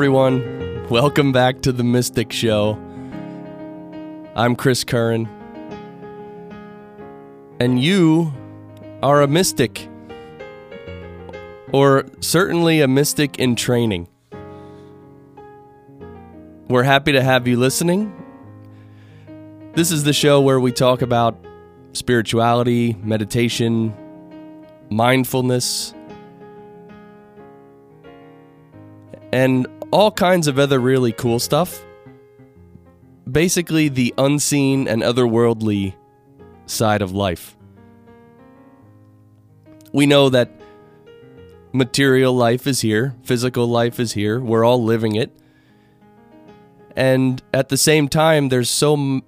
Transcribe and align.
Everyone. 0.00 0.88
Welcome 0.88 1.30
back 1.30 1.60
to 1.60 1.72
the 1.72 1.84
Mystic 1.84 2.32
Show. 2.32 2.78
I'm 4.34 4.56
Chris 4.56 4.82
Curran. 4.82 5.28
And 7.60 7.78
you 7.78 8.32
are 9.02 9.20
a 9.20 9.28
mystic, 9.28 9.86
or 11.70 12.06
certainly 12.20 12.80
a 12.80 12.88
mystic 12.88 13.38
in 13.38 13.56
training. 13.56 14.08
We're 16.70 16.84
happy 16.84 17.12
to 17.12 17.22
have 17.22 17.46
you 17.46 17.58
listening. 17.58 18.10
This 19.74 19.92
is 19.92 20.04
the 20.04 20.14
show 20.14 20.40
where 20.40 20.60
we 20.60 20.72
talk 20.72 21.02
about 21.02 21.36
spirituality, 21.92 22.96
meditation, 23.02 23.94
mindfulness, 24.88 25.92
and 29.30 29.66
all 29.90 30.10
kinds 30.10 30.46
of 30.46 30.58
other 30.58 30.78
really 30.78 31.12
cool 31.12 31.38
stuff. 31.38 31.84
Basically, 33.30 33.88
the 33.88 34.14
unseen 34.18 34.88
and 34.88 35.02
otherworldly 35.02 35.94
side 36.66 37.02
of 37.02 37.12
life. 37.12 37.56
We 39.92 40.06
know 40.06 40.28
that 40.30 40.50
material 41.72 42.32
life 42.32 42.66
is 42.66 42.80
here, 42.80 43.14
physical 43.22 43.66
life 43.66 44.00
is 44.00 44.12
here, 44.12 44.40
we're 44.40 44.64
all 44.64 44.82
living 44.82 45.16
it. 45.16 45.30
And 46.96 47.42
at 47.52 47.68
the 47.68 47.76
same 47.76 48.08
time, 48.08 48.48
there's 48.48 48.70
so 48.70 49.22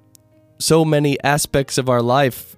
so 0.58 0.84
many 0.84 1.20
aspects 1.24 1.77
of 1.77 1.88
our 1.88 2.02
life 2.02 2.56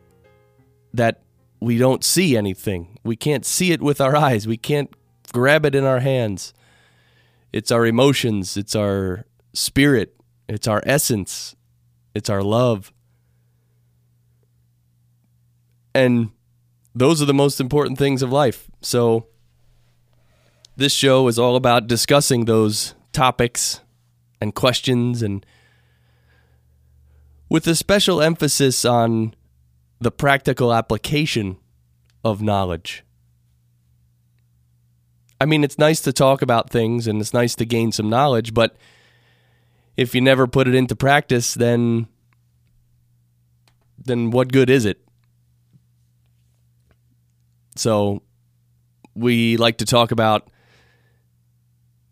that 0.92 1.22
we 1.60 1.78
don't 1.78 2.04
see 2.04 2.36
anything. 2.36 2.98
We 3.02 3.16
can't 3.16 3.46
see 3.46 3.72
it 3.72 3.80
with 3.80 4.00
our 4.00 4.14
eyes. 4.14 4.46
We 4.46 4.58
can't 4.58 4.94
grab 5.32 5.64
it 5.64 5.74
in 5.74 5.84
our 5.84 6.00
hands. 6.00 6.52
It's 7.54 7.70
our 7.70 7.86
emotions, 7.86 8.56
it's 8.56 8.74
our 8.74 9.26
spirit, 9.52 10.16
it's 10.48 10.66
our 10.66 10.82
essence, 10.84 11.54
it's 12.12 12.28
our 12.28 12.42
love. 12.42 12.92
And 15.94 16.32
those 16.96 17.22
are 17.22 17.26
the 17.26 17.32
most 17.32 17.60
important 17.60 17.96
things 17.96 18.22
of 18.22 18.32
life. 18.32 18.68
So, 18.80 19.28
this 20.76 20.92
show 20.92 21.28
is 21.28 21.38
all 21.38 21.54
about 21.54 21.86
discussing 21.86 22.46
those 22.46 22.96
topics 23.12 23.82
and 24.40 24.52
questions 24.52 25.22
and 25.22 25.46
with 27.48 27.68
a 27.68 27.76
special 27.76 28.20
emphasis 28.20 28.84
on 28.84 29.32
the 30.00 30.10
practical 30.10 30.74
application 30.74 31.58
of 32.24 32.42
knowledge. 32.42 33.04
I 35.40 35.46
mean, 35.46 35.64
it's 35.64 35.78
nice 35.78 36.00
to 36.02 36.12
talk 36.12 36.42
about 36.42 36.70
things 36.70 37.06
and 37.06 37.20
it's 37.20 37.34
nice 37.34 37.54
to 37.56 37.64
gain 37.64 37.92
some 37.92 38.08
knowledge, 38.08 38.54
but 38.54 38.76
if 39.96 40.14
you 40.14 40.20
never 40.20 40.46
put 40.46 40.68
it 40.68 40.74
into 40.74 40.96
practice, 40.96 41.54
then 41.54 42.08
then 43.98 44.30
what 44.30 44.52
good 44.52 44.68
is 44.68 44.84
it? 44.84 45.00
So 47.76 48.22
we 49.14 49.56
like 49.56 49.78
to 49.78 49.86
talk 49.86 50.10
about 50.10 50.48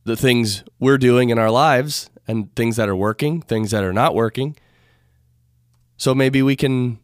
the 0.04 0.16
things 0.16 0.64
we're 0.78 0.98
doing 0.98 1.30
in 1.30 1.38
our 1.38 1.50
lives 1.50 2.10
and 2.26 2.54
things 2.56 2.76
that 2.76 2.88
are 2.88 2.96
working, 2.96 3.42
things 3.42 3.70
that 3.70 3.84
are 3.84 3.92
not 3.92 4.14
working. 4.14 4.56
So 5.96 6.14
maybe 6.14 6.42
we 6.42 6.56
can 6.56 6.98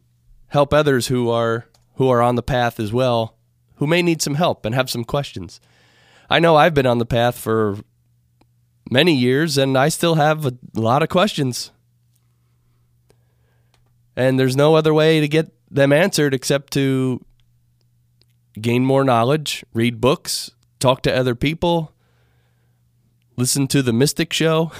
help 0.47 0.73
others 0.73 1.07
who 1.07 1.29
are 1.29 1.65
who 1.95 2.09
are 2.09 2.21
on 2.21 2.35
the 2.35 2.43
path 2.43 2.79
as 2.79 2.93
well, 2.93 3.37
who 3.75 3.87
may 3.87 4.01
need 4.01 4.21
some 4.21 4.35
help 4.35 4.65
and 4.65 4.73
have 4.73 4.89
some 4.89 5.03
questions. 5.03 5.59
I 6.29 6.39
know 6.39 6.55
I've 6.55 6.73
been 6.73 6.85
on 6.85 6.99
the 6.99 7.05
path 7.05 7.37
for 7.37 7.77
many 8.91 9.15
years 9.15 9.57
and 9.57 9.77
I 9.77 9.89
still 9.89 10.15
have 10.15 10.45
a 10.45 10.53
lot 10.75 11.01
of 11.01 11.09
questions. 11.09 11.71
And 14.15 14.39
there's 14.39 14.55
no 14.55 14.75
other 14.75 14.93
way 14.93 15.19
to 15.21 15.27
get 15.27 15.51
them 15.71 15.91
answered 15.91 16.33
except 16.33 16.73
to 16.73 17.23
gain 18.59 18.85
more 18.85 19.03
knowledge, 19.03 19.63
read 19.73 20.01
books, 20.01 20.51
talk 20.79 21.01
to 21.03 21.15
other 21.15 21.35
people, 21.35 21.93
listen 23.37 23.67
to 23.67 23.81
the 23.81 23.93
Mystic 23.93 24.33
Show. 24.33 24.71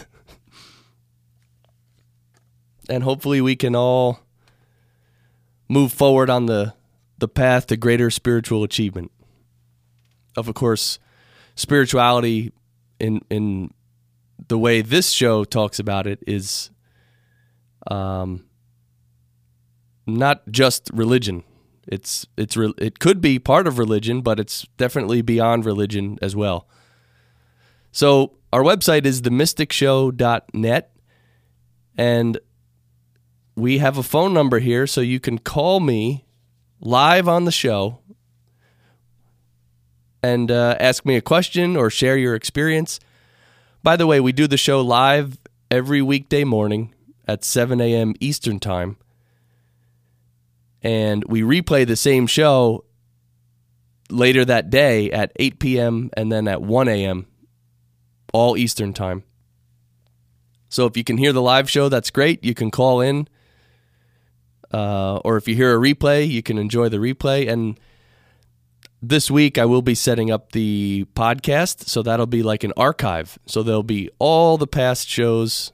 and 2.90 3.04
hopefully 3.04 3.42
we 3.42 3.56
can 3.56 3.76
all 3.76 4.20
move 5.68 5.94
forward 5.94 6.30
on 6.30 6.48
the, 6.48 6.74
the 7.18 7.28
path 7.28 7.68
to 7.68 7.78
greater 7.78 8.12
spiritual 8.12 8.64
achievement. 8.64 9.12
Of 10.36 10.54
course, 10.54 11.00
spirituality 11.59 12.53
in 13.00 13.22
in 13.30 13.74
the 14.47 14.58
way 14.58 14.81
this 14.81 15.12
show 15.12 15.44
talks 15.44 15.78
about 15.80 16.08
it 16.08 16.24
is 16.25 16.72
um 17.92 18.46
not 20.08 20.50
just 20.50 20.90
religion. 20.94 21.44
It's 21.88 22.25
it's 22.38 22.56
re- 22.56 22.74
it 22.78 23.00
could 23.00 23.22
be 23.22 23.40
part 23.40 23.68
of 23.68 23.78
religion, 23.78 24.22
but 24.22 24.40
it's 24.40 24.66
definitely 24.78 25.22
beyond 25.22 25.66
religion 25.66 26.18
as 26.22 26.36
well. 26.36 26.68
So 27.92 28.38
our 28.53 28.64
website 28.64 29.06
is 29.06 29.22
themysticshow.net 29.22 30.92
and 31.98 32.40
we 33.56 33.80
have 33.80 33.98
a 33.98 34.03
phone 34.03 34.34
number 34.34 34.59
here 34.59 34.88
so 34.88 35.02
you 35.02 35.19
can 35.19 35.38
call 35.38 35.80
me 35.80 36.25
live 36.80 37.28
on 37.28 37.46
the 37.46 37.52
show 37.52 38.00
and 40.22 40.52
uh, 40.52 40.75
ask 40.80 41.06
me 41.06 41.16
a 41.16 41.22
question 41.22 41.75
or 41.75 41.90
share 41.90 42.18
your 42.18 42.35
experience. 42.35 43.00
By 43.84 43.96
the 43.96 44.07
way, 44.07 44.19
we 44.19 44.31
do 44.31 44.47
the 44.47 44.57
show 44.57 44.81
live 44.81 45.38
every 45.72 46.02
weekday 46.02 46.44
morning 46.44 46.94
at 47.28 47.44
7 47.44 47.80
a.m. 47.80 48.13
Eastern 48.19 48.59
Time. 48.59 48.97
And 50.81 51.24
we 51.25 51.41
replay 51.41 51.85
the 51.85 51.96
same 51.96 52.28
show 52.28 52.85
later 54.09 54.44
that 54.46 54.69
day 54.69 55.12
at 55.12 55.31
8 55.35 55.59
p.m. 55.59 56.09
and 56.16 56.31
then 56.31 56.47
at 56.47 56.62
1 56.62 56.88
a.m., 56.88 57.28
all 58.34 58.57
Eastern 58.57 58.94
Time. 58.94 59.24
So 60.69 60.86
if 60.86 60.96
you 60.96 61.03
can 61.03 61.18
hear 61.18 61.34
the 61.34 61.41
live 61.41 61.69
show, 61.69 61.90
that's 61.90 62.12
great. 62.12 62.44
You 62.44 62.53
can 62.53 62.72
call 62.72 63.01
in. 63.01 63.28
Uh, 64.72 65.18
or 65.18 65.38
if 65.38 65.47
you 65.47 65.56
hear 65.56 65.75
a 65.75 65.80
replay, 65.80 66.28
you 66.28 66.44
can 66.44 66.57
enjoy 66.57 66.90
the 66.90 66.97
replay. 66.97 67.50
And 67.50 67.80
this 69.02 69.32
week 69.32 69.58
I 69.58 69.66
will 69.66 69.82
be 69.82 69.96
setting 69.96 70.32
up 70.32 70.52
the 70.52 71.06
podcast, 71.16 71.88
so 71.88 72.02
that'll 72.02 72.26
be 72.26 72.44
like 72.44 72.64
an 72.64 72.74
archive. 72.76 73.40
So 73.46 73.64
there'll 73.64 73.84
be 73.84 74.10
all 74.20 74.58
the 74.58 74.68
past 74.68 75.08
shows 75.08 75.72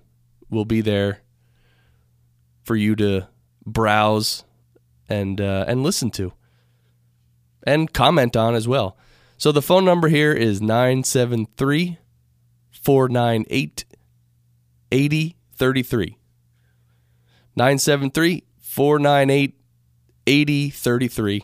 will 0.49 0.65
be 0.65 0.81
there 0.81 1.21
for 2.63 2.75
you 2.75 2.95
to 2.95 3.27
browse 3.65 4.43
and 5.09 5.39
uh, 5.41 5.65
and 5.67 5.83
listen 5.83 6.11
to 6.11 6.33
and 7.63 7.91
comment 7.91 8.35
on 8.35 8.55
as 8.55 8.67
well. 8.67 8.97
So 9.37 9.51
the 9.51 9.61
phone 9.61 9.85
number 9.85 10.07
here 10.07 10.31
is 10.31 10.61
973 10.61 11.97
498 12.71 13.85
8033. 14.91 16.17
973 17.55 18.43
498 18.59 19.55
8033 20.27 21.43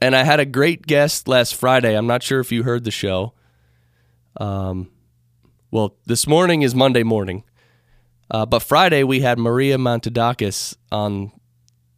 and 0.00 0.16
I 0.16 0.24
had 0.24 0.40
a 0.40 0.46
great 0.46 0.86
guest 0.86 1.28
last 1.28 1.54
Friday. 1.54 1.96
I'm 1.96 2.06
not 2.06 2.22
sure 2.22 2.40
if 2.40 2.50
you 2.50 2.62
heard 2.62 2.84
the 2.84 2.90
show. 2.90 3.34
Um, 4.38 4.90
well, 5.70 5.96
this 6.06 6.26
morning 6.26 6.62
is 6.62 6.74
Monday 6.74 7.02
morning, 7.02 7.44
uh, 8.30 8.46
but 8.46 8.60
Friday 8.62 9.04
we 9.04 9.20
had 9.20 9.38
Maria 9.38 9.76
Montadakis 9.76 10.76
on 10.90 11.32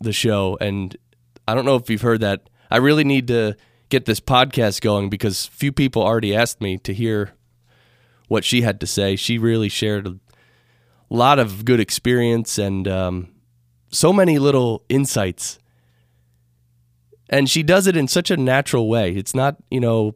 the 0.01 0.13
show, 0.13 0.59
and 0.61 0.97
I 1.47 1.55
don't 1.55 1.65
know 1.65 1.77
if 1.77 1.89
you've 1.89 2.03
heard 2.03 2.21
that. 2.21 2.51
I 2.71 2.79
really 2.79 3.05
need 3.05 3.29
to 3.29 3.57
get 3.89 4.07
this 4.07 4.21
podcast 4.21 4.81
going 4.81 5.11
because 5.11 5.47
few 5.47 5.71
people 5.71 6.03
already 6.03 6.35
asked 6.35 6.61
me 6.61 6.79
to 6.79 6.95
hear 6.95 7.33
what 8.29 8.45
she 8.45 8.63
had 8.63 8.81
to 8.81 8.87
say. 8.87 9.15
She 9.15 9.37
really 9.37 9.69
shared 9.69 10.07
a 10.07 10.17
lot 11.11 11.39
of 11.39 11.65
good 11.67 11.79
experience 11.79 12.57
and 12.57 12.89
um, 12.89 13.29
so 13.91 14.13
many 14.13 14.39
little 14.39 14.83
insights 14.89 15.59
and 17.32 17.49
she 17.49 17.62
does 17.62 17.87
it 17.87 17.96
in 17.96 18.06
such 18.06 18.31
a 18.31 18.37
natural 18.37 18.88
way. 18.88 19.12
It's 19.12 19.34
not, 19.34 19.56
you 19.70 19.81
know, 19.81 20.14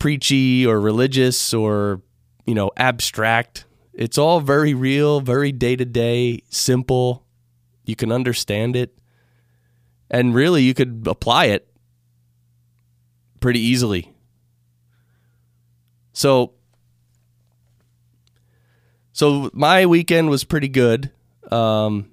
preachy 0.00 0.66
or 0.66 0.80
religious 0.80 1.54
or, 1.54 2.02
you 2.44 2.54
know, 2.54 2.72
abstract. 2.76 3.64
It's 3.94 4.18
all 4.18 4.40
very 4.40 4.74
real, 4.74 5.20
very 5.20 5.52
day 5.52 5.76
to 5.76 5.84
day, 5.84 6.42
simple. 6.50 7.24
You 7.84 7.94
can 7.94 8.10
understand 8.10 8.74
it. 8.74 8.98
And 10.10 10.34
really, 10.34 10.64
you 10.64 10.74
could 10.74 11.04
apply 11.06 11.46
it 11.46 11.68
pretty 13.38 13.60
easily. 13.60 14.12
So, 16.12 16.54
so 19.12 19.48
my 19.52 19.86
weekend 19.86 20.28
was 20.28 20.42
pretty 20.42 20.68
good. 20.68 21.12
Um, 21.52 22.10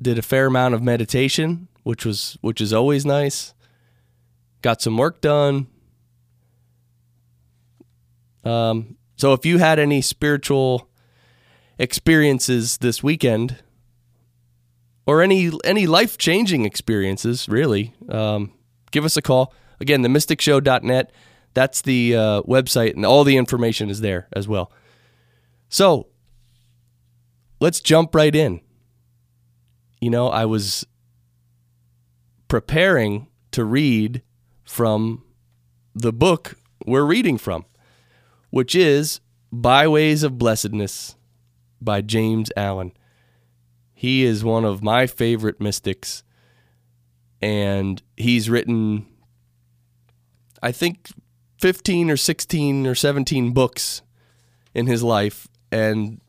did 0.00 0.18
a 0.18 0.22
fair 0.22 0.46
amount 0.46 0.74
of 0.74 0.82
meditation 0.82 1.68
which 1.82 2.04
was 2.04 2.38
which 2.40 2.60
is 2.60 2.72
always 2.72 3.04
nice. 3.04 3.54
Got 4.60 4.80
some 4.80 4.96
work 4.96 5.20
done. 5.20 5.66
Um, 8.44 8.96
so 9.16 9.32
if 9.32 9.46
you 9.46 9.58
had 9.58 9.78
any 9.78 10.00
spiritual 10.00 10.88
experiences 11.78 12.78
this 12.78 13.02
weekend, 13.02 13.62
or 15.06 15.22
any 15.22 15.50
any 15.64 15.86
life 15.86 16.18
changing 16.18 16.64
experiences, 16.64 17.48
really, 17.48 17.94
um, 18.08 18.52
give 18.90 19.04
us 19.04 19.16
a 19.16 19.22
call. 19.22 19.52
Again, 19.80 20.02
themysticshow.net. 20.02 21.12
That's 21.54 21.82
the 21.82 22.16
uh, 22.16 22.42
website, 22.42 22.94
and 22.94 23.04
all 23.04 23.24
the 23.24 23.36
information 23.36 23.90
is 23.90 24.00
there 24.00 24.28
as 24.32 24.48
well. 24.48 24.72
So 25.68 26.06
let's 27.60 27.80
jump 27.80 28.14
right 28.14 28.34
in. 28.34 28.60
You 30.00 30.10
know, 30.10 30.28
I 30.28 30.46
was 30.46 30.86
preparing 32.52 33.26
to 33.50 33.64
read 33.64 34.20
from 34.62 35.24
the 35.94 36.12
book 36.12 36.54
we're 36.84 37.02
reading 37.02 37.38
from, 37.38 37.64
which 38.50 38.74
is 38.74 39.20
Byways 39.50 40.22
of 40.22 40.36
Blessedness 40.36 41.16
by 41.80 42.02
James 42.02 42.52
Allen. 42.54 42.92
He 43.94 44.22
is 44.22 44.44
one 44.44 44.66
of 44.66 44.82
my 44.82 45.06
favorite 45.06 45.62
mystics, 45.62 46.24
and 47.40 48.02
he's 48.18 48.50
written, 48.50 49.06
I 50.62 50.72
think, 50.72 51.08
15 51.58 52.10
or 52.10 52.18
16 52.18 52.86
or 52.86 52.94
17 52.94 53.52
books 53.52 54.02
in 54.74 54.86
his 54.86 55.02
life. 55.02 55.48
And 55.70 56.20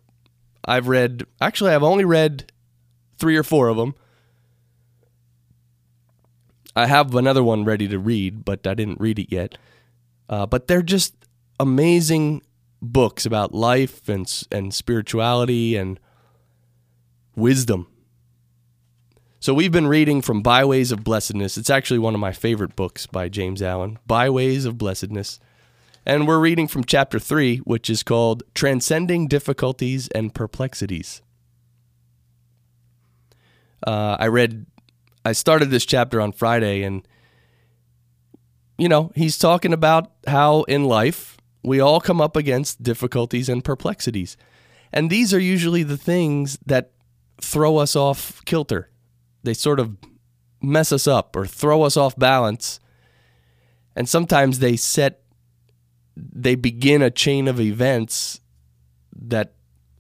I've 0.64 0.88
read, 0.88 1.26
actually, 1.42 1.72
I've 1.72 1.84
only 1.84 2.06
read 2.06 2.50
three 3.18 3.36
or 3.36 3.44
four 3.44 3.68
of 3.68 3.76
them. 3.76 3.96
I 6.76 6.88
have 6.88 7.14
another 7.16 7.44
one 7.44 7.66
ready 7.66 7.88
to 7.88 8.00
read, 8.00 8.46
but 8.46 8.66
I 8.66 8.74
didn't 8.74 9.00
read 9.00 9.20
it 9.20 9.32
yet. 9.32 9.58
Uh, 10.30 10.46
but 10.46 10.68
they're 10.68 10.82
just 10.82 11.14
amazing 11.60 12.42
books 12.82 13.26
about 13.26 13.54
life 13.54 14.10
and 14.10 14.32
and 14.52 14.74
spirituality 14.74 15.76
and 15.76 16.00
wisdom. 17.36 17.88
So 19.40 19.54
we've 19.54 19.74
been 19.74 19.88
reading 19.88 20.22
from 20.22 20.42
Byways 20.42 20.94
of 20.94 21.04
Blessedness. 21.04 21.58
It's 21.58 21.70
actually 21.70 22.00
one 22.00 22.14
of 22.14 22.22
my 22.22 22.32
favorite 22.32 22.78
books 22.78 23.08
by 23.08 23.28
James 23.28 23.62
Allen, 23.62 24.00
Byways 24.08 24.64
of 24.64 24.78
Blessedness. 24.78 25.38
And 26.06 26.28
we're 26.28 26.40
reading 26.40 26.68
from 26.70 26.86
chapter 26.86 27.20
3, 27.20 27.58
which 27.58 27.90
is 27.90 28.04
called 28.04 28.44
Transcending 28.54 29.28
Difficulties 29.28 30.08
and 30.10 30.34
Perplexities. 30.34 31.22
Uh, 33.86 34.16
I 34.18 34.28
read, 34.28 34.66
I 35.26 35.32
started 35.32 35.70
this 35.70 35.86
chapter 35.86 36.20
on 36.20 36.32
Friday, 36.32 36.84
and, 36.84 37.08
you 38.78 38.90
know, 38.90 39.12
he's 39.16 39.38
talking 39.38 39.74
about 39.74 40.12
how 40.28 40.64
in 40.64 40.84
life 40.84 41.38
we 41.64 41.80
all 41.80 42.02
come 42.02 42.20
up 42.20 42.36
against 42.36 42.84
difficulties 42.84 43.48
and 43.48 43.64
perplexities. 43.64 44.36
And 44.92 45.10
these 45.10 45.34
are 45.34 45.40
usually 45.40 45.84
the 45.84 45.98
things 45.98 46.60
that 46.66 46.92
throw 47.42 47.78
us 47.78 47.96
off 47.96 48.44
kilter. 48.46 48.90
They 49.44 49.54
sort 49.54 49.80
of 49.80 49.98
mess 50.62 50.92
us 50.92 51.08
up 51.08 51.36
or 51.36 51.46
throw 51.46 51.84
us 51.84 51.98
off 51.98 52.18
balance. 52.18 52.80
And 53.96 54.08
sometimes 54.10 54.60
they 54.60 54.76
set, 54.76 55.22
they 56.16 56.56
begin 56.56 57.02
a 57.02 57.10
chain 57.10 57.48
of 57.48 57.60
events 57.60 58.42
that 59.16 59.54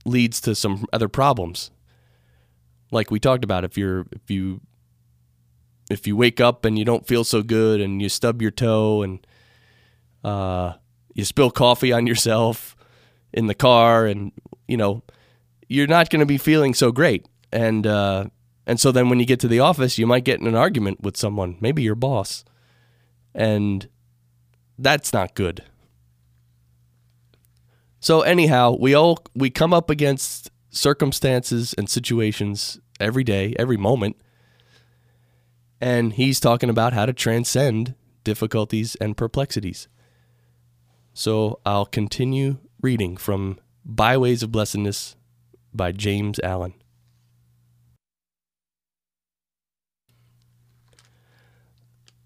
leads 0.05 0.41
to 0.41 0.53
some 0.53 0.85
other 0.91 1.07
problems. 1.07 1.71
Like 2.91 3.09
we 3.09 3.19
talked 3.19 3.43
about, 3.43 3.63
if 3.63 3.77
you're, 3.77 4.05
if 4.11 4.29
you, 4.29 4.61
if 5.93 6.07
you 6.07 6.17
wake 6.17 6.41
up 6.41 6.65
and 6.65 6.77
you 6.77 6.83
don't 6.83 7.07
feel 7.07 7.23
so 7.23 7.41
good 7.41 7.79
and 7.79 8.01
you 8.01 8.09
stub 8.09 8.41
your 8.41 8.51
toe 8.51 9.01
and, 9.01 9.25
uh, 10.23 10.73
you 11.13 11.23
spill 11.23 11.51
coffee 11.51 11.91
on 11.91 12.07
yourself 12.07 12.75
in 13.31 13.47
the 13.47 13.55
car 13.55 14.05
and 14.05 14.31
you 14.67 14.77
know 14.77 15.03
you're 15.67 15.87
not 15.87 16.09
going 16.09 16.19
to 16.19 16.25
be 16.25 16.37
feeling 16.37 16.73
so 16.73 16.91
great. 16.91 17.27
And 17.51 17.85
uh, 17.87 18.25
and 18.65 18.79
so 18.79 18.91
then 18.91 19.09
when 19.09 19.19
you 19.19 19.25
get 19.25 19.39
to 19.41 19.47
the 19.47 19.59
office 19.59 19.97
you 19.97 20.07
might 20.07 20.23
get 20.23 20.39
in 20.39 20.47
an 20.47 20.55
argument 20.55 21.01
with 21.01 21.17
someone 21.17 21.57
maybe 21.61 21.83
your 21.83 21.95
boss. 21.95 22.43
And 23.35 23.87
that's 24.77 25.13
not 25.13 25.35
good. 25.35 25.63
So 27.99 28.21
anyhow 28.21 28.75
we 28.79 28.93
all 28.93 29.19
we 29.35 29.49
come 29.49 29.73
up 29.73 29.89
against 29.89 30.51
circumstances 30.69 31.73
and 31.77 31.89
situations 31.89 32.79
every 32.99 33.23
day 33.23 33.55
every 33.59 33.77
moment 33.77 34.15
and 35.81 36.13
he's 36.13 36.39
talking 36.39 36.69
about 36.69 36.93
how 36.93 37.05
to 37.05 37.13
transcend 37.13 37.95
difficulties 38.23 38.95
and 38.95 39.17
perplexities 39.17 39.87
so 41.13 41.59
I'll 41.63 41.85
continue 41.85 42.57
reading 42.81 43.17
from 43.17 43.59
Byways 43.85 44.41
of 44.41 44.51
Blessedness 44.51 45.15
by 45.73 45.91
James 45.91 46.39
Allen. 46.43 46.73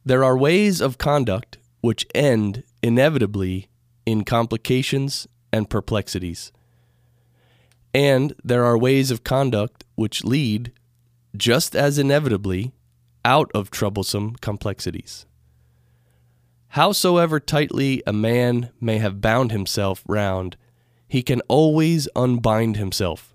There 0.05 0.23
are 0.23 0.37
ways 0.37 0.79
of 0.79 0.97
conduct 0.97 1.57
which 1.81 2.07
end 2.15 2.63
inevitably 2.81 3.67
in 4.05 4.23
complications 4.23 5.27
and 5.51 5.69
perplexities. 5.69 6.53
And 7.93 8.33
there 8.41 8.63
are 8.63 8.77
ways 8.77 9.11
of 9.11 9.25
conduct 9.25 9.83
which 9.95 10.23
lead, 10.23 10.71
just 11.35 11.75
as 11.75 11.97
inevitably, 11.97 12.71
out 13.23 13.51
of 13.53 13.71
troublesome 13.71 14.35
complexities. 14.35 15.25
Howsoever 16.69 17.39
tightly 17.39 18.03
a 18.05 18.13
man 18.13 18.71
may 18.79 18.97
have 18.97 19.21
bound 19.21 19.51
himself 19.51 20.03
round, 20.07 20.57
he 21.07 21.23
can 21.23 21.41
always 21.47 22.07
unbind 22.15 22.77
himself. 22.77 23.33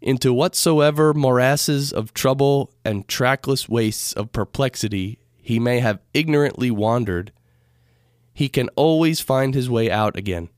Into 0.00 0.32
whatsoever 0.32 1.14
morasses 1.14 1.92
of 1.92 2.12
trouble 2.12 2.72
and 2.84 3.08
trackless 3.08 3.68
wastes 3.68 4.12
of 4.12 4.32
perplexity 4.32 5.18
he 5.46 5.58
may 5.58 5.80
have 5.80 6.02
ignorantly 6.12 6.70
wandered, 6.70 7.32
he 8.34 8.48
can 8.48 8.68
always 8.76 9.20
find 9.20 9.54
his 9.54 9.70
way 9.70 9.90
out 9.90 10.16
again, 10.16 10.48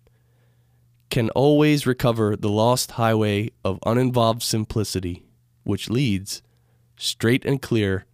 can 1.10 1.30
always 1.30 1.86
recover 1.86 2.34
the 2.34 2.48
lost 2.48 2.92
highway 2.92 3.50
of 3.64 3.78
uninvolved 3.86 4.42
simplicity, 4.42 5.24
which 5.62 5.88
leads, 5.88 6.42
straight 6.98 7.44
and 7.44 7.62
clear, 7.62 8.04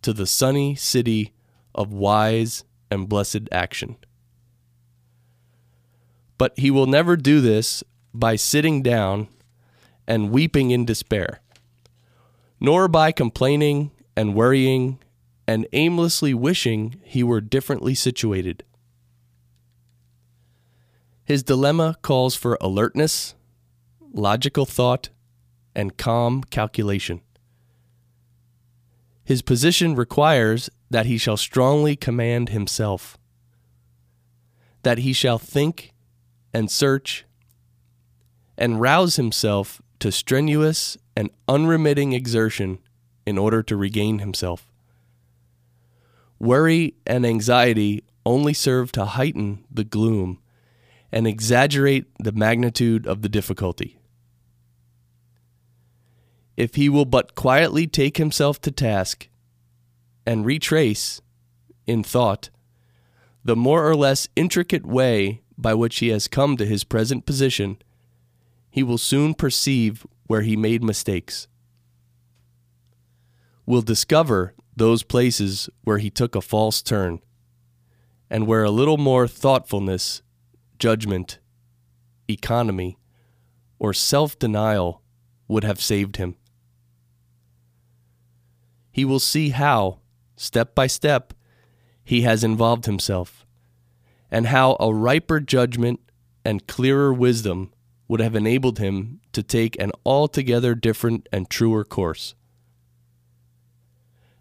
to 0.00 0.12
the 0.12 0.26
sunny 0.26 0.74
city 0.74 1.32
of 1.74 1.92
wise 1.92 2.64
and 2.90 3.08
blessed 3.08 3.48
action. 3.52 3.96
But 6.38 6.58
he 6.58 6.70
will 6.70 6.86
never 6.86 7.16
do 7.16 7.40
this 7.40 7.84
by 8.14 8.36
sitting 8.36 8.82
down 8.82 9.28
and 10.06 10.30
weeping 10.30 10.70
in 10.70 10.84
despair, 10.84 11.40
nor 12.60 12.88
by 12.88 13.12
complaining 13.12 13.90
and 14.16 14.34
worrying 14.34 14.98
and 15.46 15.66
aimlessly 15.72 16.34
wishing 16.34 17.00
he 17.04 17.22
were 17.22 17.40
differently 17.40 17.94
situated. 17.94 18.64
His 21.24 21.42
dilemma 21.42 21.96
calls 22.02 22.34
for 22.34 22.58
alertness, 22.60 23.34
logical 24.12 24.66
thought, 24.66 25.08
and 25.74 25.96
calm 25.96 26.42
calculation. 26.42 27.20
His 29.32 29.40
position 29.40 29.94
requires 29.94 30.68
that 30.90 31.06
he 31.06 31.16
shall 31.16 31.38
strongly 31.38 31.96
command 31.96 32.50
himself, 32.50 33.16
that 34.82 34.98
he 34.98 35.14
shall 35.14 35.38
think 35.38 35.94
and 36.52 36.70
search 36.70 37.24
and 38.58 38.78
rouse 38.78 39.16
himself 39.16 39.80
to 40.00 40.12
strenuous 40.12 40.98
and 41.16 41.30
unremitting 41.48 42.12
exertion 42.12 42.78
in 43.24 43.38
order 43.38 43.62
to 43.62 43.74
regain 43.74 44.18
himself. 44.18 44.70
Worry 46.38 46.96
and 47.06 47.24
anxiety 47.24 48.04
only 48.26 48.52
serve 48.52 48.92
to 48.92 49.06
heighten 49.06 49.64
the 49.70 49.84
gloom 49.84 50.40
and 51.10 51.26
exaggerate 51.26 52.04
the 52.18 52.32
magnitude 52.32 53.06
of 53.06 53.22
the 53.22 53.30
difficulty. 53.30 53.96
If 56.62 56.76
he 56.76 56.88
will 56.88 57.06
but 57.06 57.34
quietly 57.34 57.88
take 57.88 58.18
himself 58.18 58.60
to 58.60 58.70
task 58.70 59.28
and 60.24 60.46
retrace, 60.46 61.20
in 61.88 62.04
thought, 62.04 62.50
the 63.44 63.56
more 63.56 63.84
or 63.84 63.96
less 63.96 64.28
intricate 64.36 64.86
way 64.86 65.42
by 65.58 65.74
which 65.74 65.98
he 65.98 66.10
has 66.10 66.28
come 66.28 66.56
to 66.56 66.64
his 66.64 66.84
present 66.84 67.26
position, 67.26 67.82
he 68.70 68.84
will 68.84 68.96
soon 68.96 69.34
perceive 69.34 70.06
where 70.28 70.42
he 70.42 70.56
made 70.56 70.84
mistakes. 70.84 71.48
Will 73.66 73.82
discover 73.82 74.54
those 74.76 75.02
places 75.02 75.68
where 75.82 75.98
he 75.98 76.10
took 76.10 76.36
a 76.36 76.40
false 76.40 76.80
turn, 76.80 77.18
and 78.30 78.46
where 78.46 78.62
a 78.62 78.70
little 78.70 78.98
more 78.98 79.26
thoughtfulness, 79.26 80.22
judgment, 80.78 81.40
economy, 82.30 82.98
or 83.80 83.92
self 83.92 84.38
denial 84.38 85.02
would 85.48 85.64
have 85.64 85.80
saved 85.82 86.18
him. 86.18 86.36
He 88.92 89.04
will 89.04 89.18
see 89.18 89.48
how, 89.48 90.00
step 90.36 90.74
by 90.74 90.86
step, 90.86 91.32
he 92.04 92.22
has 92.22 92.44
involved 92.44 92.86
himself, 92.86 93.46
and 94.30 94.46
how 94.46 94.76
a 94.78 94.94
riper 94.94 95.40
judgment 95.40 96.00
and 96.44 96.66
clearer 96.66 97.12
wisdom 97.12 97.72
would 98.06 98.20
have 98.20 98.36
enabled 98.36 98.78
him 98.78 99.20
to 99.32 99.42
take 99.42 99.80
an 99.80 99.92
altogether 100.04 100.74
different 100.74 101.28
and 101.32 101.48
truer 101.48 101.84
course. 101.84 102.34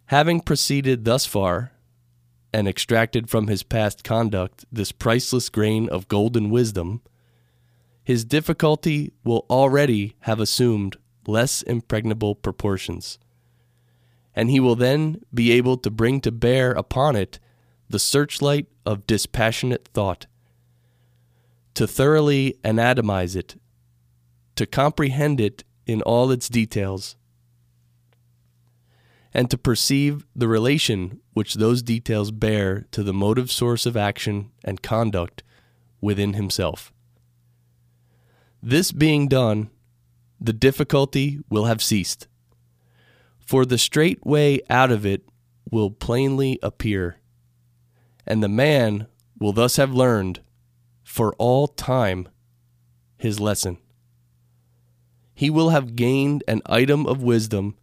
Having 0.08 0.42
proceeded 0.42 1.06
thus 1.06 1.26
far, 1.26 1.72
and 2.54 2.68
extracted 2.68 3.30
from 3.30 3.48
his 3.48 3.64
past 3.64 4.04
conduct 4.04 4.66
this 4.72 4.92
priceless 4.92 5.48
grain 5.50 5.88
of 5.90 6.08
golden 6.08 6.50
wisdom, 6.50 7.02
his 8.04 8.26
difficulty 8.26 9.14
will 9.24 9.46
already 9.50 10.16
have 10.22 10.40
assumed 10.40 10.98
less 11.28 11.62
impregnable 11.62 12.36
proportions, 12.36 13.20
and 14.36 14.50
he 14.50 14.60
will 14.60 14.76
then 14.76 15.22
be 15.34 15.52
able 15.52 15.78
to 15.78 15.90
bring 15.90 16.22
to 16.22 16.32
bear 16.32 16.72
upon 16.72 17.16
it 17.16 17.40
the 17.90 18.00
searchlight 18.00 18.68
of 18.86 19.06
dispassionate 19.06 19.90
thought, 19.94 20.26
to 21.74 21.86
thoroughly 21.86 22.58
anatomize 22.64 23.36
it, 23.36 23.56
to 24.56 24.66
comprehend 24.66 25.40
it 25.42 25.64
in 25.86 26.02
all 26.04 26.32
its 26.32 26.48
details, 26.48 27.16
and 29.34 29.50
to 29.50 29.58
perceive 29.58 30.26
the 30.36 30.48
relation 30.48 31.20
which 31.34 31.56
those 31.56 31.82
details 31.82 32.32
bear 32.32 32.86
to 32.92 33.04
the 33.04 33.14
motive 33.14 33.52
source 33.52 33.86
of 33.86 33.96
action 33.96 34.52
and 34.64 34.82
conduct 34.82 35.44
within 36.02 36.34
himself. 36.34 36.92
This 38.62 38.92
being 38.92 39.28
done, 39.28 39.70
the 40.40 40.54
difficulty 40.54 41.40
will 41.50 41.66
have 41.66 41.82
ceased, 41.82 42.28
for 43.52 43.66
the 43.66 43.78
straight 43.78 44.26
way 44.26 44.62
out 44.70 44.92
of 44.92 45.06
it 45.06 45.28
will 45.70 45.92
plainly 45.92 46.58
appear, 46.64 47.18
and 48.26 48.42
the 48.42 48.48
man 48.48 49.08
will 49.38 49.52
thus 49.52 49.76
have 49.76 49.92
learned, 49.92 50.40
for 51.04 51.34
all 51.34 51.68
time, 51.68 52.30
his 53.18 53.42
lesson. 53.42 53.78
He 55.34 55.50
will 55.50 55.72
have 55.72 55.98
gained 55.98 56.46
an 56.48 56.62
item 56.66 57.06
of 57.06 57.22
wisdom 57.22 57.76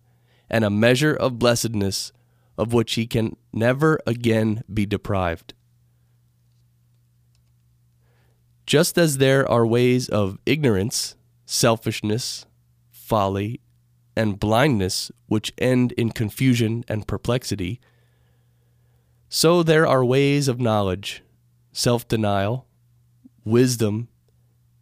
and 0.48 0.64
a 0.64 0.70
measure 0.70 1.12
of 1.12 1.38
blessedness 1.38 2.12
of 2.56 2.72
which 2.72 2.94
he 2.94 3.06
can 3.06 3.36
never 3.52 4.00
again 4.06 4.64
be 4.72 4.86
deprived. 4.86 5.52
Just 8.64 8.96
as 8.96 9.18
there 9.18 9.46
are 9.46 9.66
ways 9.66 10.08
of 10.08 10.38
ignorance, 10.46 11.14
selfishness, 11.44 12.46
folly, 12.90 13.60
and 14.18 14.40
blindness 14.40 15.12
which 15.28 15.52
end 15.58 15.92
in 15.92 16.10
confusion 16.10 16.84
and 16.88 17.06
perplexity, 17.06 17.80
so 19.28 19.62
there 19.62 19.86
are 19.86 20.04
ways 20.04 20.48
of 20.48 20.60
knowledge, 20.60 21.22
self 21.70 22.08
denial, 22.08 22.66
wisdom, 23.44 24.08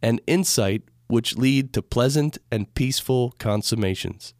and 0.01 0.19
insight 0.25 0.81
which 1.05 1.37
lead 1.37 1.71
to 1.73 1.83
pleasant 1.83 2.39
and 2.51 2.73
peaceful 2.73 3.35
consummations. 3.37 4.33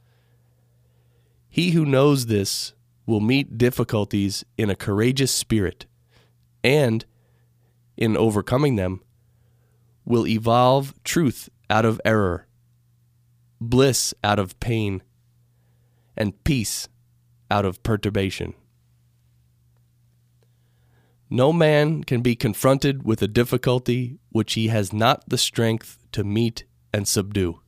He 1.48 1.72
who 1.72 1.86
knows 1.86 2.25
this 2.25 2.74
will 3.06 3.22
meet 3.22 3.58
difficulties 3.58 4.44
in 4.58 4.72
a 4.72 4.75
courageous 4.75 5.32
spirit, 5.32 5.86
and, 6.63 7.06
in 7.96 8.18
overcoming 8.18 8.77
them, 8.77 9.01
will 10.06 10.25
evolve 10.25 10.96
truth 11.04 11.50
out 11.70 11.86
of 11.86 12.01
error, 12.04 12.47
bliss 13.60 14.14
out 14.24 14.40
of 14.40 14.60
pain, 14.60 15.04
and 16.16 16.44
peace 16.44 16.88
out 17.50 17.66
of 17.66 17.84
perturbation. 17.84 18.54
No 21.30 21.52
man 21.52 22.04
can 22.04 22.22
be 22.22 22.36
confronted 22.36 23.04
with 23.04 23.22
a 23.22 23.28
difficulty 23.28 24.18
which 24.30 24.54
he 24.54 24.70
has 24.70 24.94
not 24.94 25.28
the 25.28 25.38
strength 25.38 25.98
to 26.14 26.24
meet 26.24 26.64
and 26.94 27.08
subdue. 27.08 27.62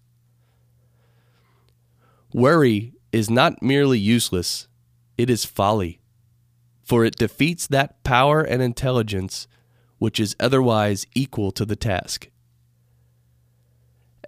Worry 2.34 2.94
is 3.12 3.30
not 3.30 3.62
merely 3.62 4.00
useless, 4.00 4.68
it 5.18 5.30
is 5.30 5.44
folly, 5.44 6.00
for 6.84 7.04
it 7.04 7.18
defeats 7.18 7.68
that 7.68 8.04
power 8.04 8.42
and 8.42 8.62
intelligence 8.62 9.48
which 9.98 10.20
is 10.20 10.36
otherwise 10.40 11.06
equal 11.14 11.52
to 11.52 11.66
the 11.66 11.76
task. 11.76 12.30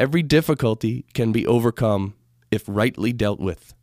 Every 0.01 0.23
difficulty 0.23 1.05
can 1.13 1.31
be 1.31 1.45
overcome 1.45 2.15
if 2.49 2.63
rightly 2.67 3.13
dealt 3.13 3.39
with. 3.39 3.75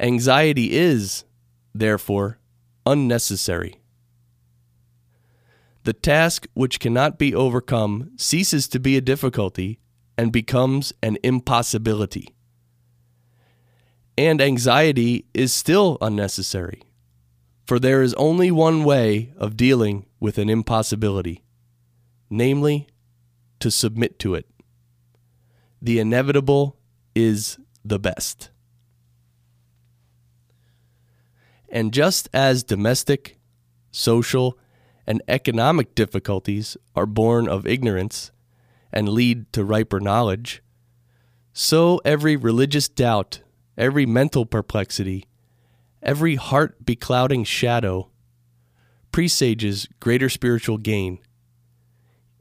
Anxiety 0.00 0.72
is, 0.72 1.24
therefore, 1.72 2.40
unnecessary. 2.84 3.76
The 5.84 5.92
task 5.92 6.48
which 6.54 6.80
cannot 6.80 7.18
be 7.18 7.32
overcome 7.32 8.10
ceases 8.16 8.66
to 8.68 8.80
be 8.80 8.96
a 8.96 9.00
difficulty 9.00 9.78
and 10.18 10.32
becomes 10.32 10.92
an 11.02 11.18
impossibility 11.22 12.34
and 14.18 14.40
anxiety 14.40 15.26
is 15.32 15.52
still 15.52 15.98
unnecessary. 16.00 16.82
For 17.66 17.78
there 17.78 18.02
is 18.02 18.14
only 18.14 18.50
one 18.50 18.84
way 18.84 19.32
of 19.36 19.56
dealing 19.56 20.06
with 20.20 20.38
an 20.38 20.50
impossibility, 20.50 21.42
namely, 22.28 22.88
to 23.62 23.70
submit 23.70 24.18
to 24.18 24.34
it. 24.34 24.46
The 25.80 25.98
inevitable 25.98 26.76
is 27.14 27.58
the 27.84 27.98
best. 27.98 28.50
And 31.68 31.92
just 31.92 32.28
as 32.34 32.62
domestic, 32.62 33.38
social, 33.90 34.58
and 35.06 35.22
economic 35.26 35.94
difficulties 35.94 36.76
are 36.94 37.06
born 37.06 37.48
of 37.48 37.66
ignorance 37.66 38.30
and 38.92 39.08
lead 39.08 39.52
to 39.52 39.64
riper 39.64 40.00
knowledge, 40.00 40.62
so 41.52 42.00
every 42.04 42.36
religious 42.36 42.88
doubt 42.88 43.40
every 43.76 44.06
mental 44.06 44.44
perplexity, 44.44 45.26
every 46.02 46.34
heart 46.34 46.84
beclouding 46.84 47.44
shadow 47.44 48.10
presages 49.10 49.88
greater 50.00 50.28
spiritual 50.28 50.78
gain, 50.78 51.18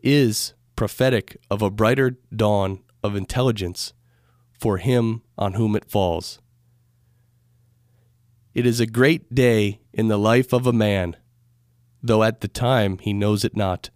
is 0.03 0.53
prophetic 0.81 1.37
of 1.51 1.61
a 1.61 1.69
brighter 1.69 2.17
dawn 2.35 2.79
of 3.03 3.15
intelligence 3.15 3.93
for 4.59 4.79
him 4.79 5.21
on 5.37 5.53
whom 5.53 5.75
it 5.75 5.87
falls. 5.87 6.39
It 8.55 8.65
is 8.65 8.79
a 8.79 8.87
great 8.87 9.35
day 9.35 9.81
in 9.93 10.07
the 10.07 10.17
life 10.17 10.51
of 10.51 10.65
a 10.65 10.73
man, 10.73 11.17
though 12.01 12.23
at 12.23 12.41
the 12.41 12.47
time 12.47 12.97
he 12.97 13.13
knows 13.13 13.45
it 13.45 13.55
not, 13.55 13.91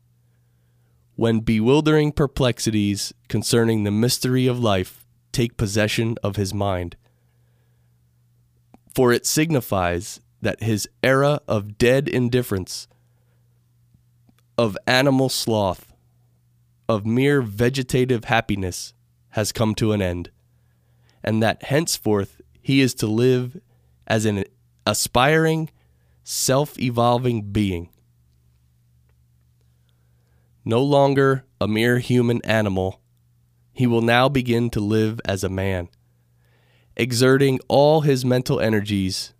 when 1.15 1.39
bewildering 1.39 2.11
perplexities 2.11 3.11
concerning 3.29 3.83
the 3.83 3.89
mystery 3.89 4.45
of 4.45 4.59
life 4.59 5.03
take 5.31 5.57
possession 5.57 6.15
of 6.21 6.35
his 6.35 6.53
mind 6.53 6.97
for 8.93 9.11
it 9.11 9.25
signifies 9.25 10.19
that 10.39 10.61
his 10.61 10.87
era 11.01 11.41
of 11.47 11.79
dead 11.79 12.07
indifference, 12.07 12.87
of 14.55 14.77
animal 14.85 15.29
sloth, 15.29 15.94
of 16.87 17.05
mere 17.05 17.41
vegetative 17.41 18.25
happiness 18.25 18.93
has 19.29 19.51
come 19.51 19.75
to 19.75 19.91
an 19.91 20.01
end, 20.01 20.29
and 21.23 21.41
that 21.41 21.63
henceforth 21.63 22.41
he 22.61 22.81
is 22.81 22.93
to 22.95 23.07
live 23.07 23.59
as 24.07 24.25
an 24.25 24.43
aspiring, 24.85 25.69
self 26.23 26.79
evolving 26.79 27.51
being. 27.51 27.89
No 30.63 30.81
longer 30.81 31.43
a 31.59 31.67
mere 31.67 31.99
human 31.99 32.41
animal, 32.43 33.01
he 33.73 33.85
will 33.85 34.01
now 34.01 34.29
begin 34.29 34.69
to 34.71 34.79
live 34.79 35.19
as 35.25 35.43
a 35.43 35.49
man 35.49 35.89
exerting 36.95 37.59
all 37.67 38.01
his 38.01 38.23
mental 38.23 38.59
energies 38.59 39.33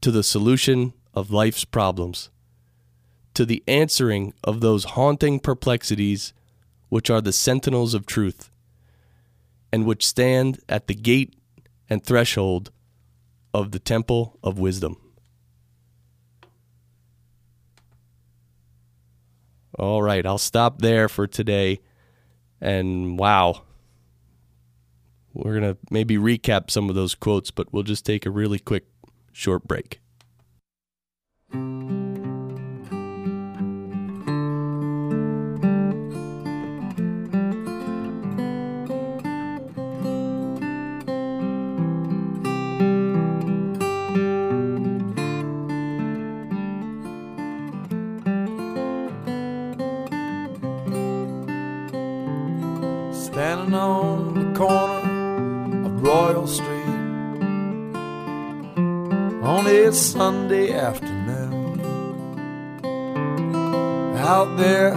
to 0.00 0.10
the 0.10 0.22
solution 0.22 0.92
of 1.14 1.30
life's 1.30 1.64
problems, 1.64 2.30
to 3.34 3.44
the 3.44 3.62
answering 3.68 4.34
of 4.42 4.60
those 4.60 4.84
haunting 4.84 5.38
perplexities 5.38 6.32
which 6.96 7.10
are 7.10 7.20
the 7.20 7.30
sentinels 7.30 7.92
of 7.92 8.06
truth, 8.06 8.50
and 9.70 9.84
which 9.84 10.06
stand 10.06 10.58
at 10.66 10.86
the 10.86 10.94
gate 10.94 11.36
and 11.90 12.02
threshold 12.02 12.70
of 13.52 13.70
the 13.70 13.78
temple 13.78 14.38
of 14.42 14.58
wisdom. 14.58 14.96
All 19.78 20.02
right, 20.02 20.24
I'll 20.24 20.38
stop 20.38 20.80
there 20.80 21.06
for 21.06 21.26
today. 21.26 21.80
And 22.62 23.18
wow, 23.18 23.64
we're 25.34 25.60
going 25.60 25.74
to 25.74 25.76
maybe 25.90 26.16
recap 26.16 26.70
some 26.70 26.88
of 26.88 26.94
those 26.94 27.14
quotes, 27.14 27.50
but 27.50 27.74
we'll 27.74 27.82
just 27.82 28.06
take 28.06 28.24
a 28.24 28.30
really 28.30 28.58
quick 28.58 28.86
short 29.34 29.68
break. 29.68 30.00
Sunday 59.96 60.74
afternoon. 60.74 61.80
Out 64.18 64.58
there 64.58 64.94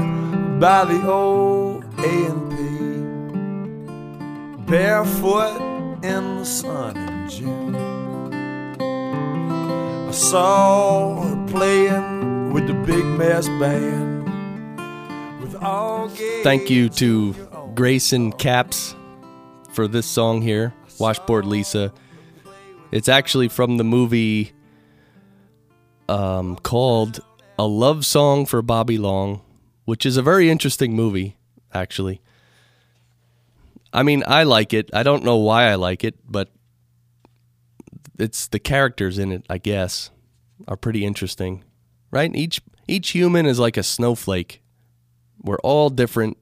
by 0.59 0.83
the 0.83 1.09
old 1.09 1.85
A&P, 1.99 2.57
barefoot 4.69 5.61
in 6.03 6.39
the 6.39 6.43
sun 6.43 6.97
in 6.97 7.29
June. 7.29 7.75
I 10.09 10.11
saw 10.11 11.21
her 11.21 11.47
playing 11.47 12.51
with 12.51 12.67
the 12.67 12.73
big 12.73 13.05
mass 13.05 13.47
band. 13.47 14.25
With 15.41 15.55
all 15.63 16.09
Thank 16.43 16.69
you 16.69 16.89
to 16.89 17.33
Grayson 17.73 18.33
Capps 18.33 18.95
for 19.71 19.87
this 19.87 20.07
song 20.07 20.41
here, 20.41 20.73
Washboard 20.99 21.45
Lisa. 21.45 21.93
It's 22.91 23.07
actually 23.07 23.47
from 23.47 23.77
the 23.77 23.85
movie 23.85 24.51
um, 26.09 26.55
called 26.57 27.19
A 27.57 27.67
Love 27.67 28.05
Song 28.05 28.45
for 28.45 28.61
Bobby 28.61 28.97
Long, 28.97 29.41
which 29.85 30.05
is 30.05 30.17
a 30.17 30.21
very 30.21 30.49
interesting 30.49 30.95
movie, 30.95 31.37
actually. 31.73 32.21
I 33.93 34.03
mean, 34.03 34.23
I 34.27 34.43
like 34.43 34.73
it. 34.73 34.89
I 34.93 35.03
don't 35.03 35.23
know 35.23 35.37
why 35.37 35.65
I 35.69 35.75
like 35.75 36.03
it, 36.03 36.15
but 36.27 36.49
it's 38.17 38.47
the 38.47 38.59
characters 38.59 39.17
in 39.17 39.31
it, 39.31 39.45
I 39.49 39.59
guess, 39.59 40.09
are 40.67 40.75
pretty 40.75 41.05
interesting. 41.05 41.63
Right? 42.11 42.35
Each 42.35 42.59
each 42.87 43.09
human 43.09 43.45
is 43.45 43.59
like 43.59 43.77
a 43.77 43.83
snowflake. 43.83 44.63
We're 45.41 45.59
all 45.59 45.91
different. 45.91 46.37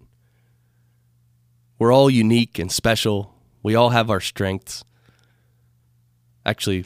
We're 1.77 1.93
all 1.93 2.09
unique 2.09 2.57
and 2.57 2.71
special. 2.71 3.33
We 3.63 3.75
all 3.75 3.89
have 3.89 4.09
our 4.09 4.21
strengths. 4.21 4.85
Actually, 6.45 6.85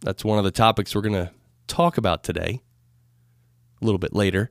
that's 0.00 0.22
one 0.22 0.38
of 0.38 0.44
the 0.44 0.50
topics 0.50 0.94
we're 0.94 1.00
going 1.00 1.14
to 1.14 1.30
talk 1.70 1.96
about 1.96 2.22
today, 2.24 2.60
a 3.80 3.84
little 3.84 3.98
bit 3.98 4.12
later. 4.12 4.50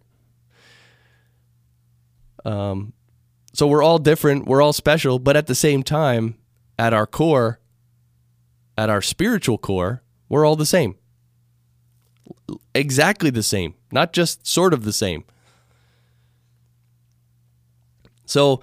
Um, 2.45 2.93
so 3.53 3.67
we're 3.67 3.83
all 3.83 3.99
different, 3.99 4.47
we're 4.47 4.61
all 4.61 4.73
special, 4.73 5.19
but 5.19 5.35
at 5.35 5.47
the 5.47 5.55
same 5.55 5.83
time, 5.83 6.35
at 6.77 6.93
our 6.93 7.05
core, 7.05 7.60
at 8.77 8.89
our 8.89 9.01
spiritual 9.01 9.58
core, 9.58 10.01
we're 10.29 10.45
all 10.45 10.55
the 10.55 10.65
same. 10.65 10.95
Exactly 12.73 13.29
the 13.29 13.43
same, 13.43 13.73
not 13.91 14.13
just 14.13 14.47
sort 14.47 14.73
of 14.73 14.86
the 14.86 14.93
same. 14.93 15.25
So 18.25 18.62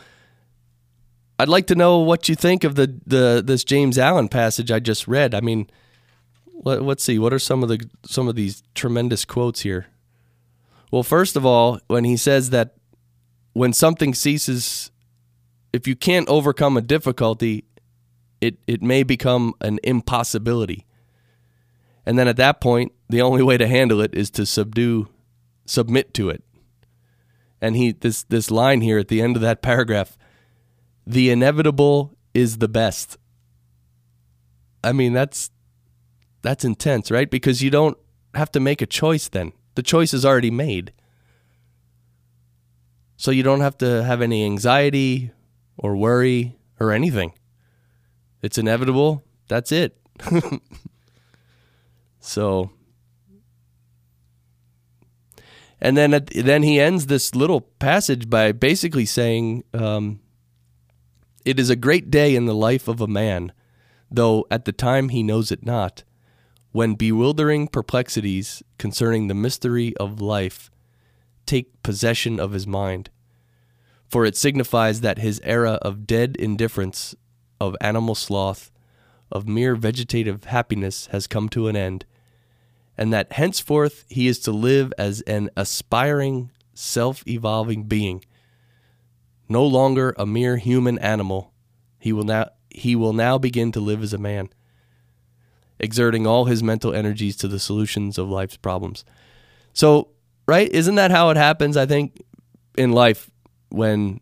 I'd 1.38 1.48
like 1.48 1.66
to 1.66 1.74
know 1.74 1.98
what 1.98 2.28
you 2.28 2.34
think 2.34 2.64
of 2.64 2.76
the, 2.76 2.98
the 3.06 3.42
this 3.44 3.64
James 3.64 3.98
Allen 3.98 4.28
passage 4.28 4.70
I 4.70 4.78
just 4.78 5.06
read. 5.06 5.34
I 5.34 5.40
mean, 5.40 5.68
let, 6.64 6.82
let's 6.82 7.02
see, 7.02 7.18
what 7.18 7.32
are 7.32 7.38
some 7.38 7.62
of 7.62 7.68
the 7.68 7.80
some 8.04 8.28
of 8.28 8.34
these 8.34 8.62
tremendous 8.74 9.24
quotes 9.24 9.60
here? 9.60 9.86
Well, 10.90 11.02
first 11.02 11.36
of 11.36 11.44
all, 11.44 11.80
when 11.88 12.04
he 12.04 12.16
says 12.16 12.50
that 12.50 12.74
when 13.52 13.72
something 13.72 14.14
ceases, 14.14 14.90
if 15.72 15.86
you 15.86 15.96
can't 15.96 16.28
overcome 16.28 16.76
a 16.76 16.82
difficulty, 16.82 17.64
it, 18.40 18.58
it 18.66 18.82
may 18.82 19.02
become 19.02 19.54
an 19.60 19.78
impossibility. 19.82 20.86
And 22.04 22.18
then 22.18 22.28
at 22.28 22.36
that 22.36 22.60
point, 22.60 22.92
the 23.08 23.22
only 23.22 23.42
way 23.42 23.56
to 23.56 23.66
handle 23.66 24.00
it 24.00 24.14
is 24.14 24.30
to 24.32 24.46
subdue, 24.46 25.08
submit 25.64 26.14
to 26.14 26.28
it. 26.30 26.44
And 27.60 27.74
he 27.74 27.92
this 27.92 28.22
this 28.24 28.50
line 28.50 28.82
here 28.82 28.98
at 28.98 29.08
the 29.08 29.22
end 29.22 29.34
of 29.34 29.42
that 29.42 29.62
paragraph, 29.62 30.18
the 31.06 31.30
inevitable 31.30 32.14
is 32.34 32.58
the 32.58 32.68
best. 32.68 33.16
I 34.84 34.92
mean, 34.92 35.14
that's 35.14 35.50
that's 36.46 36.64
intense, 36.64 37.10
right? 37.10 37.28
Because 37.28 37.60
you 37.60 37.70
don't 37.70 37.98
have 38.34 38.52
to 38.52 38.60
make 38.60 38.80
a 38.80 38.86
choice 38.86 39.26
then. 39.28 39.52
The 39.74 39.82
choice 39.82 40.14
is 40.14 40.24
already 40.24 40.52
made. 40.52 40.92
So 43.16 43.32
you 43.32 43.42
don't 43.42 43.62
have 43.62 43.76
to 43.78 44.04
have 44.04 44.22
any 44.22 44.44
anxiety 44.44 45.32
or 45.76 45.96
worry 45.96 46.56
or 46.78 46.92
anything. 46.92 47.32
It's 48.42 48.58
inevitable. 48.58 49.24
That's 49.48 49.72
it. 49.72 49.98
so 52.20 52.70
and 55.80 55.96
then 55.96 56.14
at, 56.14 56.26
then 56.28 56.62
he 56.62 56.78
ends 56.78 57.06
this 57.06 57.34
little 57.34 57.60
passage 57.60 58.30
by 58.30 58.52
basically 58.52 59.04
saying 59.04 59.64
um, 59.74 60.20
it 61.44 61.58
is 61.58 61.70
a 61.70 61.76
great 61.76 62.08
day 62.08 62.36
in 62.36 62.46
the 62.46 62.54
life 62.54 62.86
of 62.86 63.00
a 63.00 63.08
man 63.08 63.52
though 64.10 64.46
at 64.48 64.64
the 64.64 64.72
time 64.72 65.08
he 65.08 65.24
knows 65.24 65.50
it 65.50 65.66
not 65.66 66.04
when 66.76 66.92
bewildering 66.92 67.66
perplexities 67.66 68.62
concerning 68.76 69.28
the 69.28 69.34
mystery 69.34 69.96
of 69.96 70.20
life 70.20 70.70
take 71.46 71.82
possession 71.82 72.38
of 72.38 72.52
his 72.52 72.66
mind. 72.66 73.08
For 74.10 74.26
it 74.26 74.36
signifies 74.36 75.00
that 75.00 75.16
his 75.16 75.40
era 75.42 75.78
of 75.80 76.06
dead 76.06 76.36
indifference, 76.38 77.14
of 77.58 77.78
animal 77.80 78.14
sloth, 78.14 78.70
of 79.32 79.48
mere 79.48 79.74
vegetative 79.74 80.44
happiness 80.44 81.06
has 81.12 81.26
come 81.26 81.48
to 81.48 81.66
an 81.68 81.76
end, 81.76 82.04
and 82.98 83.10
that 83.10 83.32
henceforth 83.32 84.04
he 84.10 84.26
is 84.26 84.38
to 84.40 84.52
live 84.52 84.92
as 84.98 85.22
an 85.22 85.48
aspiring, 85.56 86.50
self 86.74 87.26
evolving 87.26 87.84
being. 87.84 88.22
No 89.48 89.64
longer 89.64 90.14
a 90.18 90.26
mere 90.26 90.58
human 90.58 90.98
animal, 90.98 91.54
he 91.98 92.12
will 92.12 92.24
now 92.24 92.50
he 92.68 92.94
will 92.94 93.14
now 93.14 93.38
begin 93.38 93.72
to 93.72 93.80
live 93.80 94.02
as 94.02 94.12
a 94.12 94.18
man, 94.18 94.50
exerting 95.78 96.26
all 96.26 96.46
his 96.46 96.62
mental 96.62 96.94
energies 96.94 97.36
to 97.36 97.48
the 97.48 97.58
solutions 97.58 98.18
of 98.18 98.28
life's 98.28 98.56
problems. 98.56 99.04
So 99.72 100.08
right? 100.46 100.70
Isn't 100.70 100.94
that 100.94 101.10
how 101.10 101.30
it 101.30 101.36
happens? 101.36 101.76
I 101.76 101.86
think 101.86 102.22
in 102.76 102.92
life 102.92 103.30
when 103.68 104.20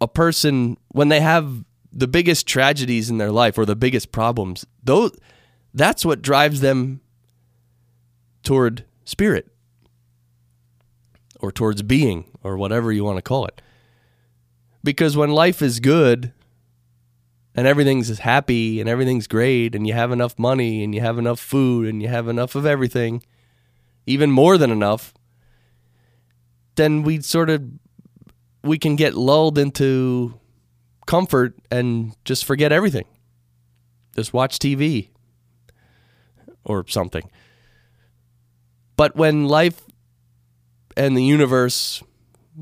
a 0.00 0.08
person 0.08 0.76
when 0.88 1.08
they 1.08 1.20
have 1.20 1.64
the 1.92 2.06
biggest 2.06 2.46
tragedies 2.46 3.10
in 3.10 3.18
their 3.18 3.32
life 3.32 3.58
or 3.58 3.64
the 3.64 3.76
biggest 3.76 4.12
problems, 4.12 4.66
those 4.82 5.16
that's 5.74 6.04
what 6.04 6.22
drives 6.22 6.60
them 6.60 7.00
toward 8.42 8.84
spirit 9.04 9.48
or 11.40 11.50
towards 11.50 11.82
being 11.82 12.24
or 12.42 12.56
whatever 12.56 12.92
you 12.92 13.04
want 13.04 13.16
to 13.16 13.22
call 13.22 13.46
it. 13.46 13.60
Because 14.84 15.16
when 15.16 15.30
life 15.30 15.62
is 15.62 15.80
good, 15.80 16.32
and 17.56 17.66
everything's 17.66 18.18
happy 18.18 18.80
and 18.80 18.88
everything's 18.88 19.26
great 19.26 19.74
and 19.74 19.86
you 19.86 19.94
have 19.94 20.12
enough 20.12 20.38
money 20.38 20.84
and 20.84 20.94
you 20.94 21.00
have 21.00 21.18
enough 21.18 21.40
food 21.40 21.88
and 21.88 22.02
you 22.02 22.08
have 22.08 22.28
enough 22.28 22.54
of 22.54 22.66
everything, 22.66 23.22
even 24.06 24.30
more 24.30 24.58
than 24.58 24.70
enough, 24.70 25.14
then 26.74 27.02
we 27.02 27.20
sort 27.22 27.48
of 27.48 27.64
we 28.62 28.78
can 28.78 28.94
get 28.94 29.14
lulled 29.14 29.56
into 29.56 30.38
comfort 31.06 31.54
and 31.70 32.14
just 32.24 32.44
forget 32.44 32.72
everything. 32.72 33.06
Just 34.14 34.34
watch 34.34 34.58
TV 34.58 35.08
or 36.64 36.86
something. 36.88 37.30
But 38.96 39.16
when 39.16 39.46
life 39.46 39.82
and 40.96 41.16
the 41.16 41.24
universe 41.24 42.02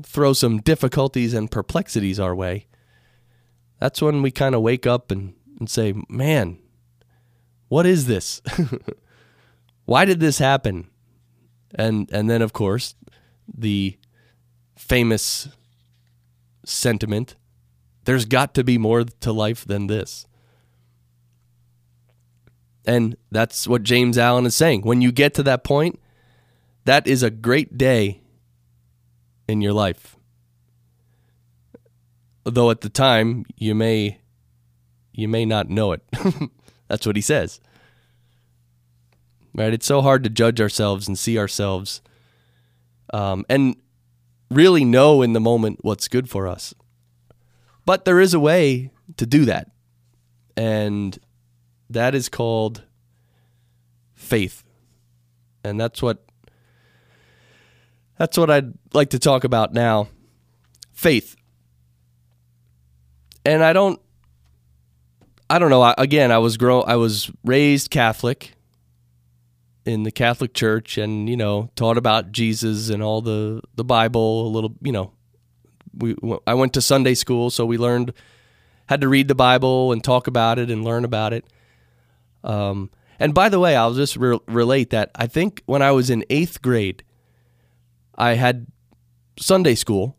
throw 0.03 0.33
some 0.33 0.59
difficulties 0.59 1.33
and 1.33 1.49
perplexities 1.49 2.19
our 2.19 2.35
way, 2.35 2.67
that's 3.79 4.01
when 4.01 4.21
we 4.21 4.31
kind 4.31 4.55
of 4.55 4.61
wake 4.61 4.87
up 4.87 5.11
and, 5.11 5.33
and 5.59 5.69
say, 5.69 5.93
man, 6.09 6.59
what 7.67 7.85
is 7.85 8.07
this? 8.07 8.41
Why 9.85 10.05
did 10.05 10.19
this 10.19 10.39
happen? 10.39 10.89
And 11.73 12.09
and 12.11 12.29
then 12.29 12.41
of 12.41 12.53
course 12.53 12.95
the 13.53 13.97
famous 14.77 15.49
sentiment, 16.65 17.35
there's 18.05 18.25
got 18.25 18.53
to 18.55 18.63
be 18.63 18.77
more 18.77 19.03
to 19.03 19.31
life 19.31 19.65
than 19.65 19.87
this. 19.87 20.25
And 22.85 23.17
that's 23.31 23.67
what 23.67 23.83
James 23.83 24.17
Allen 24.17 24.45
is 24.45 24.55
saying. 24.55 24.81
When 24.81 25.01
you 25.01 25.11
get 25.11 25.33
to 25.35 25.43
that 25.43 25.63
point, 25.63 25.99
that 26.85 27.07
is 27.07 27.23
a 27.23 27.31
great 27.31 27.77
day 27.77 28.21
in 29.47 29.61
your 29.61 29.73
life 29.73 30.15
though 32.45 32.69
at 32.69 32.81
the 32.81 32.89
time 32.89 33.45
you 33.57 33.75
may 33.75 34.19
you 35.11 35.27
may 35.27 35.45
not 35.45 35.69
know 35.69 35.91
it. 35.93 36.01
That's 36.87 37.05
what 37.05 37.15
he 37.15 37.21
says. 37.21 37.59
Right? 39.53 39.73
It's 39.73 39.85
so 39.85 40.01
hard 40.01 40.23
to 40.25 40.29
judge 40.29 40.59
ourselves 40.59 41.07
and 41.07 41.17
see 41.17 41.37
ourselves 41.37 42.01
um, 43.13 43.45
and 43.49 43.77
really 44.51 44.83
know 44.83 45.21
in 45.21 45.33
the 45.33 45.39
moment 45.39 45.79
what's 45.81 46.07
good 46.07 46.29
for 46.29 46.47
us. 46.47 46.73
But 47.85 48.05
there 48.05 48.19
is 48.19 48.33
a 48.33 48.39
way 48.39 48.91
to 49.17 49.25
do 49.25 49.45
that. 49.45 49.71
And 50.57 51.17
that 51.89 52.15
is 52.15 52.29
called 52.29 52.83
faith. 54.13 54.63
And 55.63 55.79
that's 55.79 56.01
what 56.01 56.25
that's 58.17 58.37
what 58.37 58.49
I'd 58.49 58.73
like 58.93 59.09
to 59.11 59.19
talk 59.19 59.43
about 59.43 59.73
now 59.73 60.07
faith. 60.93 61.35
And 63.45 63.63
I 63.63 63.73
don't 63.73 64.01
I 65.49 65.59
don't 65.59 65.69
know, 65.69 65.83
I, 65.83 65.93
again, 65.97 66.31
I 66.31 66.39
was 66.39 66.57
grow 66.57 66.81
I 66.81 66.95
was 66.95 67.31
raised 67.43 67.91
Catholic 67.91 68.53
in 69.85 70.03
the 70.03 70.11
Catholic 70.11 70.53
Church 70.53 70.97
and, 70.97 71.29
you 71.29 71.37
know, 71.37 71.69
taught 71.75 71.97
about 71.97 72.31
Jesus 72.31 72.89
and 72.89 73.03
all 73.03 73.21
the 73.21 73.61
the 73.75 73.83
Bible 73.83 74.47
a 74.47 74.49
little, 74.49 74.73
you 74.81 74.91
know. 74.91 75.11
We 75.97 76.15
I 76.45 76.55
went 76.55 76.73
to 76.73 76.81
Sunday 76.81 77.13
school, 77.13 77.49
so 77.49 77.65
we 77.65 77.77
learned 77.77 78.11
had 78.87 79.01
to 79.01 79.07
read 79.07 79.27
the 79.27 79.35
Bible 79.35 79.91
and 79.91 80.03
talk 80.03 80.27
about 80.27 80.59
it 80.59 80.69
and 80.69 80.83
learn 80.83 81.05
about 81.05 81.31
it. 81.31 81.45
Um 82.43 82.89
and 83.19 83.33
by 83.33 83.47
the 83.49 83.59
way, 83.59 83.75
I'll 83.75 83.93
just 83.93 84.17
re- 84.17 84.39
relate 84.47 84.89
that 84.89 85.11
I 85.15 85.27
think 85.27 85.63
when 85.67 85.81
I 85.81 85.91
was 85.91 86.09
in 86.09 86.25
8th 86.29 86.61
grade, 86.61 87.03
I 88.17 88.33
had 88.33 88.67
Sunday 89.39 89.75
school. 89.75 90.17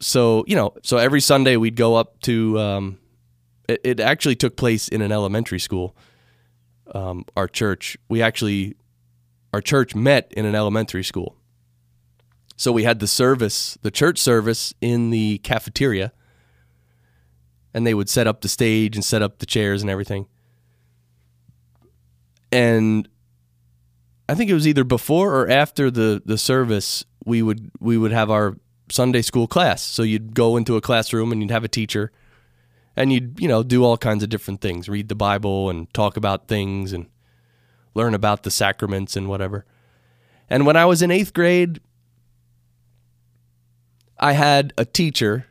So, 0.00 0.44
you 0.46 0.56
know, 0.56 0.74
so 0.82 0.96
every 0.98 1.20
Sunday 1.20 1.56
we'd 1.56 1.76
go 1.76 1.94
up 1.94 2.20
to 2.22 2.58
um 2.58 2.98
it, 3.68 3.80
it 3.84 4.00
actually 4.00 4.36
took 4.36 4.56
place 4.56 4.88
in 4.88 5.00
an 5.02 5.12
elementary 5.12 5.60
school 5.60 5.96
um, 6.92 7.24
our 7.36 7.48
church, 7.48 7.96
we 8.08 8.20
actually, 8.22 8.76
our 9.52 9.60
church 9.60 9.94
met 9.94 10.32
in 10.36 10.44
an 10.44 10.54
elementary 10.54 11.04
school. 11.04 11.36
So 12.56 12.72
we 12.72 12.84
had 12.84 13.00
the 13.00 13.06
service, 13.06 13.78
the 13.82 13.90
church 13.90 14.18
service 14.18 14.74
in 14.80 15.10
the 15.10 15.38
cafeteria, 15.38 16.12
and 17.72 17.86
they 17.86 17.94
would 17.94 18.08
set 18.08 18.26
up 18.26 18.42
the 18.42 18.48
stage 18.48 18.96
and 18.96 19.04
set 19.04 19.22
up 19.22 19.38
the 19.38 19.46
chairs 19.46 19.82
and 19.82 19.90
everything. 19.90 20.26
And 22.52 23.08
I 24.28 24.34
think 24.34 24.50
it 24.50 24.54
was 24.54 24.68
either 24.68 24.84
before 24.84 25.34
or 25.34 25.50
after 25.50 25.90
the, 25.90 26.22
the 26.24 26.38
service, 26.38 27.04
we 27.26 27.42
would 27.42 27.70
we 27.80 27.98
would 27.98 28.12
have 28.12 28.30
our 28.30 28.56
Sunday 28.90 29.22
school 29.22 29.46
class. 29.46 29.82
So 29.82 30.02
you'd 30.02 30.34
go 30.34 30.56
into 30.56 30.76
a 30.76 30.80
classroom 30.80 31.32
and 31.32 31.40
you'd 31.40 31.50
have 31.50 31.64
a 31.64 31.68
teacher 31.68 32.12
and 32.96 33.12
you'd 33.12 33.38
you 33.40 33.48
know 33.48 33.62
do 33.62 33.84
all 33.84 33.96
kinds 33.96 34.22
of 34.22 34.28
different 34.28 34.60
things 34.60 34.88
read 34.88 35.08
the 35.08 35.14
bible 35.14 35.70
and 35.70 35.92
talk 35.92 36.16
about 36.16 36.48
things 36.48 36.92
and 36.92 37.06
learn 37.94 38.14
about 38.14 38.42
the 38.42 38.50
sacraments 38.50 39.16
and 39.16 39.28
whatever. 39.28 39.64
And 40.48 40.66
when 40.66 40.76
i 40.76 40.84
was 40.84 41.02
in 41.02 41.10
eighth 41.10 41.32
grade 41.32 41.80
i 44.18 44.32
had 44.32 44.72
a 44.78 44.84
teacher. 44.84 45.46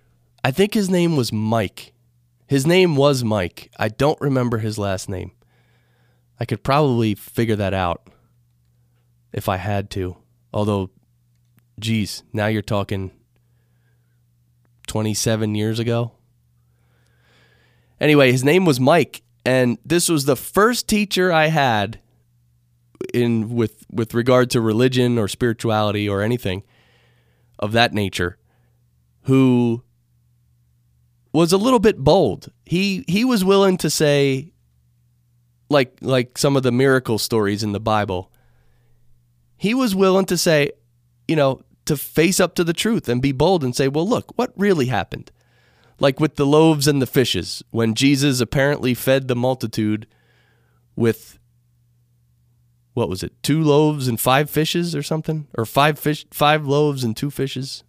I 0.45 0.51
think 0.51 0.73
his 0.73 0.89
name 0.89 1.15
was 1.15 1.31
mike. 1.31 1.93
His 2.47 2.67
name 2.67 2.95
was 2.97 3.23
mike. 3.23 3.71
I 3.79 3.87
don't 3.87 4.19
remember 4.19 4.57
his 4.57 4.77
last 4.77 5.07
name. 5.07 5.31
I 6.37 6.45
could 6.45 6.63
probably 6.63 7.15
figure 7.15 7.55
that 7.55 7.73
out 7.73 8.07
if 9.31 9.49
i 9.49 9.57
had 9.57 9.89
to. 9.91 10.17
Although 10.53 10.91
geez 11.79 12.23
now 12.31 12.47
you're 12.47 12.61
talking 12.61 13.11
27 14.87 15.55
years 15.55 15.79
ago 15.79 16.13
Anyway, 18.03 18.33
his 18.33 18.43
name 18.43 18.65
was 18.65 18.81
Mike, 18.81 19.21
and 19.45 19.77
this 19.85 20.09
was 20.09 20.25
the 20.25 20.35
first 20.35 20.89
teacher 20.89 21.31
I 21.31 21.47
had 21.47 22.01
in 23.13 23.55
with 23.55 23.85
with 23.89 24.13
regard 24.13 24.49
to 24.49 24.59
religion 24.59 25.17
or 25.17 25.29
spirituality 25.29 26.09
or 26.09 26.21
anything 26.21 26.63
of 27.59 27.71
that 27.71 27.93
nature 27.93 28.37
who 29.23 29.83
was 31.31 31.53
a 31.53 31.57
little 31.57 31.79
bit 31.79 31.97
bold. 31.97 32.51
He 32.65 33.05
he 33.07 33.23
was 33.23 33.45
willing 33.45 33.77
to 33.77 33.89
say 33.89 34.51
like 35.69 35.97
like 36.01 36.37
some 36.37 36.57
of 36.57 36.63
the 36.63 36.73
miracle 36.73 37.17
stories 37.17 37.63
in 37.63 37.71
the 37.71 37.79
Bible. 37.79 38.33
He 39.55 39.73
was 39.73 39.95
willing 39.95 40.25
to 40.25 40.37
say, 40.37 40.71
you 41.29 41.37
know, 41.37 41.61
to 41.85 41.97
face 41.97 42.39
up 42.39 42.55
to 42.55 42.63
the 42.63 42.73
truth 42.73 43.09
and 43.09 43.21
be 43.21 43.31
bold 43.31 43.63
and 43.63 43.75
say, 43.75 43.87
"Well, 43.87 44.07
look, 44.07 44.31
what 44.37 44.53
really 44.55 44.87
happened?" 44.87 45.31
like 45.99 46.19
with 46.19 46.35
the 46.35 46.45
loaves 46.45 46.87
and 46.87 47.01
the 47.01 47.07
fishes, 47.07 47.63
when 47.71 47.93
Jesus 47.93 48.41
apparently 48.41 48.93
fed 48.93 49.27
the 49.27 49.35
multitude 49.35 50.07
with 50.95 51.39
what 52.93 53.09
was 53.09 53.23
it, 53.23 53.31
two 53.41 53.63
loaves 53.63 54.07
and 54.07 54.19
five 54.19 54.49
fishes 54.49 54.95
or 54.95 55.01
something? 55.01 55.47
Or 55.57 55.65
five 55.65 55.97
fish 55.97 56.25
five 56.29 56.67
loaves 56.67 57.03
and 57.03 57.17
two 57.17 57.31
fishes. 57.31 57.83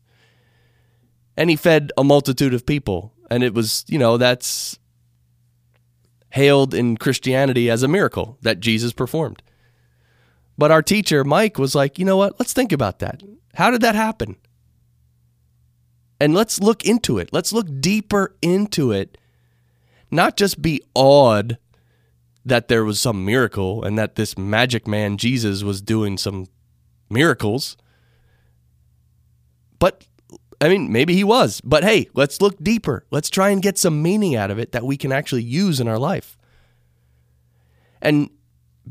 And 1.36 1.50
he 1.50 1.56
fed 1.56 1.92
a 1.96 2.04
multitude 2.04 2.54
of 2.54 2.64
people. 2.64 3.12
And 3.30 3.42
it 3.42 3.52
was, 3.52 3.84
you 3.88 3.98
know, 3.98 4.16
that's 4.16 4.78
hailed 6.30 6.72
in 6.72 6.96
Christianity 6.96 7.68
as 7.68 7.82
a 7.82 7.88
miracle 7.88 8.38
that 8.42 8.60
Jesus 8.60 8.92
performed. 8.92 9.42
But 10.56 10.70
our 10.70 10.82
teacher, 10.82 11.24
Mike, 11.24 11.58
was 11.58 11.74
like, 11.74 11.98
you 11.98 12.04
know 12.04 12.16
what? 12.16 12.38
Let's 12.38 12.52
think 12.52 12.72
about 12.72 13.00
that. 13.00 13.22
How 13.54 13.70
did 13.70 13.80
that 13.82 13.94
happen? 13.94 14.36
And 16.20 16.34
let's 16.34 16.60
look 16.60 16.84
into 16.84 17.18
it. 17.18 17.30
Let's 17.32 17.52
look 17.52 17.66
deeper 17.80 18.34
into 18.40 18.92
it. 18.92 19.18
Not 20.10 20.36
just 20.36 20.62
be 20.62 20.80
awed 20.94 21.58
that 22.44 22.68
there 22.68 22.84
was 22.84 23.00
some 23.00 23.24
miracle 23.24 23.82
and 23.82 23.98
that 23.98 24.16
this 24.16 24.36
magic 24.36 24.86
man 24.86 25.16
Jesus 25.16 25.62
was 25.62 25.80
doing 25.80 26.18
some 26.18 26.46
miracles. 27.10 27.76
But 29.78 30.06
I 30.60 30.68
mean, 30.68 30.92
maybe 30.92 31.14
he 31.14 31.24
was. 31.24 31.60
But 31.62 31.84
hey, 31.84 32.08
let's 32.14 32.40
look 32.40 32.62
deeper. 32.62 33.06
Let's 33.10 33.30
try 33.30 33.50
and 33.50 33.62
get 33.62 33.78
some 33.78 34.02
meaning 34.02 34.36
out 34.36 34.50
of 34.50 34.58
it 34.58 34.72
that 34.72 34.84
we 34.84 34.96
can 34.96 35.12
actually 35.12 35.42
use 35.42 35.80
in 35.80 35.88
our 35.88 35.98
life. 35.98 36.38
And 38.00 38.30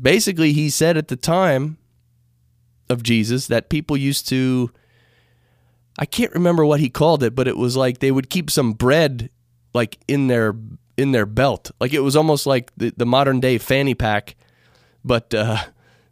basically, 0.00 0.52
he 0.52 0.70
said 0.70 0.96
at 0.96 1.08
the 1.08 1.16
time 1.16 1.78
of 2.88 3.02
Jesus 3.02 3.46
that 3.48 3.68
people 3.68 3.96
used 3.96 4.28
to 4.28 4.70
I 5.98 6.06
can't 6.06 6.32
remember 6.32 6.66
what 6.66 6.80
he 6.80 6.90
called 6.90 7.22
it, 7.22 7.34
but 7.34 7.46
it 7.46 7.56
was 7.56 7.76
like 7.76 7.98
they 7.98 8.10
would 8.10 8.28
keep 8.28 8.50
some 8.50 8.72
bread 8.72 9.30
like 9.72 9.98
in 10.08 10.26
their 10.26 10.54
in 10.96 11.12
their 11.12 11.26
belt. 11.26 11.70
Like 11.80 11.92
it 11.92 12.00
was 12.00 12.16
almost 12.16 12.46
like 12.46 12.72
the, 12.76 12.92
the 12.96 13.06
modern 13.06 13.40
day 13.40 13.58
fanny 13.58 13.94
pack, 13.94 14.34
but 15.04 15.32
uh, 15.34 15.58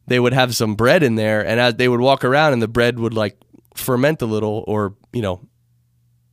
they 0.07 0.21
would 0.21 0.33
have 0.33 0.55
some 0.55 0.75
bread 0.75 1.03
in 1.03 1.17
there, 1.17 1.45
and 1.45 1.59
as 1.59 1.75
they 1.75 1.89
would 1.89 2.01
walk 2.01 2.25
around, 2.25 2.53
and 2.53 2.63
the 2.63 2.69
bread 2.69 2.99
would 2.99 3.15
like 3.15 3.37
ferment 3.75 4.23
a 4.23 4.27
little, 4.27 4.65
or 4.67 4.95
you 5.13 5.23
know, 5.23 5.41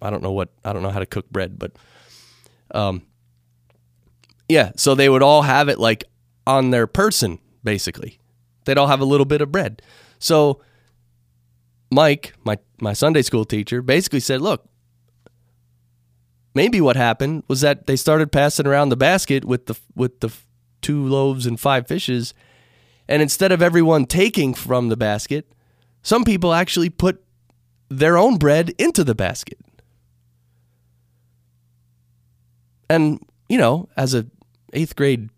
I 0.02 0.10
don't 0.10 0.24
know 0.24 0.32
what 0.32 0.50
I 0.64 0.74
don't 0.74 0.84
know 0.84 0.92
how 0.92 1.00
to 1.00 1.06
cook 1.08 1.30
bread, 1.32 1.58
but 1.58 1.72
um, 2.72 3.02
yeah. 4.48 4.72
So 4.76 4.94
they 4.94 5.10
would 5.10 5.24
all 5.24 5.42
have 5.42 5.70
it 5.70 5.80
like 5.80 6.04
on 6.46 6.70
their 6.70 6.86
person, 6.86 7.40
basically. 7.64 8.20
They'd 8.66 8.78
all 8.78 8.88
have 8.88 9.02
a 9.02 9.06
little 9.06 9.26
bit 9.26 9.42
of 9.42 9.52
bread. 9.52 9.82
So 10.20 10.62
Mike, 11.92 12.34
my 12.44 12.58
my 12.80 12.94
Sunday 12.94 13.22
school 13.22 13.46
teacher, 13.46 13.82
basically 13.82 14.20
said, 14.20 14.42
"Look, 14.42 14.68
maybe 16.54 16.82
what 16.82 16.96
happened 16.96 17.44
was 17.48 17.62
that 17.62 17.88
they 17.88 17.96
started 17.96 18.32
passing 18.32 18.68
around 18.68 18.90
the 18.90 18.98
basket 18.98 19.46
with 19.46 19.66
the 19.66 19.76
with 19.96 20.20
the 20.20 20.32
two 20.82 21.06
loaves 21.06 21.46
and 21.46 21.60
five 21.60 21.88
fishes, 21.88 22.34
and 23.08 23.22
instead 23.22 23.52
of 23.52 23.62
everyone 23.62 24.06
taking 24.06 24.54
from 24.54 24.90
the 24.90 24.98
basket, 24.98 25.52
some 26.04 26.24
people 26.24 26.54
actually 26.54 26.90
put 26.90 27.24
their 27.90 28.18
own 28.18 28.38
bread 28.38 28.70
into 28.78 29.04
the 29.04 29.16
basket." 29.16 29.58
And, 32.92 33.24
you 33.48 33.60
know, 33.60 33.88
as 33.96 34.16
a 34.16 34.26
8th 34.74 34.96
grade 34.96 35.30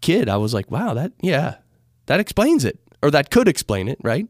kid, 0.00 0.30
I 0.30 0.38
was 0.38 0.54
like, 0.54 0.70
"Wow, 0.70 0.94
that 0.94 1.12
yeah, 1.20 1.56
that 2.06 2.20
explains 2.20 2.64
it." 2.64 2.80
Or 3.02 3.10
that 3.10 3.30
could 3.30 3.48
explain 3.48 3.88
it, 3.88 3.98
right? 4.02 4.28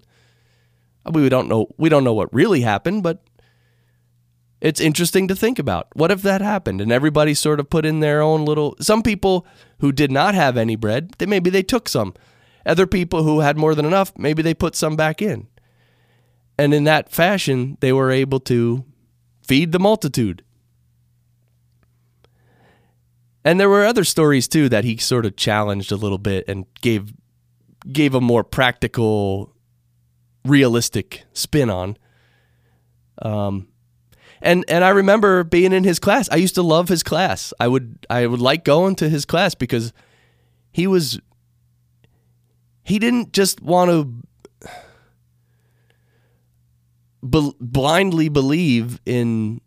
Uh, 1.04 1.10
we 1.12 1.28
don't 1.28 1.48
know 1.48 1.68
we 1.76 1.88
don't 1.88 2.04
know 2.04 2.14
what 2.14 2.32
really 2.32 2.60
happened, 2.60 3.02
but 3.02 3.22
it's 4.60 4.80
interesting 4.80 5.26
to 5.28 5.34
think 5.34 5.58
about. 5.58 5.88
What 5.94 6.10
if 6.10 6.22
that 6.22 6.42
happened 6.42 6.80
and 6.80 6.92
everybody 6.92 7.34
sort 7.34 7.60
of 7.60 7.70
put 7.70 7.86
in 7.86 8.00
their 8.00 8.20
own 8.20 8.44
little 8.44 8.76
some 8.80 9.02
people 9.02 9.46
who 9.78 9.92
did 9.92 10.12
not 10.12 10.34
have 10.34 10.56
any 10.56 10.76
bread, 10.76 11.12
they 11.18 11.26
maybe 11.26 11.50
they 11.50 11.62
took 11.62 11.88
some. 11.88 12.14
Other 12.66 12.86
people 12.86 13.22
who 13.22 13.40
had 13.40 13.56
more 13.56 13.74
than 13.74 13.86
enough, 13.86 14.12
maybe 14.18 14.42
they 14.42 14.54
put 14.54 14.76
some 14.76 14.94
back 14.94 15.22
in. 15.22 15.48
And 16.58 16.74
in 16.74 16.84
that 16.84 17.10
fashion, 17.10 17.78
they 17.80 17.90
were 17.90 18.10
able 18.10 18.38
to 18.40 18.84
feed 19.42 19.72
the 19.72 19.78
multitude. 19.78 20.44
And 23.42 23.58
there 23.58 23.70
were 23.70 23.86
other 23.86 24.04
stories 24.04 24.46
too 24.46 24.68
that 24.68 24.84
he 24.84 24.98
sort 24.98 25.24
of 25.24 25.36
challenged 25.36 25.90
a 25.90 25.96
little 25.96 26.18
bit 26.18 26.44
and 26.46 26.66
gave 26.82 27.14
gave 27.90 28.14
a 28.14 28.20
more 28.20 28.44
practical 28.44 29.54
realistic 30.44 31.24
spin 31.32 31.70
on. 31.70 31.96
Um, 33.22 33.68
and 34.42 34.64
and 34.68 34.84
I 34.84 34.90
remember 34.90 35.44
being 35.44 35.72
in 35.72 35.84
his 35.84 35.98
class. 35.98 36.28
I 36.30 36.36
used 36.36 36.54
to 36.54 36.62
love 36.62 36.88
his 36.88 37.02
class. 37.02 37.52
I 37.60 37.68
would 37.68 38.06
I 38.08 38.26
would 38.26 38.40
like 38.40 38.64
going 38.64 38.96
to 38.96 39.08
his 39.08 39.24
class 39.24 39.54
because 39.54 39.92
he 40.72 40.86
was 40.86 41.20
he 42.82 42.98
didn't 42.98 43.32
just 43.32 43.60
want 43.60 43.90
to 43.90 44.68
be, 47.28 47.52
blindly 47.60 48.28
believe 48.28 49.00
in 49.04 49.60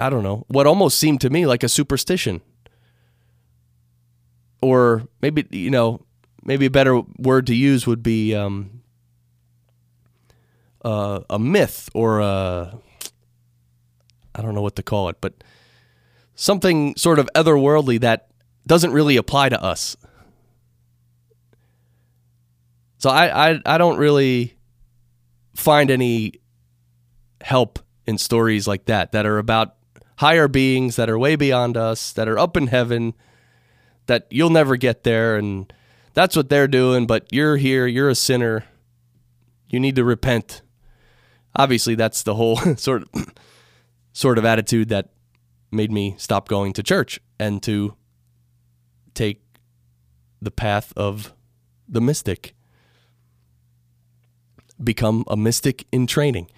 I 0.00 0.08
don't 0.08 0.22
know 0.22 0.44
what 0.48 0.66
almost 0.66 0.98
seemed 0.98 1.20
to 1.22 1.30
me 1.30 1.46
like 1.46 1.62
a 1.62 1.68
superstition, 1.68 2.40
or 4.62 5.06
maybe 5.20 5.46
you 5.50 5.70
know 5.70 6.06
maybe 6.48 6.64
a 6.64 6.70
better 6.70 7.02
word 7.18 7.46
to 7.46 7.54
use 7.54 7.86
would 7.86 8.02
be 8.02 8.34
um, 8.34 8.80
uh, 10.82 11.20
a 11.28 11.38
myth 11.38 11.90
or 11.92 12.20
a 12.20 12.78
I 14.34 14.42
don't 14.42 14.54
know 14.54 14.62
what 14.62 14.76
to 14.76 14.82
call 14.82 15.10
it, 15.10 15.16
but 15.20 15.34
something 16.34 16.96
sort 16.96 17.18
of 17.18 17.28
otherworldly 17.34 18.00
that 18.00 18.28
doesn't 18.66 18.92
really 18.92 19.16
apply 19.16 19.50
to 19.50 19.62
us. 19.62 19.96
So 22.98 23.10
I, 23.10 23.50
I, 23.50 23.60
I 23.66 23.78
don't 23.78 23.98
really 23.98 24.56
find 25.54 25.90
any 25.90 26.34
help 27.42 27.78
in 28.06 28.16
stories 28.16 28.66
like 28.66 28.86
that 28.86 29.12
that 29.12 29.26
are 29.26 29.38
about 29.38 29.74
higher 30.16 30.48
beings 30.48 30.96
that 30.96 31.10
are 31.10 31.18
way 31.18 31.36
beyond 31.36 31.76
us, 31.76 32.12
that 32.12 32.28
are 32.28 32.38
up 32.38 32.56
in 32.56 32.68
heaven, 32.68 33.14
that 34.06 34.26
you'll 34.30 34.50
never 34.50 34.76
get 34.76 35.02
there 35.02 35.36
and 35.36 35.72
that's 36.14 36.36
what 36.36 36.48
they're 36.48 36.68
doing, 36.68 37.06
but 37.06 37.26
you're 37.30 37.56
here, 37.56 37.86
you're 37.86 38.08
a 38.08 38.14
sinner. 38.14 38.64
You 39.68 39.80
need 39.80 39.96
to 39.96 40.04
repent. 40.04 40.62
Obviously, 41.54 41.94
that's 41.94 42.22
the 42.22 42.34
whole 42.34 42.56
sort 42.76 43.02
of 43.02 43.26
sort 44.12 44.38
of 44.38 44.44
attitude 44.44 44.88
that 44.88 45.10
made 45.70 45.92
me 45.92 46.14
stop 46.18 46.48
going 46.48 46.72
to 46.72 46.82
church 46.82 47.20
and 47.38 47.62
to 47.62 47.94
take 49.14 49.42
the 50.40 50.50
path 50.50 50.92
of 50.96 51.34
the 51.88 52.00
mystic. 52.00 52.54
Become 54.82 55.24
a 55.28 55.36
mystic 55.36 55.86
in 55.92 56.06
training. 56.06 56.50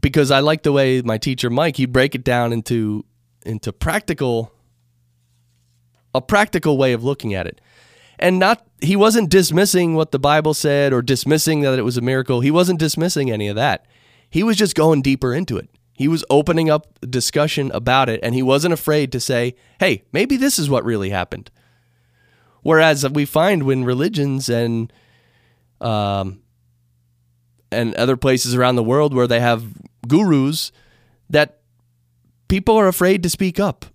Because 0.00 0.30
I 0.30 0.40
like 0.40 0.62
the 0.62 0.72
way 0.72 1.02
my 1.02 1.18
teacher 1.18 1.50
Mike, 1.50 1.76
he 1.76 1.86
break 1.86 2.14
it 2.14 2.22
down 2.22 2.52
into 2.52 3.04
into 3.44 3.72
practical 3.72 4.52
a 6.16 6.20
practical 6.20 6.78
way 6.78 6.92
of 6.92 7.04
looking 7.04 7.34
at 7.34 7.46
it. 7.46 7.60
And 8.18 8.38
not 8.38 8.66
he 8.80 8.96
wasn't 8.96 9.30
dismissing 9.30 9.94
what 9.94 10.10
the 10.10 10.18
Bible 10.18 10.54
said 10.54 10.92
or 10.92 11.02
dismissing 11.02 11.60
that 11.60 11.78
it 11.78 11.82
was 11.82 11.96
a 11.96 12.02
miracle. 12.02 12.40
He 12.40 12.50
wasn't 12.50 12.80
dismissing 12.80 13.30
any 13.30 13.48
of 13.48 13.56
that. 13.56 13.86
He 14.30 14.42
was 14.42 14.56
just 14.56 14.74
going 14.74 15.02
deeper 15.02 15.34
into 15.34 15.56
it. 15.56 15.68
He 15.92 16.08
was 16.08 16.24
opening 16.28 16.68
up 16.68 16.98
discussion 17.08 17.70
about 17.72 18.08
it 18.08 18.20
and 18.22 18.34
he 18.34 18.42
wasn't 18.42 18.74
afraid 18.74 19.12
to 19.12 19.20
say, 19.20 19.54
"Hey, 19.80 20.04
maybe 20.12 20.36
this 20.36 20.58
is 20.58 20.68
what 20.68 20.84
really 20.84 21.10
happened." 21.10 21.50
Whereas 22.62 23.08
we 23.10 23.24
find 23.24 23.62
when 23.62 23.84
religions 23.84 24.48
and 24.48 24.92
um, 25.80 26.40
and 27.70 27.94
other 27.94 28.16
places 28.16 28.54
around 28.54 28.76
the 28.76 28.82
world 28.82 29.14
where 29.14 29.26
they 29.26 29.40
have 29.40 29.64
gurus 30.08 30.72
that 31.30 31.60
people 32.48 32.76
are 32.76 32.88
afraid 32.88 33.22
to 33.22 33.30
speak 33.30 33.60
up. 33.60 33.86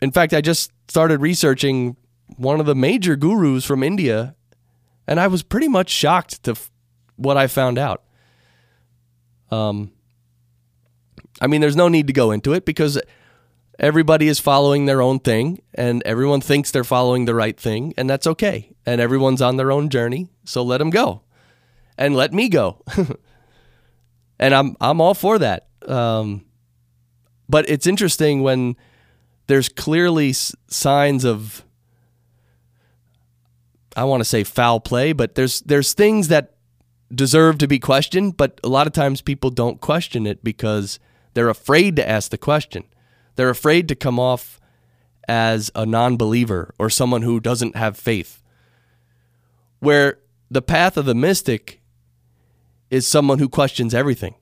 In 0.00 0.10
fact, 0.10 0.32
I 0.32 0.40
just 0.40 0.72
started 0.90 1.20
researching 1.20 1.96
one 2.36 2.58
of 2.58 2.66
the 2.66 2.74
major 2.74 3.14
gurus 3.14 3.64
from 3.64 3.82
India, 3.82 4.34
and 5.06 5.20
I 5.20 5.28
was 5.28 5.42
pretty 5.44 5.68
much 5.68 5.88
shocked 5.88 6.42
to 6.42 6.52
f- 6.52 6.70
what 7.16 7.36
I 7.36 7.46
found 7.46 7.78
out. 7.78 8.02
Um, 9.52 9.92
I 11.40 11.46
mean, 11.46 11.60
there's 11.60 11.76
no 11.76 11.88
need 11.88 12.08
to 12.08 12.12
go 12.12 12.32
into 12.32 12.52
it 12.54 12.64
because 12.64 13.00
everybody 13.78 14.26
is 14.26 14.40
following 14.40 14.86
their 14.86 15.00
own 15.00 15.20
thing, 15.20 15.62
and 15.74 16.02
everyone 16.04 16.40
thinks 16.40 16.72
they're 16.72 16.82
following 16.82 17.24
the 17.24 17.36
right 17.36 17.58
thing, 17.58 17.94
and 17.96 18.10
that's 18.10 18.26
okay. 18.26 18.72
And 18.84 19.00
everyone's 19.00 19.40
on 19.40 19.56
their 19.56 19.70
own 19.70 19.90
journey, 19.90 20.28
so 20.44 20.62
let 20.62 20.78
them 20.78 20.90
go, 20.90 21.22
and 21.96 22.16
let 22.16 22.32
me 22.32 22.48
go. 22.48 22.82
and 24.40 24.54
I'm 24.54 24.76
I'm 24.80 25.00
all 25.00 25.14
for 25.14 25.38
that. 25.38 25.68
Um, 25.86 26.46
but 27.48 27.68
it's 27.68 27.86
interesting 27.86 28.42
when 28.42 28.76
there's 29.50 29.68
clearly 29.68 30.32
signs 30.32 31.24
of 31.24 31.64
I 33.96 34.04
want 34.04 34.20
to 34.20 34.24
say 34.24 34.44
foul 34.44 34.78
play, 34.78 35.12
but 35.12 35.34
there's 35.34 35.60
there's 35.62 35.92
things 35.92 36.28
that 36.28 36.54
deserve 37.12 37.58
to 37.58 37.66
be 37.66 37.80
questioned, 37.80 38.36
but 38.36 38.60
a 38.62 38.68
lot 38.68 38.86
of 38.86 38.92
times 38.92 39.20
people 39.20 39.50
don't 39.50 39.80
question 39.80 40.24
it 40.24 40.44
because 40.44 41.00
they're 41.34 41.48
afraid 41.48 41.96
to 41.96 42.08
ask 42.08 42.30
the 42.30 42.38
question. 42.38 42.84
They're 43.34 43.50
afraid 43.50 43.88
to 43.88 43.96
come 43.96 44.20
off 44.20 44.60
as 45.26 45.68
a 45.74 45.84
non-believer 45.84 46.72
or 46.78 46.88
someone 46.88 47.22
who 47.22 47.40
doesn't 47.40 47.74
have 47.74 47.96
faith. 47.96 48.44
Where 49.80 50.20
the 50.48 50.62
path 50.62 50.96
of 50.96 51.06
the 51.06 51.14
mystic 51.14 51.80
is 52.88 53.04
someone 53.04 53.40
who 53.40 53.48
questions 53.48 53.94
everything 53.94 54.36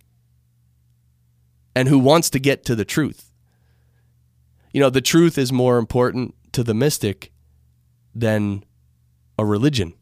and 1.75 1.88
who 1.88 1.99
wants 1.99 2.29
to 2.31 2.38
get 2.38 2.62
to 2.66 2.75
the 2.75 2.85
truth. 2.85 3.28
You 4.72 4.81
know, 4.81 4.90
the 4.90 5.00
truth 5.00 5.38
is 5.38 5.52
more 5.52 5.78
important 5.78 6.35
to 6.52 6.62
the 6.62 6.74
mystic 6.74 7.33
than 8.14 8.64
a 9.38 9.44
religion. 9.44 9.94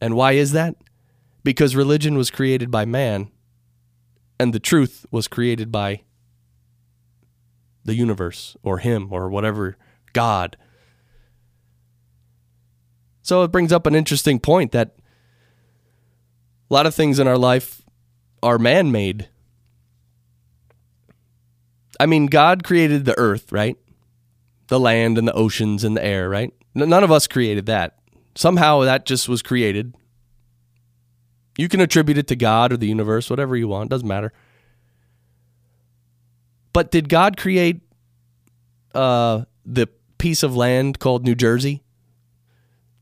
And 0.00 0.14
why 0.14 0.32
is 0.32 0.52
that? 0.52 0.76
Because 1.44 1.76
religion 1.76 2.16
was 2.16 2.30
created 2.30 2.70
by 2.70 2.84
man 2.84 3.30
and 4.38 4.52
the 4.52 4.60
truth 4.60 5.04
was 5.10 5.28
created 5.28 5.70
by 5.70 6.02
the 7.84 7.94
universe 7.94 8.56
or 8.62 8.78
him 8.78 9.08
or 9.10 9.28
whatever, 9.28 9.76
God. 10.12 10.56
So 13.22 13.42
it 13.42 13.52
brings 13.52 13.72
up 13.72 13.86
an 13.86 13.94
interesting 13.94 14.40
point 14.40 14.72
that 14.72 14.96
a 16.70 16.74
lot 16.74 16.86
of 16.86 16.94
things 16.94 17.18
in 17.18 17.28
our 17.28 17.38
life 17.38 17.82
are 18.42 18.58
man 18.58 18.90
made. 18.90 19.28
I 22.00 22.06
mean, 22.06 22.26
God 22.26 22.64
created 22.64 23.04
the 23.04 23.16
earth, 23.18 23.52
right? 23.52 23.76
The 24.68 24.80
land 24.80 25.18
and 25.18 25.28
the 25.28 25.34
oceans 25.34 25.84
and 25.84 25.94
the 25.94 26.02
air, 26.02 26.30
right? 26.30 26.50
None 26.74 27.04
of 27.04 27.12
us 27.12 27.26
created 27.26 27.66
that. 27.66 27.98
Somehow 28.34 28.80
that 28.80 29.04
just 29.04 29.28
was 29.28 29.42
created. 29.42 29.94
You 31.58 31.68
can 31.68 31.82
attribute 31.82 32.16
it 32.16 32.26
to 32.28 32.36
God 32.36 32.72
or 32.72 32.78
the 32.78 32.86
universe, 32.86 33.28
whatever 33.28 33.54
you 33.54 33.68
want, 33.68 33.90
doesn't 33.90 34.08
matter. 34.08 34.32
But 36.72 36.90
did 36.90 37.10
God 37.10 37.36
create 37.36 37.82
uh, 38.94 39.44
the 39.66 39.86
piece 40.16 40.42
of 40.42 40.56
land 40.56 41.00
called 41.00 41.26
New 41.26 41.34
Jersey? 41.34 41.82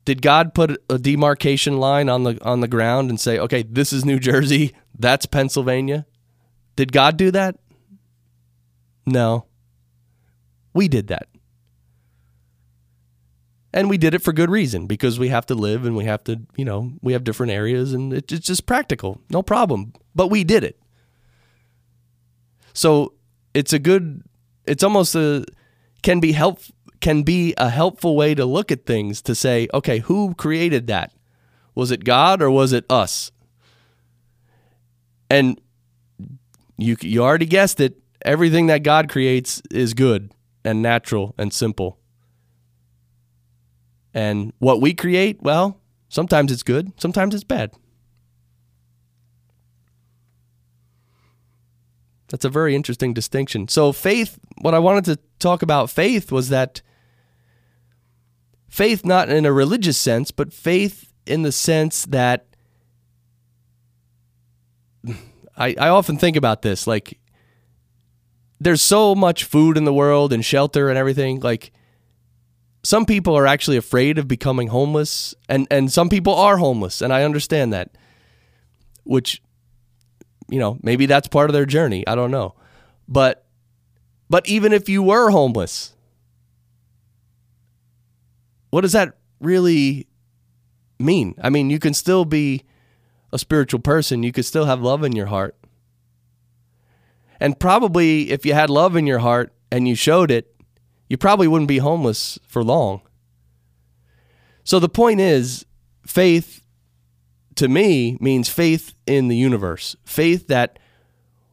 Did 0.04 0.22
God 0.22 0.54
put 0.54 0.82
a 0.90 0.98
demarcation 0.98 1.78
line 1.78 2.08
on 2.08 2.24
the 2.24 2.44
on 2.44 2.62
the 2.62 2.68
ground 2.68 3.10
and 3.10 3.20
say, 3.20 3.38
"Okay, 3.38 3.62
this 3.62 3.92
is 3.92 4.04
New 4.04 4.18
Jersey, 4.18 4.74
that's 4.98 5.26
Pennsylvania"? 5.26 6.04
Did 6.74 6.90
God 6.90 7.16
do 7.16 7.30
that? 7.30 7.58
No. 9.08 9.46
We 10.74 10.88
did 10.88 11.08
that. 11.08 11.28
And 13.72 13.90
we 13.90 13.98
did 13.98 14.14
it 14.14 14.22
for 14.22 14.32
good 14.32 14.50
reason 14.50 14.86
because 14.86 15.18
we 15.18 15.28
have 15.28 15.46
to 15.46 15.54
live 15.54 15.84
and 15.84 15.94
we 15.96 16.04
have 16.04 16.24
to, 16.24 16.40
you 16.56 16.64
know, 16.64 16.92
we 17.02 17.12
have 17.12 17.24
different 17.24 17.52
areas 17.52 17.92
and 17.92 18.12
it's 18.12 18.46
just 18.46 18.66
practical. 18.66 19.20
No 19.30 19.42
problem. 19.42 19.92
But 20.14 20.28
we 20.28 20.42
did 20.42 20.64
it. 20.64 20.80
So 22.72 23.14
it's 23.54 23.72
a 23.72 23.78
good, 23.78 24.22
it's 24.66 24.82
almost 24.82 25.14
a, 25.14 25.44
can 26.02 26.20
be 26.20 26.32
help, 26.32 26.60
can 27.00 27.22
be 27.22 27.54
a 27.58 27.68
helpful 27.68 28.16
way 28.16 28.34
to 28.34 28.44
look 28.44 28.72
at 28.72 28.86
things 28.86 29.20
to 29.22 29.34
say, 29.34 29.68
okay, 29.74 29.98
who 29.98 30.34
created 30.34 30.86
that? 30.86 31.12
Was 31.74 31.90
it 31.90 32.04
God 32.04 32.40
or 32.40 32.50
was 32.50 32.72
it 32.72 32.84
us? 32.88 33.30
And 35.30 35.60
you, 36.78 36.96
you 37.00 37.22
already 37.22 37.46
guessed 37.46 37.80
it. 37.80 37.98
Everything 38.24 38.66
that 38.66 38.82
God 38.82 39.08
creates 39.08 39.62
is 39.70 39.94
good 39.94 40.32
and 40.64 40.82
natural 40.82 41.34
and 41.38 41.52
simple. 41.52 41.98
And 44.12 44.52
what 44.58 44.80
we 44.80 44.94
create, 44.94 45.40
well, 45.42 45.80
sometimes 46.08 46.50
it's 46.50 46.62
good, 46.62 46.92
sometimes 47.00 47.34
it's 47.34 47.44
bad. 47.44 47.72
That's 52.28 52.44
a 52.44 52.50
very 52.50 52.74
interesting 52.74 53.14
distinction. 53.14 53.68
So, 53.68 53.92
faith, 53.92 54.38
what 54.60 54.74
I 54.74 54.78
wanted 54.78 55.04
to 55.06 55.18
talk 55.38 55.62
about 55.62 55.88
faith 55.88 56.30
was 56.30 56.50
that 56.50 56.82
faith, 58.68 59.04
not 59.04 59.30
in 59.30 59.46
a 59.46 59.52
religious 59.52 59.96
sense, 59.96 60.30
but 60.30 60.52
faith 60.52 61.12
in 61.26 61.42
the 61.42 61.52
sense 61.52 62.04
that 62.06 62.46
I, 65.56 65.74
I 65.78 65.88
often 65.88 66.18
think 66.18 66.36
about 66.36 66.62
this. 66.62 66.86
Like, 66.86 67.18
there's 68.60 68.82
so 68.82 69.14
much 69.14 69.44
food 69.44 69.76
in 69.76 69.84
the 69.84 69.92
world 69.92 70.32
and 70.32 70.44
shelter 70.44 70.88
and 70.88 70.98
everything. 70.98 71.40
Like, 71.40 71.72
some 72.88 73.04
people 73.04 73.36
are 73.36 73.46
actually 73.46 73.76
afraid 73.76 74.16
of 74.16 74.26
becoming 74.26 74.68
homeless 74.68 75.34
and 75.46 75.66
and 75.70 75.92
some 75.92 76.08
people 76.08 76.34
are 76.34 76.56
homeless 76.56 77.02
and 77.02 77.12
I 77.12 77.22
understand 77.22 77.70
that 77.74 77.90
which 79.04 79.42
you 80.48 80.58
know 80.58 80.78
maybe 80.82 81.04
that's 81.04 81.28
part 81.28 81.50
of 81.50 81.54
their 81.54 81.66
journey 81.66 82.06
I 82.06 82.14
don't 82.14 82.30
know 82.30 82.54
but 83.06 83.44
but 84.30 84.48
even 84.48 84.72
if 84.72 84.88
you 84.88 85.02
were 85.02 85.28
homeless 85.28 85.94
what 88.70 88.80
does 88.80 88.92
that 88.92 89.18
really 89.38 90.06
mean 90.98 91.34
I 91.42 91.50
mean 91.50 91.68
you 91.68 91.78
can 91.78 91.92
still 91.92 92.24
be 92.24 92.64
a 93.34 93.38
spiritual 93.38 93.80
person 93.80 94.22
you 94.22 94.32
could 94.32 94.46
still 94.46 94.64
have 94.64 94.80
love 94.80 95.04
in 95.04 95.12
your 95.12 95.26
heart 95.26 95.57
and 97.40 97.58
probably 97.58 98.30
if 98.30 98.44
you 98.44 98.54
had 98.54 98.70
love 98.70 98.96
in 98.96 99.06
your 99.06 99.18
heart 99.18 99.52
and 99.70 99.86
you 99.86 99.94
showed 99.94 100.30
it 100.30 100.54
you 101.08 101.16
probably 101.16 101.48
wouldn't 101.48 101.68
be 101.68 101.78
homeless 101.78 102.38
for 102.46 102.62
long. 102.62 103.00
So 104.62 104.78
the 104.78 104.88
point 104.88 105.20
is, 105.20 105.64
faith 106.06 106.62
to 107.54 107.68
me 107.68 108.18
means 108.20 108.48
faith 108.48 108.94
in 109.06 109.28
the 109.28 109.36
universe, 109.36 109.96
faith 110.04 110.46
that 110.48 110.78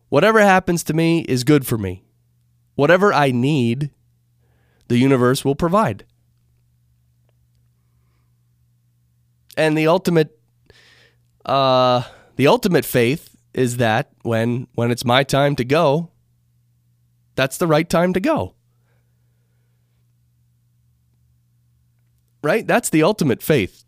whatever 0.09 0.41
happens 0.41 0.83
to 0.83 0.93
me 0.93 1.21
is 1.21 1.43
good 1.43 1.65
for 1.65 1.77
me. 1.77 2.03
Whatever 2.75 3.13
I 3.13 3.31
need, 3.31 3.91
the 4.89 4.97
universe 4.97 5.45
will 5.45 5.55
provide. 5.55 6.05
And 9.57 9.77
the 9.77 9.87
ultimate 9.87 10.37
uh 11.45 12.01
the 12.35 12.47
ultimate 12.47 12.83
faith 12.83 13.34
is 13.55 13.77
that 13.77 14.11
when 14.21 14.67
when 14.75 14.91
it's 14.91 15.05
my 15.05 15.23
time 15.23 15.55
to 15.55 15.63
go, 15.63 16.11
that's 17.35 17.57
the 17.57 17.67
right 17.67 17.89
time 17.89 18.13
to 18.13 18.19
go. 18.19 18.53
Right? 22.43 22.67
That's 22.67 22.89
the 22.89 23.01
ultimate 23.01 23.41
faith. 23.41 23.85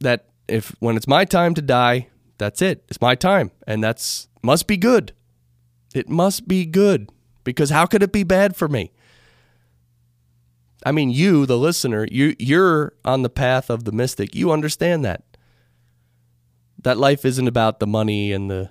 That 0.00 0.28
if 0.46 0.76
when 0.80 0.96
it's 0.96 1.08
my 1.08 1.24
time 1.24 1.54
to 1.54 1.62
die, 1.62 2.08
that's 2.38 2.60
it. 2.62 2.84
It's 2.88 3.00
my 3.00 3.14
time 3.14 3.50
and 3.66 3.82
that's 3.82 4.28
must 4.42 4.66
be 4.66 4.76
good. 4.76 5.12
It 5.94 6.08
must 6.08 6.46
be 6.46 6.66
good 6.66 7.10
because 7.42 7.70
how 7.70 7.86
could 7.86 8.02
it 8.02 8.12
be 8.12 8.22
bad 8.22 8.54
for 8.54 8.68
me? 8.68 8.92
I 10.84 10.92
mean, 10.92 11.10
you, 11.10 11.46
the 11.46 11.58
listener, 11.58 12.06
you 12.10 12.36
you're 12.38 12.92
on 13.04 13.22
the 13.22 13.30
path 13.30 13.70
of 13.70 13.84
the 13.84 13.92
mystic. 13.92 14.34
You 14.34 14.52
understand 14.52 15.04
that. 15.06 15.24
That 16.82 16.98
life 16.98 17.24
isn't 17.24 17.48
about 17.48 17.80
the 17.80 17.86
money 17.86 18.32
and 18.32 18.50
the 18.50 18.70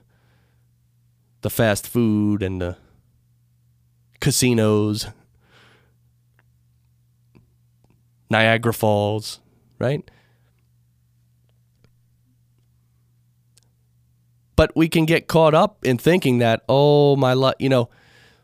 the 1.41 1.49
fast 1.49 1.87
food 1.87 2.43
and 2.43 2.61
the 2.61 2.77
casinos, 4.19 5.07
Niagara 8.29 8.73
Falls, 8.73 9.39
right? 9.79 10.09
But 14.55 14.75
we 14.75 14.89
can 14.89 15.05
get 15.05 15.27
caught 15.27 15.53
up 15.53 15.85
in 15.85 15.97
thinking 15.97 16.39
that, 16.39 16.63
oh, 16.67 17.15
my 17.15 17.33
life, 17.33 17.55
you 17.59 17.69
know, 17.69 17.89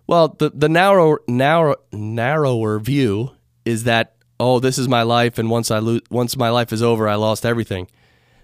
well, 0.07 0.29
the, 0.29 0.49
the 0.49 0.69
narrow, 0.69 1.17
narrow, 1.27 1.75
narrower 1.91 2.79
view 2.79 3.31
is 3.65 3.83
that, 3.83 4.15
oh, 4.39 4.59
this 4.59 4.77
is 4.77 4.87
my 4.87 5.01
life, 5.01 5.37
and 5.37 5.49
once 5.49 5.71
I 5.71 5.79
lose, 5.79 6.01
once 6.09 6.37
my 6.37 6.49
life 6.49 6.71
is 6.71 6.81
over, 6.81 7.09
I 7.09 7.15
lost 7.15 7.45
everything. 7.45 7.89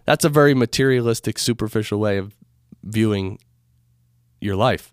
That's 0.06 0.26
a 0.26 0.30
very 0.30 0.54
materialistic, 0.54 1.40
superficial 1.40 2.00
way 2.00 2.18
of 2.18 2.36
viewing 2.84 3.40
your 4.42 4.56
life. 4.56 4.92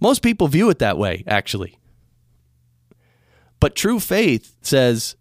Most 0.00 0.22
people 0.22 0.48
view 0.48 0.70
it 0.70 0.78
that 0.78 0.98
way, 0.98 1.24
actually. 1.26 1.78
But 3.60 3.74
true 3.74 4.00
faith 4.00 4.54
says, 4.60 5.16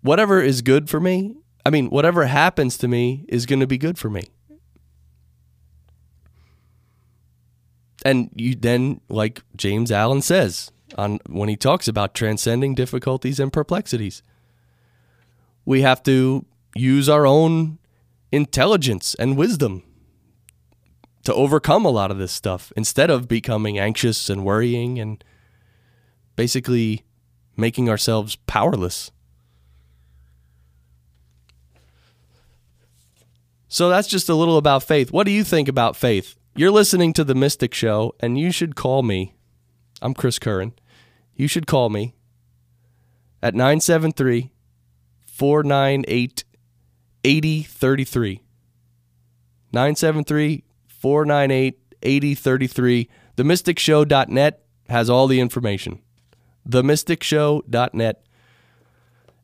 whatever 0.00 0.40
is 0.40 0.62
good 0.62 0.88
for 0.88 1.00
me, 1.00 1.36
I 1.64 1.70
mean, 1.70 1.90
whatever 1.90 2.26
happens 2.26 2.76
to 2.78 2.88
me 2.88 3.24
is 3.28 3.46
going 3.46 3.60
to 3.60 3.66
be 3.66 3.78
good 3.78 3.98
for 3.98 4.10
me. 4.10 4.24
And 8.04 8.30
you 8.34 8.54
then, 8.54 9.00
like 9.08 9.42
James 9.54 9.92
Allen 9.92 10.22
says 10.22 10.72
on 10.98 11.20
when 11.28 11.48
he 11.48 11.56
talks 11.56 11.86
about 11.86 12.14
transcending 12.14 12.74
difficulties 12.74 13.38
and 13.38 13.52
perplexities, 13.52 14.22
we 15.64 15.82
have 15.82 16.02
to 16.04 16.44
use 16.74 17.08
our 17.08 17.26
own 17.26 17.78
intelligence 18.32 19.14
and 19.14 19.36
wisdom 19.36 19.84
to 21.24 21.34
overcome 21.34 21.84
a 21.84 21.90
lot 21.90 22.10
of 22.10 22.18
this 22.18 22.32
stuff 22.32 22.72
instead 22.76 23.10
of 23.10 23.28
becoming 23.28 23.78
anxious 23.78 24.28
and 24.28 24.44
worrying 24.44 24.98
and 24.98 25.22
basically 26.36 27.04
making 27.56 27.88
ourselves 27.88 28.36
powerless. 28.46 29.10
So 33.68 33.88
that's 33.88 34.08
just 34.08 34.28
a 34.28 34.34
little 34.34 34.58
about 34.58 34.82
faith. 34.82 35.12
What 35.12 35.24
do 35.24 35.32
you 35.32 35.44
think 35.44 35.68
about 35.68 35.96
faith? 35.96 36.36
You're 36.54 36.70
listening 36.70 37.14
to 37.14 37.24
The 37.24 37.34
Mystic 37.34 37.72
Show, 37.72 38.14
and 38.20 38.38
you 38.38 38.52
should 38.52 38.76
call 38.76 39.02
me. 39.02 39.34
I'm 40.02 40.12
Chris 40.12 40.38
Curran. 40.38 40.74
You 41.34 41.48
should 41.48 41.66
call 41.66 41.88
me 41.88 42.14
at 43.42 43.54
973 43.54 44.52
498 45.24 46.44
8033. 47.24 48.42
973 49.72 50.64
498 51.02 51.78
8033. 52.04 53.08
TheMysticShow.net 53.36 54.64
has 54.88 55.10
all 55.10 55.26
the 55.26 55.40
information. 55.40 56.00
TheMysticShow.net. 56.68 58.24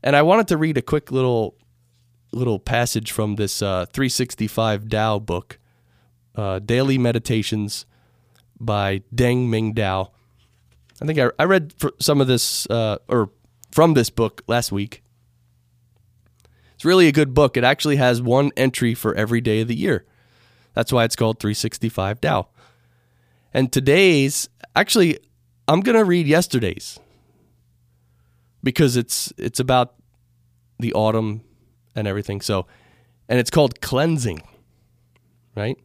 And 0.03 0.15
I 0.15 0.23
wanted 0.23 0.49
to 0.49 0.57
read 0.57 0.79
a 0.79 0.83
quick 0.83 1.11
little 1.11 1.57
little 2.31 2.59
passage 2.59 3.11
from 3.11 3.37
this 3.37 3.63
uh, 3.63 3.87
365 3.87 4.89
Tao 4.89 5.19
book, 5.19 5.59
uh, 6.37 6.59
Daily 6.59 6.99
Meditations 6.99 7.87
by 8.61 9.03
Deng 9.15 9.49
Ming 9.49 9.75
Dao. 9.75 10.11
I 11.01 11.07
think 11.07 11.19
I, 11.19 11.31
I 11.39 11.45
read 11.45 11.75
some 11.99 12.21
of 12.21 12.27
this, 12.27 12.67
uh, 12.67 12.99
or 13.09 13.31
from 13.73 13.95
this 13.95 14.11
book 14.11 14.43
last 14.47 14.71
week. 14.71 15.03
It's 16.75 16.85
really 16.85 17.09
a 17.09 17.13
good 17.13 17.35
book. 17.35 17.57
It 17.57 17.65
actually 17.65 17.97
has 17.97 18.21
one 18.21 18.53
entry 18.57 18.95
for 18.95 19.15
every 19.15 19.41
day 19.41 19.61
of 19.63 19.69
the 19.69 19.77
year. 19.77 20.05
That's 20.79 20.93
why 20.93 21.03
it's 21.03 21.17
called 21.17 21.41
365 21.41 22.21
Tao. 22.21 22.47
And 23.53 23.73
today's, 23.73 24.49
actually, 24.77 25.19
I'm 25.67 25.81
going 25.81 25.99
to 25.99 26.05
read 26.05 26.29
yesterday's 26.29 27.01
because 28.63 28.97
it's 28.97 29.33
it's 29.37 29.59
about 29.59 29.97
the 30.79 30.93
autumn 30.93 31.41
and 31.97 32.07
everything. 32.07 32.41
So, 32.41 32.69
and 33.29 33.41
it's 33.41 33.51
called 33.51 33.81
cleansing, 33.81 34.41
right? 35.57 35.77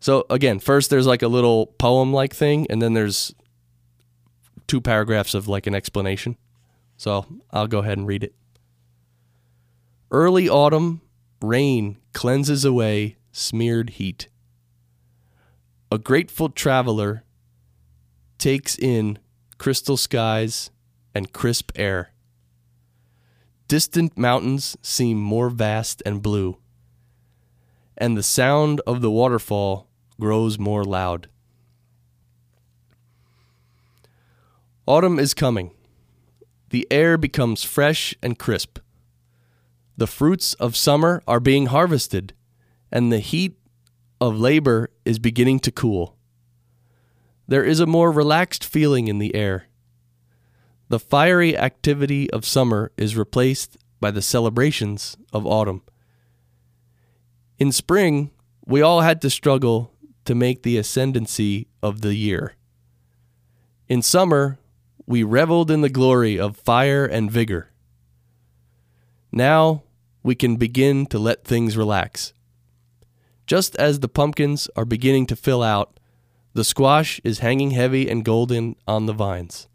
So 0.00 0.26
again, 0.28 0.58
first 0.58 0.90
there's 0.90 1.06
like 1.06 1.22
a 1.22 1.28
little 1.28 1.68
poem 1.78 2.12
like 2.12 2.34
thing, 2.34 2.66
and 2.68 2.82
then 2.82 2.92
there's 2.92 3.34
two 4.66 4.82
paragraphs 4.82 5.32
of 5.32 5.48
like 5.48 5.66
an 5.66 5.74
explanation. 5.74 6.36
So 6.98 7.24
I'll 7.50 7.68
go 7.68 7.78
ahead 7.78 7.96
and 7.96 8.06
read 8.06 8.22
it. 8.22 8.34
Early 10.10 10.46
autumn 10.46 11.00
rain 11.40 11.96
cleanses 12.12 12.66
away 12.66 13.16
smeared 13.34 13.90
heat. 13.90 14.28
A 15.90 15.98
grateful 15.98 16.48
traveler 16.48 17.24
takes 18.38 18.78
in 18.78 19.18
crystal 19.58 19.96
skies 19.96 20.70
and 21.14 21.32
crisp 21.32 21.72
air. 21.74 22.12
Distant 23.66 24.16
mountains 24.16 24.76
seem 24.82 25.18
more 25.18 25.50
vast 25.50 26.02
and 26.06 26.22
blue, 26.22 26.58
and 27.98 28.16
the 28.16 28.22
sound 28.22 28.80
of 28.86 29.00
the 29.00 29.10
waterfall 29.10 29.88
grows 30.20 30.58
more 30.58 30.84
loud. 30.84 31.28
Autumn 34.86 35.18
is 35.18 35.34
coming. 35.34 35.72
The 36.70 36.86
air 36.90 37.18
becomes 37.18 37.64
fresh 37.64 38.14
and 38.22 38.38
crisp. 38.38 38.78
The 39.96 40.06
fruits 40.06 40.54
of 40.54 40.76
summer 40.76 41.22
are 41.26 41.40
being 41.40 41.66
harvested, 41.66 42.34
and 42.94 43.12
the 43.12 43.18
heat 43.18 43.58
of 44.20 44.38
labor 44.38 44.88
is 45.04 45.18
beginning 45.18 45.58
to 45.58 45.72
cool. 45.72 46.16
There 47.48 47.64
is 47.64 47.80
a 47.80 47.86
more 47.86 48.12
relaxed 48.12 48.64
feeling 48.64 49.08
in 49.08 49.18
the 49.18 49.34
air. 49.34 49.66
The 50.88 51.00
fiery 51.00 51.58
activity 51.58 52.30
of 52.30 52.46
summer 52.46 52.92
is 52.96 53.16
replaced 53.16 53.76
by 54.00 54.12
the 54.12 54.22
celebrations 54.22 55.16
of 55.32 55.44
autumn. 55.44 55.82
In 57.58 57.72
spring, 57.72 58.30
we 58.64 58.80
all 58.80 59.00
had 59.00 59.20
to 59.22 59.30
struggle 59.30 59.92
to 60.24 60.34
make 60.34 60.62
the 60.62 60.78
ascendancy 60.78 61.66
of 61.82 62.00
the 62.00 62.14
year. 62.14 62.54
In 63.88 64.02
summer, 64.02 64.58
we 65.04 65.22
reveled 65.22 65.70
in 65.70 65.80
the 65.80 65.90
glory 65.90 66.38
of 66.38 66.56
fire 66.56 67.04
and 67.04 67.30
vigor. 67.30 67.70
Now 69.32 69.82
we 70.22 70.34
can 70.34 70.56
begin 70.56 71.06
to 71.06 71.18
let 71.18 71.44
things 71.44 71.76
relax. 71.76 72.32
Just 73.46 73.76
as 73.76 74.00
the 74.00 74.08
pumpkins 74.08 74.68
are 74.74 74.84
beginning 74.84 75.26
to 75.26 75.36
fill 75.36 75.62
out, 75.62 75.98
the 76.54 76.64
squash 76.64 77.20
is 77.24 77.40
hanging 77.40 77.72
heavy 77.72 78.08
and 78.08 78.24
golden 78.24 78.76
on 78.86 79.06
the 79.06 79.12
vines, 79.12 79.68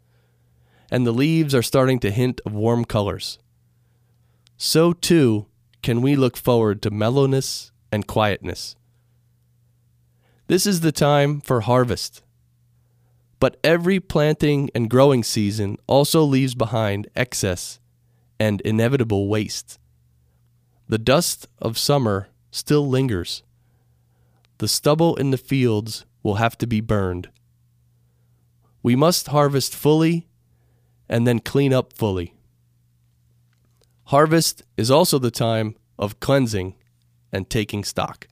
and 0.90 1.06
the 1.06 1.12
leaves 1.12 1.54
are 1.54 1.62
starting 1.62 1.98
to 2.00 2.10
hint 2.10 2.40
of 2.44 2.52
warm 2.54 2.84
colors. 2.84 3.38
So 4.56 4.92
too 4.92 5.46
can 5.82 6.02
we 6.02 6.16
look 6.16 6.36
forward 6.36 6.82
to 6.82 6.90
mellowness 6.90 7.70
and 7.92 8.06
quietness. 8.06 8.76
This 10.46 10.66
is 10.66 10.80
the 10.80 10.92
time 10.92 11.40
for 11.40 11.60
harvest. 11.62 12.22
But 13.38 13.56
every 13.64 14.00
planting 14.00 14.68
and 14.74 14.90
growing 14.90 15.22
season 15.22 15.78
also 15.86 16.22
leaves 16.22 16.54
behind 16.54 17.08
excess 17.14 17.78
and 18.38 18.60
inevitable 18.62 19.28
waste. 19.28 19.78
The 20.88 20.98
dust 20.98 21.46
of 21.58 21.78
summer 21.78 22.28
still 22.50 22.86
lingers. 22.88 23.42
The 24.60 24.68
stubble 24.68 25.16
in 25.16 25.30
the 25.30 25.38
fields 25.38 26.04
will 26.22 26.34
have 26.34 26.58
to 26.58 26.66
be 26.66 26.82
burned. 26.82 27.30
We 28.82 28.94
must 28.94 29.28
harvest 29.28 29.74
fully 29.74 30.28
and 31.08 31.26
then 31.26 31.38
clean 31.38 31.72
up 31.72 31.94
fully. 31.94 32.34
Harvest 34.08 34.62
is 34.76 34.90
also 34.90 35.18
the 35.18 35.30
time 35.30 35.76
of 35.98 36.20
cleansing 36.20 36.74
and 37.32 37.48
taking 37.48 37.84
stock. 37.84 38.28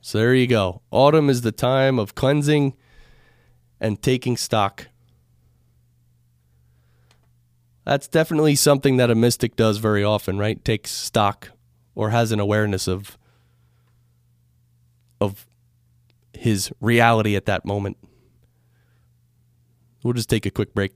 So 0.00 0.18
there 0.18 0.34
you 0.34 0.48
go. 0.48 0.82
Autumn 0.90 1.30
is 1.30 1.42
the 1.42 1.52
time 1.52 2.00
of 2.00 2.16
cleansing 2.16 2.74
and 3.80 4.02
taking 4.02 4.36
stock. 4.36 4.88
That's 7.84 8.08
definitely 8.08 8.56
something 8.56 8.96
that 8.96 9.12
a 9.12 9.14
mystic 9.14 9.54
does 9.54 9.78
very 9.78 10.02
often, 10.02 10.38
right? 10.38 10.64
Takes 10.64 10.90
stock 10.90 11.50
or 11.96 12.10
has 12.10 12.30
an 12.30 12.38
awareness 12.38 12.86
of 12.86 13.18
of 15.20 15.46
his 16.34 16.70
reality 16.80 17.34
at 17.34 17.46
that 17.46 17.64
moment. 17.64 17.96
We'll 20.04 20.12
just 20.12 20.28
take 20.28 20.46
a 20.46 20.50
quick 20.50 20.74
break. 20.74 20.92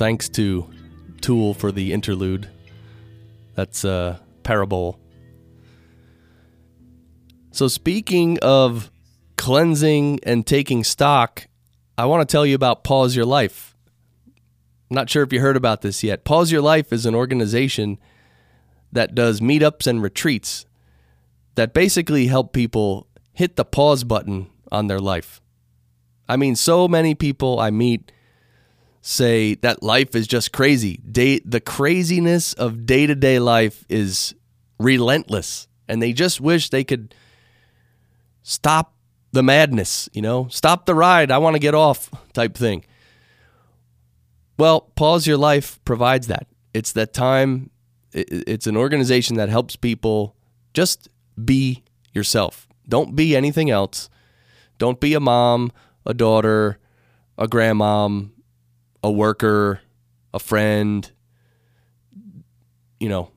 Thanks 0.00 0.30
to 0.30 0.66
Tool 1.20 1.52
for 1.52 1.70
the 1.70 1.92
interlude. 1.92 2.48
That's 3.54 3.84
uh, 3.84 4.18
Parabol. 4.42 4.96
So, 7.50 7.68
speaking 7.68 8.38
of 8.38 8.90
cleansing 9.36 10.20
and 10.22 10.46
taking 10.46 10.84
stock, 10.84 11.48
I 11.98 12.06
want 12.06 12.26
to 12.26 12.32
tell 12.32 12.46
you 12.46 12.54
about 12.54 12.82
Pause 12.82 13.14
Your 13.14 13.26
Life. 13.26 13.76
I'm 14.26 14.94
not 14.94 15.10
sure 15.10 15.22
if 15.22 15.34
you 15.34 15.40
heard 15.40 15.58
about 15.58 15.82
this 15.82 16.02
yet. 16.02 16.24
Pause 16.24 16.52
Your 16.52 16.62
Life 16.62 16.94
is 16.94 17.04
an 17.04 17.14
organization 17.14 17.98
that 18.92 19.14
does 19.14 19.42
meetups 19.42 19.86
and 19.86 20.02
retreats 20.02 20.64
that 21.56 21.74
basically 21.74 22.28
help 22.28 22.54
people 22.54 23.06
hit 23.34 23.56
the 23.56 23.66
pause 23.66 24.04
button 24.04 24.48
on 24.72 24.86
their 24.86 24.98
life. 24.98 25.42
I 26.26 26.36
mean, 26.36 26.56
so 26.56 26.88
many 26.88 27.14
people 27.14 27.60
I 27.60 27.68
meet 27.68 28.12
say 29.00 29.54
that 29.56 29.82
life 29.82 30.14
is 30.14 30.26
just 30.26 30.52
crazy. 30.52 30.98
Day, 30.98 31.40
the 31.44 31.60
craziness 31.60 32.52
of 32.52 32.86
day 32.86 33.06
to 33.06 33.14
day 33.14 33.38
life 33.38 33.84
is 33.88 34.34
relentless, 34.78 35.68
and 35.88 36.02
they 36.02 36.12
just 36.12 36.40
wish 36.40 36.70
they 36.70 36.84
could 36.84 37.14
stop 38.42 38.94
the 39.32 39.42
madness, 39.42 40.08
you 40.12 40.22
know, 40.22 40.48
stop 40.48 40.86
the 40.86 40.94
ride. 40.94 41.30
I 41.30 41.38
want 41.38 41.54
to 41.54 41.60
get 41.60 41.74
off 41.74 42.10
type 42.32 42.56
thing. 42.56 42.84
Well, 44.58 44.82
Pause 44.94 45.28
Your 45.28 45.36
Life 45.38 45.82
provides 45.84 46.26
that. 46.26 46.46
It's 46.74 46.92
that 46.92 47.12
time, 47.12 47.70
it's 48.12 48.66
an 48.66 48.76
organization 48.76 49.36
that 49.36 49.48
helps 49.48 49.76
people 49.76 50.36
just 50.74 51.08
be 51.42 51.84
yourself. 52.12 52.68
Don't 52.88 53.14
be 53.14 53.36
anything 53.36 53.70
else. 53.70 54.10
Don't 54.78 55.00
be 55.00 55.14
a 55.14 55.20
mom, 55.20 55.72
a 56.04 56.12
daughter, 56.12 56.78
a 57.38 57.46
grandmom, 57.46 58.30
a 59.02 59.10
worker, 59.10 59.80
a 60.32 60.38
friend, 60.38 61.10
you 62.98 63.08
know, 63.08 63.30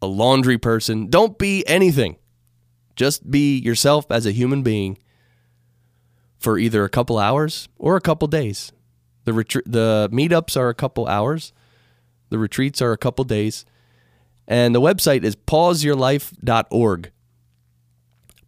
a 0.00 0.06
laundry 0.06 0.58
person. 0.58 1.08
Don't 1.08 1.38
be 1.38 1.66
anything. 1.66 2.16
Just 2.96 3.30
be 3.30 3.58
yourself 3.58 4.10
as 4.10 4.26
a 4.26 4.32
human 4.32 4.62
being 4.62 4.98
for 6.38 6.58
either 6.58 6.84
a 6.84 6.88
couple 6.88 7.18
hours 7.18 7.68
or 7.78 7.96
a 7.96 8.00
couple 8.00 8.28
days. 8.28 8.72
The 9.24 9.32
the 9.66 10.08
meetups 10.12 10.56
are 10.56 10.68
a 10.68 10.74
couple 10.74 11.06
hours. 11.06 11.52
The 12.30 12.38
retreats 12.38 12.80
are 12.80 12.92
a 12.92 12.98
couple 12.98 13.24
days. 13.24 13.64
And 14.46 14.74
the 14.74 14.80
website 14.80 15.24
is 15.24 15.36
pauseyourlife.org. 15.36 17.10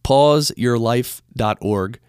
Pauseyourlife.org. 0.03 2.01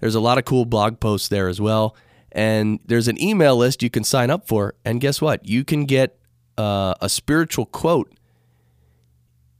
There's 0.00 0.14
a 0.14 0.20
lot 0.20 0.38
of 0.38 0.44
cool 0.44 0.64
blog 0.64 1.00
posts 1.00 1.28
there 1.28 1.48
as 1.48 1.60
well. 1.60 1.96
And 2.36 2.80
there's 2.84 3.08
an 3.08 3.20
email 3.20 3.56
list 3.56 3.82
you 3.82 3.88
can 3.88 4.04
sign 4.04 4.30
up 4.30 4.46
for. 4.46 4.74
And 4.84 5.00
guess 5.00 5.22
what? 5.22 5.48
You 5.48 5.64
can 5.64 5.86
get 5.86 6.18
uh, 6.58 6.94
a 7.00 7.08
spiritual 7.08 7.64
quote 7.64 8.12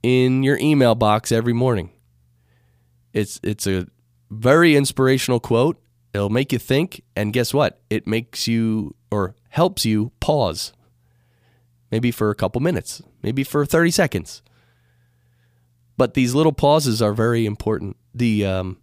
in 0.03 0.43
your 0.43 0.59
email 0.59 0.95
box 0.95 1.33
every 1.33 1.55
morning. 1.55 1.91
It's 3.15 3.41
it's 3.43 3.67
a 3.67 3.87
very 4.31 4.77
inspirational 4.77 5.41
quote. 5.41 5.81
It'll 6.13 6.29
make 6.29 6.53
you 6.53 6.59
think, 6.59 7.03
and 7.17 7.33
guess 7.33 7.55
what? 7.55 7.81
It 7.89 8.07
makes 8.07 8.47
you 8.47 8.95
or 9.11 9.35
helps 9.49 9.87
you 9.87 10.13
pause. 10.21 10.75
Maybe 11.91 12.11
for 12.11 12.31
a 12.31 12.35
couple 12.35 12.61
minutes, 12.61 13.01
maybe 13.23 13.43
for 13.43 13.65
30 13.65 13.91
seconds. 13.91 14.43
But 15.97 16.15
these 16.15 16.35
little 16.35 16.53
pauses 16.53 17.01
are 17.01 17.15
very 17.15 17.47
important. 17.47 17.97
The 18.15 18.45
um, 18.45 18.79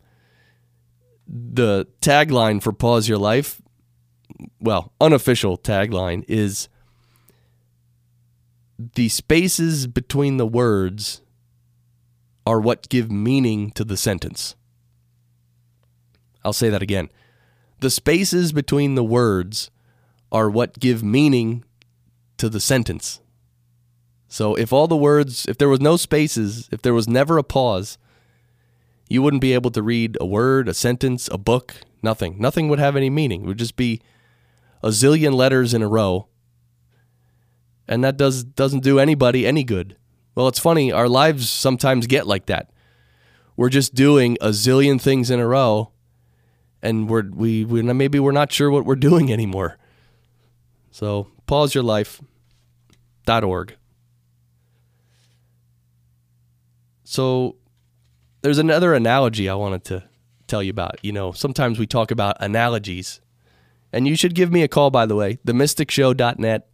the 1.28 1.88
tagline 2.02 2.62
for 2.62 2.74
Pause 2.74 3.10
Your 3.10 3.18
Life, 3.18 3.62
well, 4.60 4.94
unofficial 5.00 5.58
tagline 5.58 6.24
is 6.28 6.70
the 8.96 9.10
spaces 9.10 9.88
between 9.88 10.38
the 10.38 10.46
words 10.46 11.22
are 12.46 12.60
what 12.60 12.90
give 12.90 13.12
meaning 13.12 13.72
to 13.72 13.84
the 13.84 13.98
sentence. 13.98 14.56
I'll 16.44 16.54
say 16.54 16.70
that 16.70 16.82
again. 16.82 17.10
The 17.80 17.90
spaces 17.90 18.52
between 18.52 18.96
the 18.96 19.04
words 19.04 19.70
are 20.32 20.50
what 20.50 20.80
give 20.80 21.04
meaning 21.04 21.64
to 22.38 22.50
the 22.50 22.60
sentence. 22.60 23.22
So 24.28 24.56
if 24.56 24.74
all 24.74 24.88
the 24.88 24.98
words, 24.98 25.46
if 25.48 25.58
there 25.58 25.70
was 25.70 25.80
no 25.80 25.96
spaces, 25.96 26.68
if 26.72 26.82
there 26.82 26.94
was 26.94 27.08
never 27.08 27.38
a 27.38 27.44
pause, 27.44 27.98
you 29.08 29.22
wouldn't 29.22 29.42
be 29.42 29.54
able 29.54 29.70
to 29.72 29.84
read 29.84 30.18
a 30.20 30.26
word, 30.26 30.68
a 30.68 30.74
sentence, 30.74 31.30
a 31.32 31.38
book, 31.38 31.76
nothing. 32.02 32.38
Nothing 32.40 32.68
would 32.70 32.80
have 32.80 32.96
any 32.96 33.10
meaning. 33.10 33.44
It 33.44 33.48
would 33.48 33.60
just 33.60 33.76
be 33.76 34.02
a 34.84 34.90
zillion 34.90 35.34
letters 35.34 35.74
in 35.74 35.82
a 35.82 35.88
row. 35.88 36.28
And 37.88 38.04
that 38.04 38.18
does 38.18 38.44
doesn't 38.44 38.84
do 38.84 39.00
anybody 39.00 39.48
any 39.48 39.64
good. 39.64 39.96
Well, 40.36 40.48
it's 40.48 40.60
funny, 40.60 40.92
our 40.92 41.10
lives 41.10 41.50
sometimes 41.50 42.08
get 42.08 42.28
like 42.28 42.46
that. 42.48 42.72
We're 43.56 43.70
just 43.70 43.96
doing 43.96 44.38
a 44.42 44.50
zillion 44.50 45.00
things 45.00 45.32
in 45.32 45.40
a 45.40 45.48
row 45.48 45.94
and 46.84 47.10
we're 47.10 47.24
we 47.24 47.66
we 47.66 47.82
maybe 47.82 48.20
we're 48.20 48.34
not 48.34 48.52
sure 48.52 48.70
what 48.70 48.86
we're 48.86 48.96
doing 48.96 49.34
anymore. 49.34 49.80
So, 50.92 51.32
pauseyourlife.org. 51.48 53.78
So, 57.06 57.56
there's 58.42 58.60
another 58.60 58.94
analogy 58.94 59.50
I 59.50 59.56
wanted 59.56 59.84
to 59.86 60.04
tell 60.46 60.62
you 60.62 60.70
about. 60.70 61.04
You 61.04 61.14
know, 61.14 61.32
sometimes 61.32 61.80
we 61.80 61.88
talk 61.88 62.12
about 62.12 62.38
analogies. 62.40 63.22
And 63.94 64.08
you 64.08 64.16
should 64.16 64.34
give 64.34 64.52
me 64.52 64.64
a 64.64 64.68
call, 64.68 64.90
by 64.90 65.06
the 65.06 65.16
way, 65.16 65.38
themysticshow.net. 65.46 66.68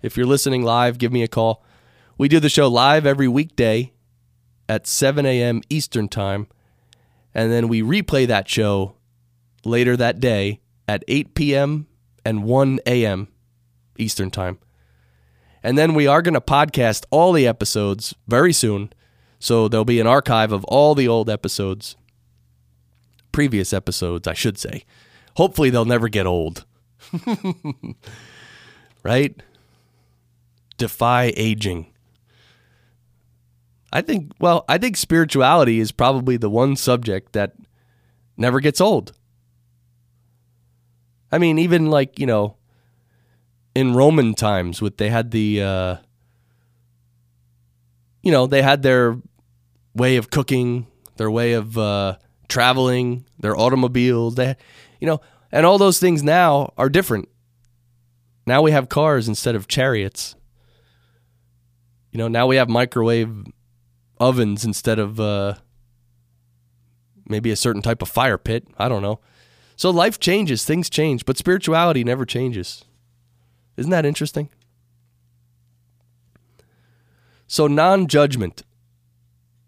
If 0.00 0.16
you're 0.16 0.26
listening 0.26 0.62
live, 0.62 0.98
give 0.98 1.12
me 1.12 1.24
a 1.24 1.28
call. 1.28 1.64
We 2.16 2.28
do 2.28 2.38
the 2.38 2.48
show 2.48 2.68
live 2.68 3.04
every 3.04 3.26
weekday 3.26 3.92
at 4.68 4.86
7 4.86 5.26
a.m. 5.26 5.60
Eastern 5.68 6.08
Time. 6.08 6.46
And 7.34 7.50
then 7.50 7.66
we 7.66 7.82
replay 7.82 8.28
that 8.28 8.48
show 8.48 8.94
later 9.64 9.96
that 9.96 10.20
day 10.20 10.60
at 10.86 11.04
8 11.08 11.34
p.m. 11.34 11.88
and 12.24 12.44
1 12.44 12.78
a.m. 12.86 13.28
Eastern 13.98 14.30
Time. 14.30 14.58
And 15.64 15.76
then 15.76 15.94
we 15.94 16.06
are 16.06 16.22
going 16.22 16.34
to 16.34 16.40
podcast 16.40 17.06
all 17.10 17.32
the 17.32 17.48
episodes 17.48 18.14
very 18.28 18.52
soon. 18.52 18.92
So 19.40 19.66
there'll 19.66 19.84
be 19.84 20.00
an 20.00 20.06
archive 20.06 20.52
of 20.52 20.64
all 20.64 20.94
the 20.94 21.08
old 21.08 21.28
episodes, 21.28 21.96
previous 23.32 23.72
episodes, 23.72 24.28
I 24.28 24.34
should 24.34 24.58
say, 24.58 24.84
hopefully 25.34 25.70
they'll 25.70 25.84
never 25.84 26.08
get 26.08 26.26
old. 26.26 26.64
right? 29.02 29.40
Defy 30.76 31.32
aging. 31.36 31.86
I 33.92 34.02
think 34.02 34.32
well, 34.40 34.64
I 34.68 34.78
think 34.78 34.96
spirituality 34.96 35.78
is 35.78 35.92
probably 35.92 36.36
the 36.36 36.50
one 36.50 36.74
subject 36.74 37.32
that 37.32 37.52
never 38.36 38.58
gets 38.58 38.80
old. 38.80 39.12
I 41.30 41.38
mean, 41.38 41.58
even 41.58 41.90
like, 41.90 42.18
you 42.18 42.26
know, 42.26 42.56
in 43.74 43.94
Roman 43.94 44.34
times 44.34 44.82
with 44.82 44.96
they 44.96 45.10
had 45.10 45.30
the 45.30 45.62
uh 45.62 45.96
you 48.22 48.32
know, 48.32 48.46
they 48.46 48.62
had 48.62 48.82
their 48.82 49.18
way 49.94 50.16
of 50.16 50.30
cooking, 50.30 50.88
their 51.16 51.30
way 51.30 51.52
of 51.52 51.78
uh 51.78 52.16
traveling, 52.48 53.24
their 53.38 53.56
automobiles, 53.56 54.34
they 54.34 54.56
you 55.04 55.10
know, 55.10 55.20
and 55.52 55.66
all 55.66 55.76
those 55.76 56.00
things 56.00 56.22
now 56.22 56.72
are 56.78 56.88
different. 56.88 57.28
Now 58.46 58.62
we 58.62 58.70
have 58.70 58.88
cars 58.88 59.28
instead 59.28 59.54
of 59.54 59.68
chariots. 59.68 60.34
You 62.10 62.16
know, 62.16 62.26
now 62.26 62.46
we 62.46 62.56
have 62.56 62.70
microwave 62.70 63.44
ovens 64.18 64.64
instead 64.64 64.98
of 64.98 65.20
uh, 65.20 65.56
maybe 67.28 67.50
a 67.50 67.56
certain 67.56 67.82
type 67.82 68.00
of 68.00 68.08
fire 68.08 68.38
pit. 68.38 68.66
I 68.78 68.88
don't 68.88 69.02
know. 69.02 69.20
So 69.76 69.90
life 69.90 70.18
changes, 70.18 70.64
things 70.64 70.88
change, 70.88 71.26
but 71.26 71.36
spirituality 71.36 72.02
never 72.02 72.24
changes. 72.24 72.86
Isn't 73.76 73.90
that 73.90 74.06
interesting? 74.06 74.48
So 77.46 77.66
non-judgment. 77.66 78.62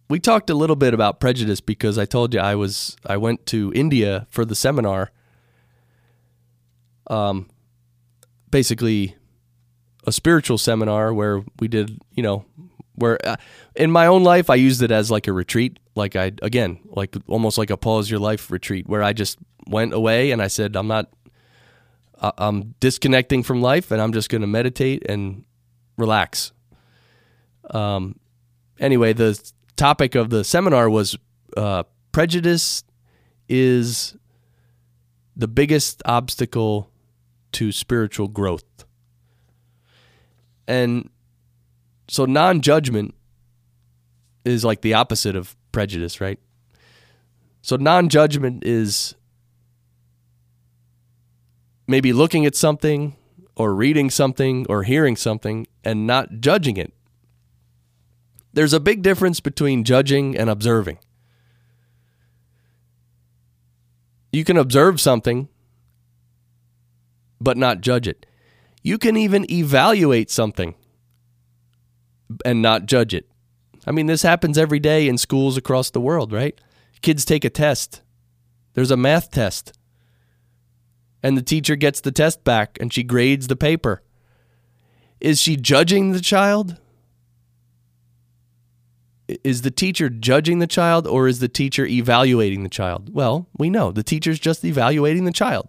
We 0.08 0.18
talked 0.18 0.48
a 0.48 0.54
little 0.54 0.76
bit 0.76 0.94
about 0.94 1.20
prejudice 1.20 1.60
because 1.60 1.98
I 1.98 2.06
told 2.06 2.32
you 2.32 2.40
I 2.40 2.54
was 2.54 2.96
I 3.04 3.18
went 3.18 3.44
to 3.46 3.70
India 3.74 4.26
for 4.30 4.46
the 4.46 4.54
seminar. 4.54 5.10
Um 7.08 7.48
basically 8.50 9.16
a 10.06 10.12
spiritual 10.12 10.56
seminar 10.56 11.12
where 11.12 11.44
we 11.58 11.68
did, 11.68 12.00
you 12.12 12.22
know, 12.22 12.44
where 12.94 13.18
uh, 13.26 13.36
in 13.74 13.90
my 13.90 14.06
own 14.06 14.22
life 14.22 14.48
I 14.48 14.54
used 14.54 14.82
it 14.82 14.90
as 14.90 15.10
like 15.10 15.26
a 15.26 15.32
retreat, 15.32 15.78
like 15.94 16.16
I 16.16 16.32
again, 16.42 16.78
like 16.84 17.14
almost 17.26 17.58
like 17.58 17.70
a 17.70 17.76
pause 17.76 18.10
your 18.10 18.20
life 18.20 18.50
retreat 18.50 18.88
where 18.88 19.02
I 19.02 19.12
just 19.12 19.38
went 19.66 19.92
away 19.92 20.30
and 20.30 20.40
I 20.40 20.46
said 20.46 20.76
I'm 20.76 20.86
not 20.86 21.10
I'm 22.20 22.74
disconnecting 22.80 23.42
from 23.42 23.60
life 23.60 23.90
and 23.90 24.00
I'm 24.00 24.12
just 24.12 24.30
going 24.30 24.40
to 24.40 24.46
meditate 24.46 25.04
and 25.08 25.44
relax. 25.98 26.52
Um 27.70 28.18
anyway, 28.78 29.12
the 29.12 29.38
topic 29.76 30.14
of 30.14 30.30
the 30.30 30.44
seminar 30.44 30.88
was 30.88 31.16
uh 31.56 31.82
prejudice 32.12 32.84
is 33.48 34.16
the 35.36 35.48
biggest 35.48 36.02
obstacle 36.06 36.90
to 37.52 37.72
spiritual 37.72 38.28
growth. 38.28 38.84
And 40.68 41.10
so 42.08 42.24
non 42.24 42.60
judgment 42.60 43.14
is 44.44 44.64
like 44.64 44.80
the 44.80 44.94
opposite 44.94 45.36
of 45.36 45.56
prejudice, 45.72 46.20
right? 46.20 46.38
So 47.62 47.76
non 47.76 48.08
judgment 48.08 48.64
is 48.64 49.14
maybe 51.86 52.12
looking 52.12 52.46
at 52.46 52.54
something 52.54 53.16
or 53.56 53.74
reading 53.74 54.10
something 54.10 54.66
or 54.68 54.82
hearing 54.82 55.16
something 55.16 55.66
and 55.84 56.06
not 56.06 56.40
judging 56.40 56.76
it. 56.76 56.92
There's 58.52 58.72
a 58.72 58.80
big 58.80 59.02
difference 59.02 59.40
between 59.40 59.84
judging 59.84 60.36
and 60.36 60.48
observing. 60.48 60.98
You 64.32 64.44
can 64.44 64.56
observe 64.56 65.00
something 65.00 65.48
but 67.40 67.56
not 67.56 67.80
judge 67.80 68.08
it. 68.08 68.26
You 68.82 68.98
can 68.98 69.16
even 69.16 69.50
evaluate 69.50 70.30
something 70.30 70.74
and 72.44 72.62
not 72.62 72.86
judge 72.86 73.14
it. 73.14 73.28
I 73.86 73.92
mean, 73.92 74.06
this 74.06 74.22
happens 74.22 74.58
every 74.58 74.80
day 74.80 75.08
in 75.08 75.18
schools 75.18 75.56
across 75.56 75.90
the 75.90 76.00
world, 76.00 76.32
right? 76.32 76.60
Kids 77.02 77.24
take 77.24 77.44
a 77.44 77.50
test. 77.50 78.02
There's 78.74 78.90
a 78.90 78.96
math 78.96 79.30
test. 79.30 79.72
And 81.22 81.36
the 81.36 81.42
teacher 81.42 81.76
gets 81.76 82.00
the 82.00 82.12
test 82.12 82.44
back 82.44 82.78
and 82.80 82.92
she 82.92 83.02
grades 83.02 83.46
the 83.46 83.56
paper. 83.56 84.02
Is 85.20 85.40
she 85.40 85.56
judging 85.56 86.12
the 86.12 86.20
child? 86.20 86.76
Is 89.42 89.62
the 89.62 89.70
teacher 89.70 90.08
judging 90.08 90.60
the 90.60 90.66
child 90.66 91.06
or 91.06 91.26
is 91.26 91.40
the 91.40 91.48
teacher 91.48 91.86
evaluating 91.86 92.62
the 92.62 92.68
child? 92.68 93.12
Well, 93.12 93.48
we 93.56 93.70
know 93.70 93.90
the 93.90 94.04
teacher's 94.04 94.38
just 94.38 94.64
evaluating 94.64 95.24
the 95.24 95.32
child. 95.32 95.68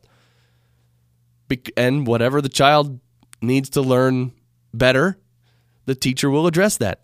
And 1.75 2.05
whatever 2.05 2.41
the 2.41 2.49
child 2.49 2.99
needs 3.41 3.69
to 3.71 3.81
learn 3.81 4.33
better, 4.73 5.17
the 5.85 5.95
teacher 5.95 6.29
will 6.29 6.47
address 6.47 6.77
that. 6.77 7.01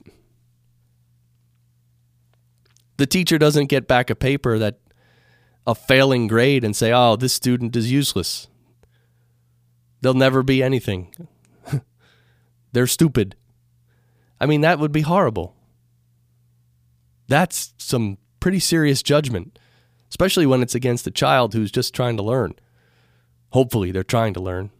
The 2.97 3.05
teacher 3.05 3.37
doesn't 3.37 3.67
get 3.67 3.87
back 3.87 4.09
a 4.09 4.15
paper 4.15 4.59
that 4.59 4.79
a 5.65 5.73
failing 5.73 6.27
grade 6.27 6.63
and 6.63 6.75
say, 6.75 6.91
"Oh, 6.91 7.15
this 7.15 7.33
student 7.33 7.75
is 7.75 7.91
useless. 7.91 8.47
They'll 10.01 10.13
never 10.13 10.43
be 10.43 10.61
anything. 10.61 11.13
They're 12.73 12.87
stupid." 12.87 13.35
I 14.39 14.45
mean, 14.45 14.61
that 14.61 14.79
would 14.79 14.91
be 14.91 15.01
horrible. 15.01 15.55
That's 17.27 17.73
some 17.77 18.17
pretty 18.41 18.59
serious 18.59 19.01
judgment, 19.01 19.57
especially 20.09 20.45
when 20.45 20.61
it's 20.61 20.75
against 20.75 21.07
a 21.07 21.11
child 21.11 21.53
who's 21.53 21.71
just 21.71 21.93
trying 21.93 22.17
to 22.17 22.23
learn. 22.23 22.55
Hopefully, 23.53 23.91
they're 23.91 24.03
trying 24.03 24.33
to 24.33 24.39
learn. 24.39 24.71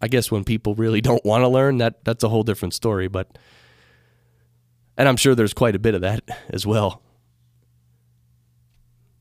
I 0.00 0.08
guess 0.08 0.30
when 0.30 0.44
people 0.44 0.74
really 0.74 1.00
don't 1.08 1.24
want 1.24 1.42
to 1.42 1.48
learn, 1.48 1.78
that 1.78 2.04
that's 2.04 2.24
a 2.24 2.28
whole 2.28 2.42
different 2.42 2.74
story. 2.74 3.06
But, 3.06 3.38
and 4.96 5.08
I'm 5.08 5.16
sure 5.16 5.34
there's 5.34 5.54
quite 5.54 5.76
a 5.76 5.78
bit 5.78 5.94
of 5.94 6.00
that 6.00 6.22
as 6.50 6.66
well. 6.66 7.02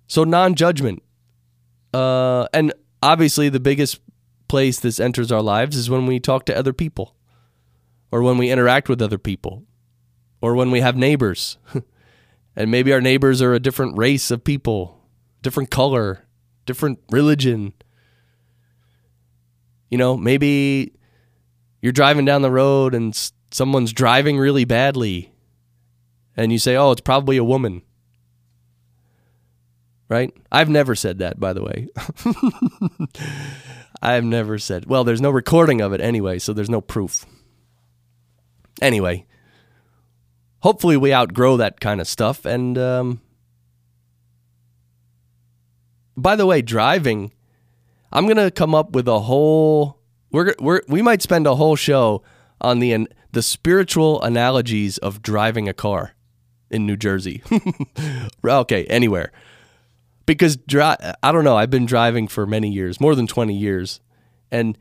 So 0.07 0.23
non-judgment, 0.23 1.03
uh, 1.93 2.47
and 2.51 2.73
obviously 3.03 3.49
the 3.49 3.59
biggest 3.59 3.99
place 4.47 4.79
this 4.79 4.99
enters 4.99 5.31
our 5.31 5.41
lives 5.41 5.75
is 5.75 5.89
when 5.89 6.07
we 6.07 6.19
talk 6.19 6.45
to 6.45 6.57
other 6.57 6.73
people, 6.73 7.15
or 8.11 8.23
when 8.23 8.37
we 8.37 8.49
interact 8.49 8.89
with 8.89 9.01
other 9.01 9.19
people, 9.19 9.65
or 10.41 10.55
when 10.55 10.71
we 10.71 10.79
have 10.79 10.95
neighbors, 10.95 11.57
and 12.55 12.71
maybe 12.71 12.91
our 12.91 13.01
neighbors 13.01 13.41
are 13.41 13.53
a 13.53 13.59
different 13.59 13.97
race 13.97 14.31
of 14.31 14.43
people, 14.43 14.99
different 15.43 15.69
color, 15.69 16.25
different 16.65 16.99
religion. 17.11 17.73
You 19.89 19.97
know, 19.97 20.15
maybe 20.17 20.93
you're 21.81 21.91
driving 21.91 22.25
down 22.25 22.41
the 22.41 22.51
road 22.51 22.93
and 22.93 23.15
someone's 23.51 23.93
driving 23.93 24.37
really 24.37 24.65
badly, 24.65 25.31
and 26.37 26.51
you 26.51 26.59
say, 26.59 26.75
"Oh, 26.75 26.91
it's 26.91 27.01
probably 27.01 27.37
a 27.37 27.43
woman." 27.43 27.81
Right? 30.07 30.33
I've 30.51 30.69
never 30.69 30.95
said 30.95 31.19
that, 31.19 31.39
by 31.39 31.53
the 31.53 31.61
way. 31.61 31.87
I've 34.01 34.23
never 34.23 34.57
said. 34.57 34.87
Well, 34.87 35.03
there's 35.03 35.21
no 35.21 35.29
recording 35.29 35.81
of 35.81 35.93
it 35.93 36.01
anyway, 36.01 36.39
so 36.39 36.51
there's 36.51 36.69
no 36.69 36.81
proof. 36.81 37.27
Anyway, 38.81 39.27
hopefully 40.61 40.97
we 40.97 41.13
outgrow 41.13 41.57
that 41.57 41.79
kind 41.79 42.01
of 42.01 42.07
stuff. 42.07 42.45
And 42.45 42.77
um, 42.77 43.21
by 46.15 46.35
the 46.35 46.45
way, 46.45 46.61
driving, 46.61 47.31
I'm 48.11 48.27
gonna 48.27 48.51
come 48.51 48.73
up 48.73 48.91
with 48.91 49.07
a 49.07 49.19
whole. 49.19 49.99
We're 50.31 50.55
we're 50.59 50.81
we 50.87 51.01
might 51.01 51.21
spend 51.21 51.47
a 51.47 51.55
whole 51.55 51.75
show 51.75 52.23
on 52.61 52.79
the 52.79 53.07
the 53.31 53.41
spiritual 53.41 54.21
analogies 54.21 54.97
of 54.97 55.21
driving 55.21 55.69
a 55.69 55.73
car 55.73 56.13
in 56.69 56.85
New 56.85 56.97
Jersey. 56.97 57.43
okay, 58.43 58.85
anywhere. 58.85 59.31
Because 60.25 60.57
dri- 60.57 60.83
I 60.83 61.31
don't 61.31 61.43
know, 61.43 61.57
I've 61.57 61.71
been 61.71 61.87
driving 61.87 62.27
for 62.27 62.45
many 62.45 62.69
years, 62.69 63.01
more 63.01 63.15
than 63.15 63.25
20 63.25 63.55
years, 63.55 63.99
and 64.51 64.77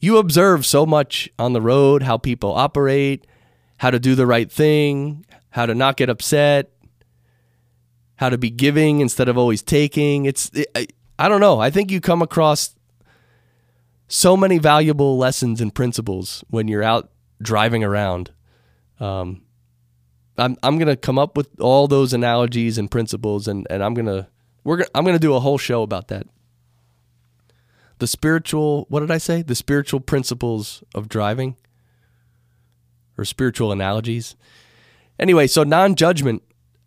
you 0.00 0.18
observe 0.18 0.66
so 0.66 0.84
much 0.84 1.30
on 1.38 1.54
the 1.54 1.62
road 1.62 2.02
how 2.02 2.18
people 2.18 2.52
operate, 2.52 3.26
how 3.78 3.90
to 3.90 3.98
do 3.98 4.14
the 4.14 4.26
right 4.26 4.52
thing, 4.52 5.24
how 5.50 5.64
to 5.64 5.74
not 5.74 5.96
get 5.96 6.10
upset, 6.10 6.70
how 8.16 8.28
to 8.28 8.36
be 8.36 8.50
giving 8.50 9.00
instead 9.00 9.28
of 9.28 9.38
always 9.38 9.62
taking. 9.62 10.26
It's 10.26 10.50
I, 10.74 10.86
I 11.18 11.28
don't 11.28 11.40
know. 11.40 11.60
I 11.60 11.70
think 11.70 11.90
you 11.90 12.00
come 12.00 12.22
across 12.22 12.74
so 14.08 14.36
many 14.36 14.58
valuable 14.58 15.16
lessons 15.16 15.60
and 15.60 15.74
principles 15.74 16.44
when 16.48 16.68
you're 16.68 16.82
out 16.82 17.10
driving 17.40 17.82
around. 17.82 18.30
Um, 19.00 19.42
I'm 20.38 20.56
I'm 20.62 20.78
gonna 20.78 20.96
come 20.96 21.18
up 21.18 21.36
with 21.36 21.48
all 21.60 21.88
those 21.88 22.12
analogies 22.12 22.78
and 22.78 22.90
principles, 22.90 23.48
and, 23.48 23.66
and 23.70 23.82
I'm 23.82 23.94
gonna 23.94 24.28
we're 24.64 24.78
gonna, 24.78 24.90
I'm 24.94 25.04
gonna 25.04 25.18
do 25.18 25.34
a 25.34 25.40
whole 25.40 25.58
show 25.58 25.82
about 25.82 26.08
that. 26.08 26.26
The 27.98 28.06
spiritual, 28.06 28.84
what 28.90 29.00
did 29.00 29.10
I 29.10 29.18
say? 29.18 29.40
The 29.40 29.54
spiritual 29.54 30.00
principles 30.00 30.84
of 30.94 31.08
driving, 31.08 31.56
or 33.16 33.24
spiritual 33.24 33.72
analogies. 33.72 34.36
Anyway, 35.18 35.46
so 35.46 35.62
non-judgment. 35.62 36.42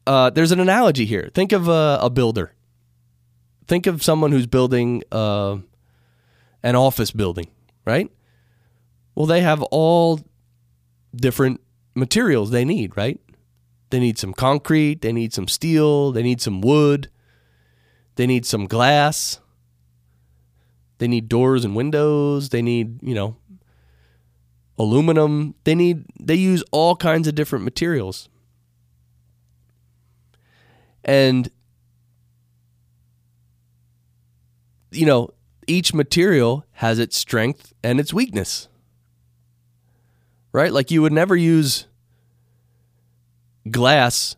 Uh, 0.05 0.30
there's 0.30 0.51
an 0.51 0.59
analogy 0.59 1.05
here. 1.05 1.30
Think 1.34 1.51
of 1.51 1.67
a, 1.67 1.99
a 2.01 2.09
builder. 2.09 2.53
Think 3.70 3.88
of 3.88 4.03
someone 4.03 4.32
who's 4.32 4.47
building 4.47 5.03
uh, 5.11 5.57
an 6.63 6.76
office 6.76 7.11
building, 7.11 7.47
right? 7.86 8.11
Well, 9.15 9.26
they 9.26 9.41
have 9.41 9.61
all 9.63 10.20
different 11.15 11.61
materials 11.95 12.51
they 12.51 12.65
need, 12.65 12.97
right? 12.97 13.20
They 13.91 13.99
need 13.99 14.17
some 14.17 14.34
concrete, 14.34 15.01
they 15.01 15.13
need 15.13 15.34
some 15.34 15.47
steel, 15.47 16.11
they 16.11 16.24
need 16.24 16.41
some 16.41 16.61
wood, 16.61 17.09
they 18.15 18.28
need 18.28 18.45
some 18.45 18.67
glass, 18.67 19.39
they 20.97 21.07
need 21.07 21.30
doors 21.30 21.63
and 21.63 21.76
windows, 21.76 22.49
they 22.49 22.61
need, 22.61 23.01
you 23.01 23.15
know, 23.15 23.38
aluminum. 24.80 25.53
They 25.65 25.76
need 25.76 26.05
they 26.20 26.36
use 26.36 26.63
all 26.72 26.95
kinds 26.95 27.28
of 27.28 27.36
different 27.36 27.65
materials. 27.65 28.30
And 31.03 31.49
you 34.91 35.05
know, 35.05 35.29
each 35.67 35.93
material 35.93 36.65
has 36.73 36.99
its 36.99 37.17
strength 37.17 37.73
and 37.83 37.99
its 37.99 38.13
weakness. 38.13 38.67
Right? 40.51 40.73
Like 40.73 40.89
you 40.89 41.01
would 41.01 41.13
never 41.13 41.35
use 41.35 41.85
glass 43.69 44.35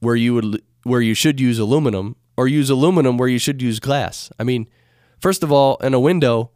where 0.00 0.16
you 0.16 0.34
would 0.34 0.62
where 0.82 1.00
you 1.00 1.14
should 1.14 1.40
use 1.40 1.58
aluminum 1.58 2.16
or 2.36 2.46
use 2.46 2.68
aluminum 2.68 3.16
where 3.16 3.28
you 3.28 3.38
should 3.38 3.62
use 3.62 3.80
glass. 3.80 4.30
I 4.38 4.44
mean, 4.44 4.68
first 5.18 5.42
of 5.42 5.50
all, 5.50 5.76
in 5.76 5.94
a 5.94 6.00
window, 6.00 6.50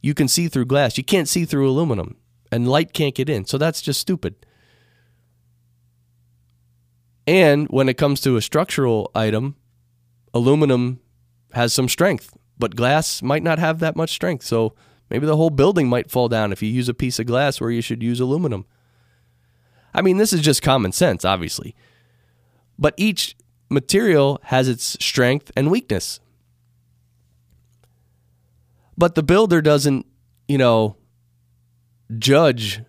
you 0.00 0.14
can 0.14 0.28
see 0.28 0.48
through 0.48 0.66
glass. 0.66 0.96
You 0.96 1.04
can't 1.04 1.28
see 1.28 1.44
through 1.44 1.68
aluminum 1.68 2.16
and 2.50 2.68
light 2.68 2.92
can't 2.92 3.14
get 3.14 3.28
in. 3.28 3.44
So 3.46 3.58
that's 3.58 3.82
just 3.82 4.00
stupid. 4.00 4.34
And 7.26 7.66
when 7.68 7.88
it 7.88 7.94
comes 7.94 8.20
to 8.22 8.36
a 8.36 8.42
structural 8.42 9.10
item, 9.14 9.56
aluminum 10.32 11.00
has 11.52 11.72
some 11.72 11.88
strength, 11.88 12.36
but 12.58 12.76
glass 12.76 13.22
might 13.22 13.42
not 13.42 13.58
have 13.58 13.80
that 13.80 13.96
much 13.96 14.10
strength. 14.10 14.44
So 14.44 14.74
maybe 15.10 15.26
the 15.26 15.36
whole 15.36 15.50
building 15.50 15.88
might 15.88 16.10
fall 16.10 16.28
down 16.28 16.52
if 16.52 16.62
you 16.62 16.68
use 16.68 16.88
a 16.88 16.94
piece 16.94 17.18
of 17.18 17.26
glass 17.26 17.60
where 17.60 17.70
you 17.70 17.80
should 17.80 18.02
use 18.02 18.20
aluminum. 18.20 18.66
I 19.94 20.02
mean, 20.02 20.16
this 20.16 20.32
is 20.32 20.40
just 20.40 20.62
common 20.62 20.92
sense, 20.92 21.24
obviously. 21.24 21.74
But 22.78 22.94
each 22.96 23.36
material 23.70 24.40
has 24.44 24.68
its 24.68 24.96
strength 25.04 25.50
and 25.56 25.70
weakness. 25.70 26.20
But 28.96 29.14
the 29.14 29.22
builder 29.22 29.60
doesn't, 29.60 30.06
you 30.48 30.58
know, 30.58 30.96
judge 32.18 32.82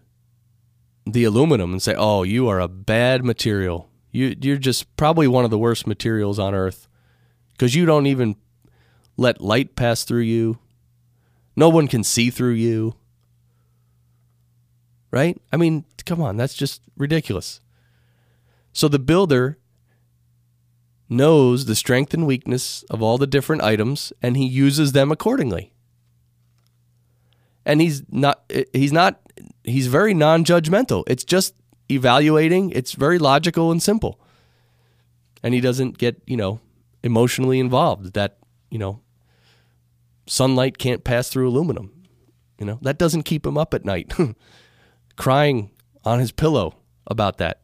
the 1.06 1.24
aluminum 1.24 1.72
and 1.72 1.82
say, 1.82 1.96
"Oh, 1.96 2.24
you 2.24 2.48
are 2.48 2.60
a 2.60 2.68
bad 2.68 3.24
material. 3.24 3.90
You 4.12 4.36
you're 4.40 4.58
just 4.58 4.96
probably 4.98 5.28
one 5.28 5.46
of 5.46 5.52
the 5.52 5.58
worst 5.58 5.88
materials 5.88 6.40
on 6.40 6.54
earth 6.54 6.88
because 7.52 7.76
you 7.76 7.86
don't 7.86 8.08
even 8.08 8.36
let 9.18 9.42
light 9.42 9.76
pass 9.76 10.04
through 10.04 10.22
you. 10.22 10.60
No 11.56 11.70
one 11.70 11.88
can 11.88 12.04
see 12.04 12.30
through 12.30 12.54
you." 12.54 12.96
Right? 15.12 15.40
I 15.54 15.58
mean, 15.58 15.86
come 16.06 16.22
on, 16.22 16.36
that's 16.38 16.56
just 16.56 16.82
ridiculous. 16.98 17.62
So 18.74 18.90
the 18.90 19.00
builder 19.00 19.58
knows 21.10 21.66
the 21.66 21.76
strength 21.76 22.14
and 22.14 22.26
weakness 22.26 22.84
of 22.90 23.02
all 23.02 23.18
the 23.18 23.28
different 23.28 23.62
items 23.62 24.12
and 24.22 24.36
he 24.36 24.46
uses 24.46 24.92
them 24.92 25.12
accordingly 25.12 25.72
and 27.66 27.80
he's 27.80 28.04
not 28.10 28.52
he's 28.74 28.92
not 28.92 29.22
he's 29.64 29.88
very 29.88 30.14
non-judgmental 30.14 31.04
it's 31.08 31.24
just 31.24 31.54
evaluating 31.92 32.72
it's 32.72 32.94
very 32.94 33.20
logical 33.20 33.72
and 33.72 33.84
simple 33.84 34.20
and 35.44 35.54
he 35.54 35.62
doesn't 35.62 35.98
get 35.98 36.20
you 36.26 36.38
know 36.38 36.60
emotionally 37.04 37.60
involved 37.60 38.14
that 38.14 38.38
you 38.72 38.80
know 38.80 39.00
sunlight 40.26 40.78
can't 40.78 41.04
pass 41.04 41.30
through 41.30 41.48
aluminum. 41.48 41.92
You 42.60 42.66
know 42.66 42.80
that 42.82 42.98
doesn't 42.98 43.24
keep 43.24 43.46
him 43.46 43.58
up 43.58 43.74
at 43.74 43.86
night. 43.86 44.14
Crying 45.16 45.72
on 46.04 46.20
his 46.20 46.32
pillow 46.32 46.76
about 47.08 47.38
that. 47.38 47.62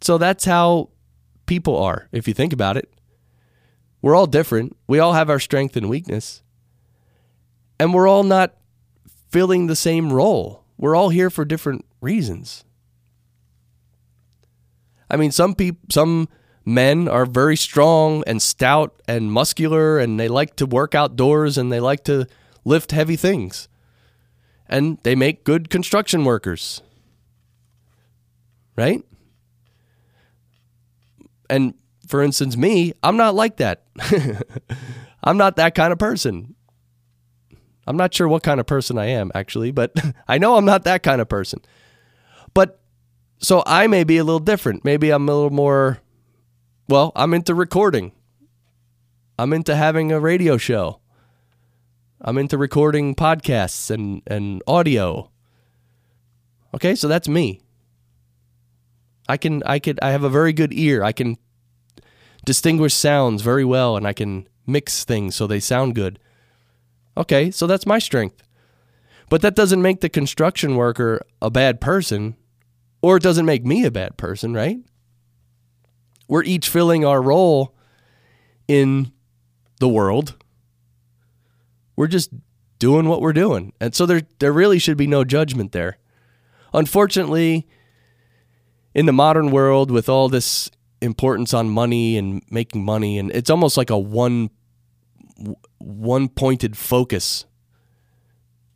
So 0.00 0.18
that's 0.18 0.44
how 0.44 0.90
people 1.46 1.76
are 1.76 2.08
if 2.12 2.26
you 2.26 2.34
think 2.34 2.52
about 2.52 2.76
it. 2.76 2.92
We're 4.02 4.14
all 4.14 4.26
different. 4.26 4.76
We 4.86 4.98
all 4.98 5.12
have 5.12 5.28
our 5.28 5.40
strength 5.40 5.76
and 5.76 5.90
weakness. 5.90 6.42
And 7.78 7.92
we're 7.92 8.08
all 8.08 8.22
not 8.22 8.54
filling 9.30 9.66
the 9.66 9.76
same 9.76 10.12
role. 10.12 10.64
We're 10.78 10.96
all 10.96 11.10
here 11.10 11.28
for 11.28 11.44
different 11.44 11.84
reasons. 12.00 12.64
I 15.10 15.16
mean, 15.16 15.32
some 15.32 15.54
people, 15.54 15.80
some 15.90 16.28
men 16.70 17.08
are 17.08 17.26
very 17.26 17.56
strong 17.56 18.24
and 18.26 18.40
stout 18.40 19.02
and 19.08 19.32
muscular, 19.32 19.98
and 19.98 20.18
they 20.18 20.28
like 20.28 20.56
to 20.56 20.66
work 20.66 20.94
outdoors 20.94 21.58
and 21.58 21.70
they 21.72 21.80
like 21.80 22.04
to 22.04 22.26
lift 22.64 22.92
heavy 22.92 23.16
things, 23.16 23.68
and 24.68 24.98
they 25.02 25.14
make 25.14 25.44
good 25.44 25.70
construction 25.70 26.24
workers, 26.24 26.82
right? 28.76 29.02
And 31.48 31.74
for 32.06 32.22
instance, 32.22 32.56
me, 32.56 32.92
I'm 33.02 33.16
not 33.16 33.34
like 33.34 33.56
that. 33.58 33.82
I'm 35.22 35.36
not 35.36 35.56
that 35.56 35.74
kind 35.74 35.92
of 35.92 35.98
person. 35.98 36.54
I'm 37.86 37.96
not 37.96 38.14
sure 38.14 38.28
what 38.28 38.42
kind 38.42 38.60
of 38.60 38.66
person 38.66 38.98
I 38.98 39.06
am, 39.06 39.32
actually, 39.34 39.72
but 39.72 39.92
I 40.28 40.38
know 40.38 40.56
I'm 40.56 40.64
not 40.64 40.84
that 40.84 41.02
kind 41.02 41.20
of 41.20 41.28
person. 41.28 41.60
But 42.54 42.80
so 43.38 43.62
I 43.66 43.86
may 43.86 44.04
be 44.04 44.18
a 44.18 44.24
little 44.24 44.40
different. 44.40 44.84
Maybe 44.84 45.10
I'm 45.10 45.28
a 45.28 45.34
little 45.34 45.50
more, 45.50 45.98
well, 46.90 47.12
I'm 47.14 47.32
into 47.32 47.54
recording. 47.54 48.12
I'm 49.38 49.52
into 49.52 49.76
having 49.76 50.10
a 50.12 50.20
radio 50.20 50.56
show. 50.56 51.00
I'm 52.20 52.36
into 52.36 52.58
recording 52.58 53.14
podcasts 53.14 53.90
and, 53.90 54.22
and 54.26 54.62
audio. 54.66 55.30
Okay, 56.74 56.94
so 56.94 57.08
that's 57.08 57.28
me. 57.28 57.60
I 59.28 59.36
can 59.36 59.62
I 59.64 59.78
could 59.78 59.98
I 60.02 60.10
have 60.10 60.24
a 60.24 60.28
very 60.28 60.52
good 60.52 60.72
ear. 60.72 61.04
I 61.04 61.12
can 61.12 61.38
distinguish 62.44 62.92
sounds 62.92 63.42
very 63.42 63.64
well 63.64 63.96
and 63.96 64.06
I 64.06 64.12
can 64.12 64.48
mix 64.66 65.04
things 65.04 65.36
so 65.36 65.46
they 65.46 65.60
sound 65.60 65.94
good. 65.94 66.18
Okay, 67.16 67.50
so 67.50 67.66
that's 67.66 67.86
my 67.86 67.98
strength. 67.98 68.42
But 69.28 69.42
that 69.42 69.54
doesn't 69.54 69.80
make 69.80 70.00
the 70.00 70.08
construction 70.08 70.74
worker 70.74 71.24
a 71.40 71.50
bad 71.50 71.80
person, 71.80 72.34
or 73.00 73.16
it 73.16 73.22
doesn't 73.22 73.46
make 73.46 73.64
me 73.64 73.84
a 73.84 73.90
bad 73.90 74.16
person, 74.16 74.52
right? 74.52 74.80
We're 76.30 76.44
each 76.44 76.68
filling 76.68 77.04
our 77.04 77.20
role 77.20 77.74
in 78.68 79.10
the 79.80 79.88
world. 79.88 80.36
We're 81.96 82.06
just 82.06 82.30
doing 82.78 83.08
what 83.08 83.20
we're 83.20 83.32
doing. 83.32 83.72
And 83.80 83.96
so 83.96 84.06
there 84.06 84.22
there 84.38 84.52
really 84.52 84.78
should 84.78 84.96
be 84.96 85.08
no 85.08 85.24
judgment 85.24 85.72
there. 85.72 85.98
Unfortunately, 86.72 87.66
in 88.94 89.06
the 89.06 89.12
modern 89.12 89.50
world 89.50 89.90
with 89.90 90.08
all 90.08 90.28
this 90.28 90.70
importance 91.00 91.52
on 91.52 91.68
money 91.68 92.16
and 92.16 92.42
making 92.48 92.84
money 92.84 93.18
and 93.18 93.32
it's 93.32 93.50
almost 93.50 93.76
like 93.76 93.90
a 93.90 93.98
one 93.98 94.50
one 95.78 96.28
pointed 96.28 96.76
focus 96.76 97.44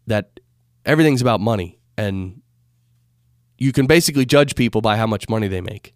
that 0.09 0.41
everything's 0.85 1.23
about 1.23 1.41
money 1.41 1.79
and 1.97 2.43
you 3.59 3.71
can 3.71 3.87
basically 3.87 4.27
judge 4.27 4.57
people 4.57 4.81
by 4.81 4.97
how 4.97 5.07
much 5.07 5.29
money 5.29 5.47
they 5.47 5.61
make. 5.61 5.95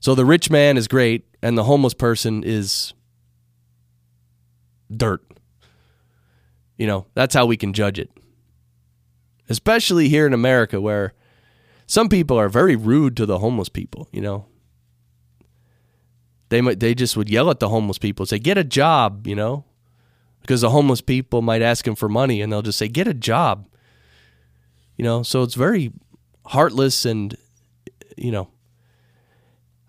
So 0.00 0.14
the 0.14 0.24
rich 0.24 0.50
man 0.50 0.76
is 0.76 0.88
great 0.88 1.26
and 1.42 1.56
the 1.56 1.64
homeless 1.64 1.94
person 1.94 2.42
is 2.44 2.92
dirt. 4.94 5.22
You 6.76 6.86
know, 6.86 7.06
that's 7.14 7.34
how 7.34 7.46
we 7.46 7.56
can 7.56 7.72
judge 7.72 7.98
it. 7.98 8.10
Especially 9.48 10.08
here 10.08 10.26
in 10.26 10.32
America 10.32 10.80
where 10.80 11.14
some 11.86 12.08
people 12.08 12.38
are 12.38 12.48
very 12.48 12.76
rude 12.76 13.16
to 13.16 13.26
the 13.26 13.38
homeless 13.38 13.68
people, 13.68 14.08
you 14.12 14.20
know. 14.20 14.46
They 16.50 16.60
might 16.60 16.80
they 16.80 16.94
just 16.94 17.16
would 17.16 17.28
yell 17.28 17.50
at 17.50 17.60
the 17.60 17.68
homeless 17.68 17.98
people, 17.98 18.24
say, 18.24 18.38
"Get 18.38 18.56
a 18.56 18.64
job," 18.64 19.26
you 19.26 19.34
know 19.34 19.64
because 20.48 20.62
the 20.62 20.70
homeless 20.70 21.02
people 21.02 21.42
might 21.42 21.60
ask 21.60 21.86
him 21.86 21.94
for 21.94 22.08
money 22.08 22.40
and 22.40 22.50
they'll 22.50 22.62
just 22.62 22.78
say 22.78 22.88
get 22.88 23.06
a 23.06 23.12
job 23.12 23.68
you 24.96 25.04
know 25.04 25.22
so 25.22 25.42
it's 25.42 25.54
very 25.54 25.92
heartless 26.46 27.04
and 27.04 27.36
you 28.16 28.32
know 28.32 28.48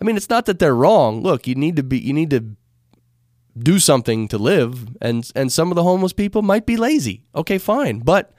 i 0.01 0.05
mean 0.05 0.17
it's 0.17 0.29
not 0.29 0.45
that 0.45 0.59
they're 0.59 0.75
wrong. 0.75 1.21
Look 1.21 1.47
you 1.47 1.55
need 1.55 1.75
to 1.75 1.83
be 1.83 1.99
you 1.99 2.13
need 2.13 2.29
to 2.31 2.55
do 3.57 3.79
something 3.79 4.27
to 4.29 4.37
live 4.37 4.95
and 5.01 5.29
and 5.35 5.51
some 5.51 5.71
of 5.71 5.75
the 5.75 5.83
homeless 5.83 6.13
people 6.13 6.41
might 6.41 6.65
be 6.65 6.77
lazy. 6.77 7.23
Okay 7.35 7.57
fine. 7.57 7.99
But 7.99 8.31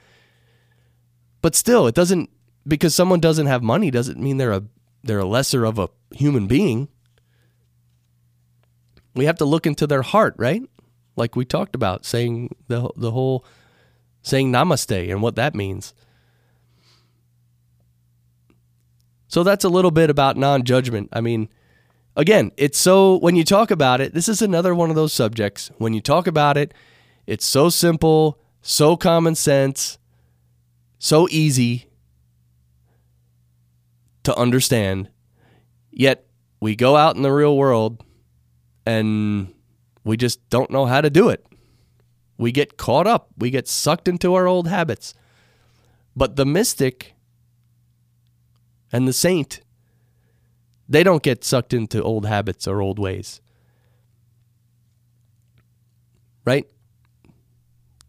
but 1.41 1.55
still 1.55 1.87
it 1.87 1.95
doesn't 1.95 2.29
because 2.67 2.95
someone 2.95 3.19
doesn't 3.19 3.47
have 3.47 3.63
money 3.63 3.91
doesn't 3.91 4.19
mean 4.19 4.37
they're 4.37 4.51
a 4.51 4.63
they're 5.03 5.19
a 5.19 5.25
lesser 5.25 5.65
of 5.65 5.79
a 5.79 5.89
human 6.11 6.47
being. 6.47 6.87
We 9.15 9.25
have 9.25 9.37
to 9.37 9.45
look 9.45 9.65
into 9.65 9.87
their 9.87 10.03
heart 10.03 10.35
right? 10.37 10.63
Like 11.15 11.35
we 11.35 11.45
talked 11.45 11.75
about, 11.75 12.05
saying 12.05 12.55
the 12.67 12.89
the 12.95 13.11
whole 13.11 13.45
saying 14.21 14.51
namaste 14.51 15.11
and 15.11 15.21
what 15.21 15.35
that 15.35 15.55
means. 15.55 15.93
So 19.31 19.43
that's 19.43 19.63
a 19.63 19.69
little 19.69 19.91
bit 19.91 20.09
about 20.09 20.35
non-judgment. 20.35 21.07
I 21.13 21.21
mean, 21.21 21.47
again, 22.17 22.51
it's 22.57 22.77
so 22.77 23.15
when 23.19 23.37
you 23.37 23.45
talk 23.45 23.71
about 23.71 24.01
it, 24.01 24.13
this 24.13 24.27
is 24.27 24.41
another 24.41 24.75
one 24.75 24.89
of 24.89 24.97
those 24.97 25.13
subjects. 25.13 25.71
When 25.77 25.93
you 25.93 26.01
talk 26.01 26.27
about 26.27 26.57
it, 26.57 26.73
it's 27.25 27.45
so 27.45 27.69
simple, 27.69 28.41
so 28.61 28.97
common 28.97 29.35
sense, 29.35 29.97
so 30.99 31.29
easy 31.31 31.85
to 34.23 34.35
understand. 34.35 35.09
Yet 35.91 36.27
we 36.59 36.75
go 36.75 36.97
out 36.97 37.15
in 37.15 37.21
the 37.21 37.31
real 37.31 37.55
world 37.55 38.03
and 38.85 39.53
we 40.03 40.17
just 40.17 40.49
don't 40.49 40.71
know 40.71 40.87
how 40.87 40.99
to 40.99 41.09
do 41.09 41.29
it. 41.29 41.45
We 42.37 42.51
get 42.51 42.75
caught 42.75 43.07
up, 43.07 43.29
we 43.37 43.49
get 43.49 43.69
sucked 43.69 44.09
into 44.09 44.33
our 44.33 44.45
old 44.45 44.67
habits. 44.67 45.13
But 46.17 46.35
the 46.35 46.45
mystic 46.45 47.15
and 48.91 49.07
the 49.07 49.13
saint, 49.13 49.61
they 50.87 51.03
don't 51.03 51.23
get 51.23 51.43
sucked 51.43 51.73
into 51.73 52.01
old 52.03 52.25
habits 52.25 52.67
or 52.67 52.81
old 52.81 52.99
ways. 52.99 53.41
Right? 56.45 56.69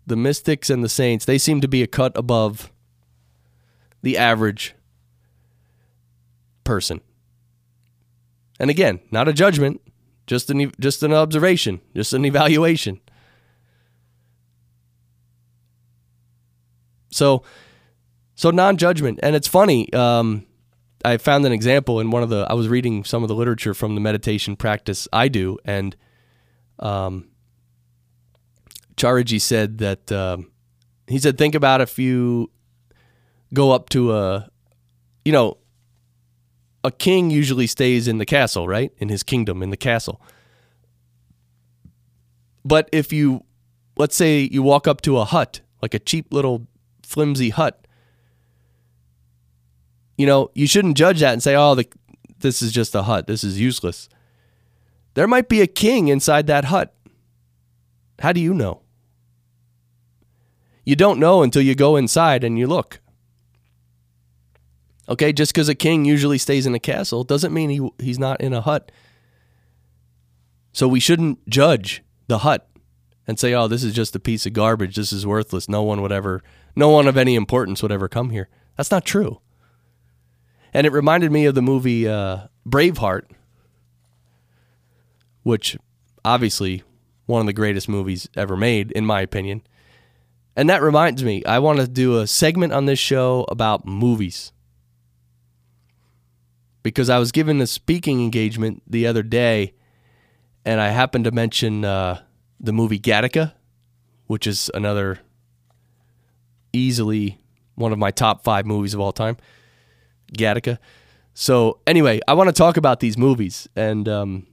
The 0.07 0.17
mystics 0.17 0.69
and 0.69 0.83
the 0.83 0.89
saints, 0.89 1.25
they 1.25 1.39
seem 1.39 1.61
to 1.61 1.69
be 1.69 1.83
a 1.83 1.87
cut 1.87 2.13
above 2.17 2.73
the 4.03 4.19
average 4.19 4.75
person. 6.65 7.01
And 8.59 8.71
again, 8.71 9.01
not 9.11 9.29
a 9.29 9.33
judgment, 9.33 9.81
just 10.27 10.51
an 10.51 10.73
just 10.79 11.03
an 11.03 11.13
observation, 11.13 11.81
just 11.95 12.13
an 12.13 12.25
evaluation. 12.25 13.01
So 17.11 17.45
so 18.35 18.51
non-judgment 18.51 19.21
and 19.23 19.37
it's 19.37 19.47
funny 19.47 19.93
um, 19.93 20.47
I 21.05 21.17
found 21.17 21.45
an 21.47 21.53
example 21.53 22.01
in 22.01 22.11
one 22.11 22.23
of 22.23 22.29
the 22.29 22.47
I 22.49 22.55
was 22.55 22.69
reading 22.69 23.05
some 23.05 23.23
of 23.23 23.29
the 23.29 23.35
literature 23.35 23.75
from 23.75 23.95
the 23.95 24.01
meditation 24.01 24.57
practice 24.57 25.09
I 25.13 25.29
do 25.29 25.59
and 25.65 25.97
um 26.79 27.29
Chariji 28.97 29.41
said 29.41 29.79
that 29.79 30.13
um, 30.13 30.51
he 31.07 31.19
said 31.19 31.39
think 31.39 31.55
about 31.55 31.81
if 31.81 31.99
you 31.99 32.51
go 33.53 33.73
up 33.73 33.89
to 33.91 34.13
a 34.13 34.51
you 35.25 35.33
know 35.33 35.59
a 36.85 36.91
king 36.91 37.31
usually 37.31 37.67
stays 37.67 38.09
in 38.09 38.19
the 38.19 38.27
castle, 38.27 38.67
right? 38.67 38.93
In 38.99 39.09
his 39.09 39.23
kingdom, 39.23 39.63
in 39.63 39.71
the 39.71 39.77
castle. 39.77 40.21
But 42.65 42.89
if 42.93 43.13
you, 43.13 43.45
let's 43.97 44.17
say 44.17 44.49
you 44.51 44.63
walk 44.63 44.89
up 44.89 45.01
to 45.03 45.19
a 45.19 45.25
hut, 45.25 45.61
like 45.81 45.95
a 45.95 45.99
cheap 45.99 46.33
little 46.33 46.67
flimsy 47.03 47.51
hut, 47.51 47.82
you 50.17 50.27
know, 50.27 50.51
you 50.55 50.67
shouldn't 50.67 50.97
judge 50.97 51.21
that 51.21 51.33
and 51.33 51.43
say, 51.43 51.55
oh, 51.55 51.75
the, 51.75 51.87
this 52.39 52.63
is 52.63 52.73
just 52.73 52.95
a 52.95 53.03
hut. 53.03 53.27
This 53.27 53.45
is 53.45 53.61
useless. 53.61 54.09
There 55.15 55.27
might 55.27 55.49
be 55.49 55.61
a 55.61 55.67
king 55.67 56.09
inside 56.09 56.47
that 56.47 56.67
hut. 56.67 56.95
How 58.19 58.33
do 58.33 58.41
you 58.41 58.55
know? 58.55 58.83
You 60.85 60.97
don't 60.97 61.21
know 61.21 61.43
until 61.43 61.63
you 61.63 61.75
go 61.75 61.97
inside 61.97 62.45
and 62.45 62.59
you 62.59 62.67
look. 62.67 63.01
Okay, 65.09 65.33
just 65.33 65.53
because 65.53 65.69
a 65.69 65.75
king 65.75 66.05
usually 66.05 66.39
stays 66.39 66.67
in 66.67 66.75
a 66.75 66.79
castle 66.79 67.25
doesn't 67.25 67.53
mean 67.53 67.71
he 67.71 67.89
he's 67.99 68.19
not 68.19 68.41
in 68.41 68.53
a 68.53 68.61
hut. 68.61 68.91
So 70.73 70.89
we 70.89 71.01
shouldn't 71.01 71.47
judge 71.49 72.03
the 72.29 72.39
hut 72.39 72.69
and 73.27 73.39
say, 73.39 73.53
"Oh, 73.53 73.69
this 73.69 73.85
is 73.85 73.95
just 73.95 74.17
a 74.17 74.21
piece 74.21 74.47
of 74.47 74.53
garbage. 74.53 74.97
This 74.97 75.13
is 75.13 75.27
worthless. 75.27 75.69
No 75.69 75.83
one 75.83 76.01
would 76.03 76.13
ever, 76.13 76.43
no 76.75 76.89
one 76.89 77.07
of 77.07 77.17
any 77.17 77.35
importance 77.35 77.83
would 77.83 77.93
ever 77.93 78.09
come 78.09 78.31
here." 78.31 78.49
That's 78.77 78.91
not 78.91 79.05
true. 79.05 79.41
And 80.73 80.87
it 80.87 80.93
reminded 80.93 81.31
me 81.31 81.45
of 81.47 81.55
the 81.55 81.63
movie 81.63 82.09
uh, 82.09 82.47
Braveheart, 82.67 83.25
which 85.43 85.77
obviously 86.25 86.83
one 87.27 87.41
of 87.41 87.47
the 87.47 87.53
greatest 87.53 87.89
movies 87.89 88.29
ever 88.37 88.57
made, 88.57 88.91
in 88.93 89.05
my 89.05 89.21
opinion. 89.21 89.63
And 90.57 90.69
that 90.71 90.83
reminds 90.83 91.25
me, 91.25 91.45
I 91.45 91.59
want 91.59 91.79
to 91.81 91.89
do 91.89 92.19
a 92.19 92.27
segment 92.27 92.73
on 92.73 92.87
this 92.87 92.99
show 92.99 93.45
about 93.49 93.87
movies 93.87 94.53
because 96.83 97.09
I 97.09 97.19
was 97.19 97.33
given 97.33 97.61
a 97.61 97.67
speaking 97.67 98.23
engagement 98.23 98.83
the 98.87 99.07
other 99.07 99.23
day, 99.23 99.75
and 100.65 100.81
I 100.81 100.89
happened 100.89 101.25
to 101.25 101.31
mention 101.31 101.85
uh, 101.85 102.23
the 102.61 102.73
movie 102.73 102.99
Gattaca, 102.99 103.53
which 104.27 104.47
is 104.47 104.71
another 104.75 105.21
easily 106.73 107.39
one 107.75 107.93
of 107.93 107.99
my 107.99 108.11
top 108.11 108.43
five 108.45 108.67
movies 108.67 108.95
of 108.95 109.01
all 109.01 109.13
time. 109.13 109.37
Gattaca. 110.37 110.79
So 111.35 111.81
anyway, 111.87 112.21
I 112.29 112.35
want 112.35 112.49
to 112.49 112.53
talk 112.53 112.77
about 112.77 113.01
these 113.01 113.17
movies, 113.17 113.69
and 113.75 114.09
um, 114.09 114.47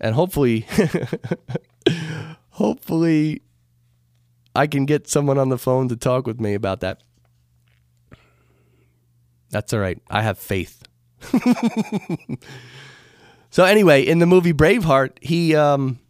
and 0.00 0.14
hopefully, 0.14 0.66
hopefully, 2.50 3.42
I 4.54 4.66
can 4.66 4.84
get 4.84 5.08
someone 5.08 5.38
on 5.38 5.48
the 5.48 5.58
phone 5.58 5.88
to 5.88 5.96
talk 5.96 6.26
with 6.26 6.40
me 6.40 6.54
about 6.54 6.80
that. 6.80 7.02
That's 9.50 9.72
all 9.72 9.80
right. 9.80 10.00
I 10.10 10.22
have 10.22 10.38
faith. 10.38 10.82
so 13.50 13.64
anyway, 13.64 14.02
in 14.02 14.18
the 14.18 14.26
movie 14.26 14.52
Braveheart, 14.52 15.22
he 15.22 15.54
um 15.54 16.00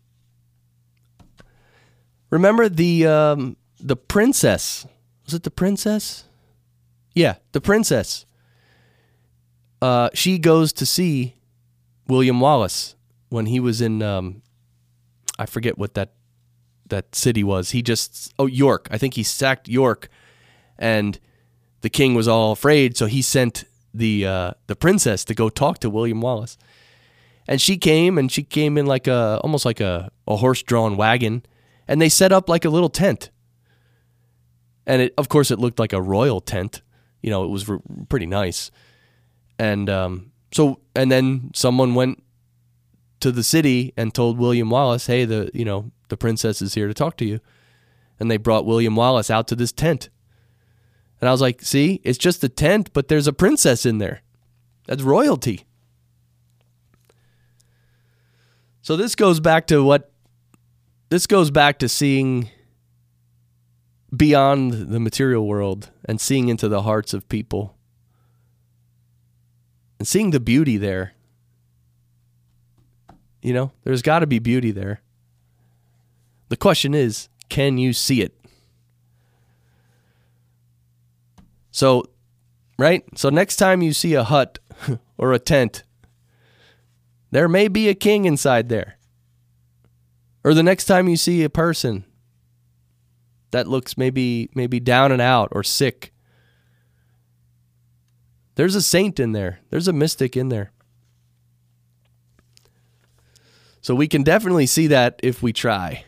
remember 2.31 2.71
the 2.71 3.07
um 3.07 3.57
the 3.79 3.97
princess. 3.97 4.87
Was 5.27 5.35
it 5.35 5.43
the 5.43 5.51
princess? 5.51 6.25
Yeah, 7.15 7.37
the 7.53 7.61
princess. 7.61 8.25
Uh 9.85 10.09
she 10.15 10.39
goes 10.39 10.73
to 10.73 10.87
see 10.87 11.35
William 12.09 12.41
Wallace 12.41 12.97
when 13.29 13.47
he 13.47 13.61
was 13.61 13.81
in 13.81 14.03
um 14.03 14.43
I 15.39 15.47
forget 15.47 15.77
what 15.77 15.93
that 15.95 16.11
that 16.89 17.15
city 17.15 17.45
was. 17.45 17.71
He 17.71 17.83
just 17.83 18.33
oh 18.39 18.47
York. 18.47 18.89
I 18.91 18.99
think 18.99 19.15
he 19.15 19.23
sacked 19.23 19.69
York 19.69 20.09
and 20.79 21.19
the 21.81 21.91
king 21.91 22.15
was 22.15 22.27
all 22.27 22.53
afraid, 22.53 22.97
so 22.97 23.07
he 23.07 23.21
sent 23.21 23.65
the 23.93 24.27
uh, 24.27 24.51
the 24.69 24.75
princess 24.75 25.25
to 25.27 25.35
go 25.35 25.51
talk 25.51 25.79
to 25.81 25.91
William 25.91 26.21
Wallace. 26.23 26.57
And 27.47 27.61
she 27.61 27.77
came 27.77 28.17
and 28.17 28.33
she 28.33 28.43
came 28.43 28.79
in 28.79 28.87
like 28.87 29.07
a 29.07 29.39
almost 29.43 29.67
like 29.67 29.81
a, 29.81 30.11
a 30.27 30.37
horse 30.37 30.63
drawn 30.63 30.97
wagon 30.97 31.43
and 31.87 32.01
they 32.01 32.09
set 32.09 32.33
up 32.33 32.49
like 32.49 32.65
a 32.65 32.71
little 32.71 32.89
tent. 32.89 33.31
And 34.87 35.03
it 35.03 35.15
of 35.19 35.29
course 35.29 35.51
it 35.51 35.59
looked 35.59 35.79
like 35.79 35.93
a 35.93 36.01
royal 36.01 36.41
tent. 36.41 36.81
You 37.23 37.31
know, 37.31 37.45
it 37.45 37.51
was 37.51 37.69
r- 37.69 37.83
pretty 38.09 38.27
nice. 38.27 38.71
And 39.59 39.89
um, 39.89 40.33
so 40.53 40.81
and 40.95 41.11
then 41.11 41.51
someone 41.55 41.95
went 41.95 42.23
to 43.21 43.33
the 43.33 43.43
city 43.43 43.93
and 43.97 44.15
told 44.15 44.39
William 44.39 44.71
Wallace, 44.71 45.07
"Hey, 45.07 45.25
the 45.25 45.51
you 45.55 45.65
know, 45.65 45.91
the 46.09 46.17
princess 46.17 46.61
is 46.61 46.75
here 46.75 46.89
to 46.89 46.95
talk 46.95 47.17
to 47.19 47.25
you." 47.25 47.41
And 48.21 48.31
they 48.31 48.37
brought 48.37 48.65
William 48.65 48.97
Wallace 48.97 49.31
out 49.31 49.49
to 49.49 49.57
this 49.57 49.73
tent. 49.73 50.09
And 51.21 51.29
I 51.29 51.33
was 51.33 51.41
like, 51.41 51.63
see, 51.63 52.01
it's 52.05 52.19
just 52.19 52.45
a 52.45 52.51
tent, 52.51 52.93
but 52.93 53.09
there's 53.09 53.27
a 53.27 53.33
princess 53.33 53.87
in 53.87 53.97
there. 53.97 54.21
That's 54.87 55.03
royalty. 55.03 55.65
So 58.83 58.97
this 58.97 59.15
goes 59.15 59.41
back 59.41 59.67
to 59.69 59.83
what 59.83 60.13
this 61.09 61.27
goes 61.27 61.51
back 61.51 61.79
to 61.79 61.89
seeing 61.89 62.51
beyond 64.15 64.91
the 64.91 65.01
material 65.01 65.47
world 65.47 65.91
and 66.05 66.21
seeing 66.21 66.49
into 66.49 66.69
the 66.69 66.83
hearts 66.83 67.15
of 67.15 67.27
people 67.31 67.74
and 70.05 70.09
seeing 70.09 70.33
the 70.33 70.41
beauty 70.41 70.77
there. 70.77 71.15
You 73.41 73.55
know, 73.55 73.73
there's 73.85 74.03
got 74.03 74.19
to 74.19 74.27
be 74.27 74.39
beauty 74.39 74.71
there. 74.71 75.01
The 76.51 76.59
question 76.59 76.93
is, 76.93 77.31
can 77.49 77.79
you 77.79 77.95
see 77.95 78.21
it? 78.21 78.39
So, 81.71 82.05
right? 82.79 83.03
So 83.17 83.31
next 83.31 83.57
time 83.57 83.81
you 83.81 83.95
see 83.95 84.13
a 84.13 84.25
hut 84.25 84.59
or 85.17 85.33
a 85.33 85.39
tent, 85.39 85.85
there 87.31 87.49
may 87.49 87.69
be 87.69 87.89
a 87.89 87.95
king 87.95 88.27
inside 88.27 88.69
there. 88.69 88.99
Or 90.45 90.53
the 90.53 90.63
next 90.63 90.85
time 90.85 91.09
you 91.09 91.17
see 91.17 91.45
a 91.45 91.49
person 91.49 92.05
that 93.53 93.69
looks 93.69 93.97
maybe 93.97 94.51
maybe 94.55 94.81
down 94.81 95.13
and 95.13 95.23
out 95.23 95.49
or 95.53 95.63
sick, 95.63 96.13
there's 98.55 98.75
a 98.75 98.83
saint 98.83 99.19
in 99.19 99.33
there. 99.33 99.61
There's 99.71 99.89
a 99.89 99.93
mystic 99.93 100.37
in 100.37 100.49
there. 100.49 100.73
So 103.81 103.95
we 103.95 104.09
can 104.09 104.23
definitely 104.23 104.67
see 104.67 104.87
that 104.87 105.21
if 105.23 105.43
we 105.43 105.53
try. 105.53 106.05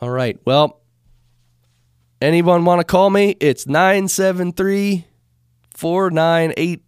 All 0.00 0.10
right. 0.10 0.38
Well, 0.44 0.82
anyone 2.20 2.64
want 2.64 2.80
to 2.80 2.84
call 2.84 3.08
me? 3.08 3.36
It's 3.40 3.66
973 3.66 5.06
498 5.70 6.82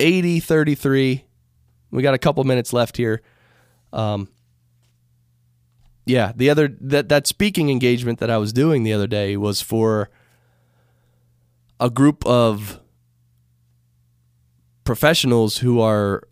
8033. 0.00 1.24
We 1.92 2.02
got 2.02 2.14
a 2.14 2.18
couple 2.18 2.42
minutes 2.44 2.72
left 2.72 2.96
here. 2.96 3.22
Um, 3.92 4.28
yeah, 6.06 6.32
the 6.34 6.50
other 6.50 6.68
that 6.80 7.08
that 7.10 7.26
speaking 7.26 7.70
engagement 7.70 8.18
that 8.18 8.30
I 8.30 8.38
was 8.38 8.52
doing 8.52 8.82
the 8.82 8.92
other 8.92 9.06
day 9.06 9.36
was 9.36 9.60
for 9.60 10.10
a 11.80 11.90
group 11.90 12.24
of 12.26 12.78
professionals 14.84 15.58
who 15.58 15.80
are 15.80 16.22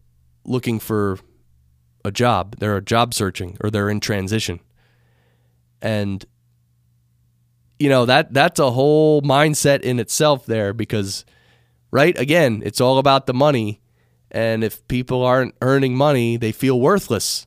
looking 0.45 0.79
for 0.79 1.19
a 2.05 2.11
job. 2.11 2.57
They're 2.59 2.81
job 2.81 3.15
searching 3.15 3.57
or 3.63 3.71
they're 3.71 3.91
in 3.91 4.01
transition. 4.01 4.61
And 5.81 6.25
you 7.79 7.89
know, 7.89 8.07
that 8.07 8.35
that's 8.35 8.59
a 8.59 8.73
whole 8.73 9.23
mindset 9.23 9.81
in 9.83 10.01
itself 10.01 10.47
there 10.47 10.73
because 10.73 11.25
right, 11.91 12.19
again, 12.19 12.63
it's 12.65 12.81
all 12.81 12.99
about 12.99 13.27
the 13.27 13.35
money 13.35 13.81
and 14.31 14.63
if 14.63 14.87
people 14.89 15.25
aren't 15.25 15.55
earning 15.63 15.97
money, 15.97 16.37
they 16.37 16.53
feel 16.53 16.79
worthless. 16.79 17.47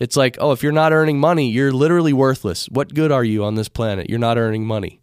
It's 0.00 0.16
like, 0.16 0.36
oh, 0.40 0.52
if 0.52 0.62
you're 0.62 0.72
not 0.72 0.92
earning 0.92 1.18
money, 1.18 1.50
you're 1.50 1.72
literally 1.72 2.12
worthless. 2.12 2.66
What 2.66 2.94
good 2.94 3.12
are 3.12 3.24
you 3.24 3.44
on 3.44 3.56
this 3.56 3.68
planet? 3.68 4.08
You're 4.08 4.18
not 4.18 4.38
earning 4.38 4.64
money. 4.64 5.00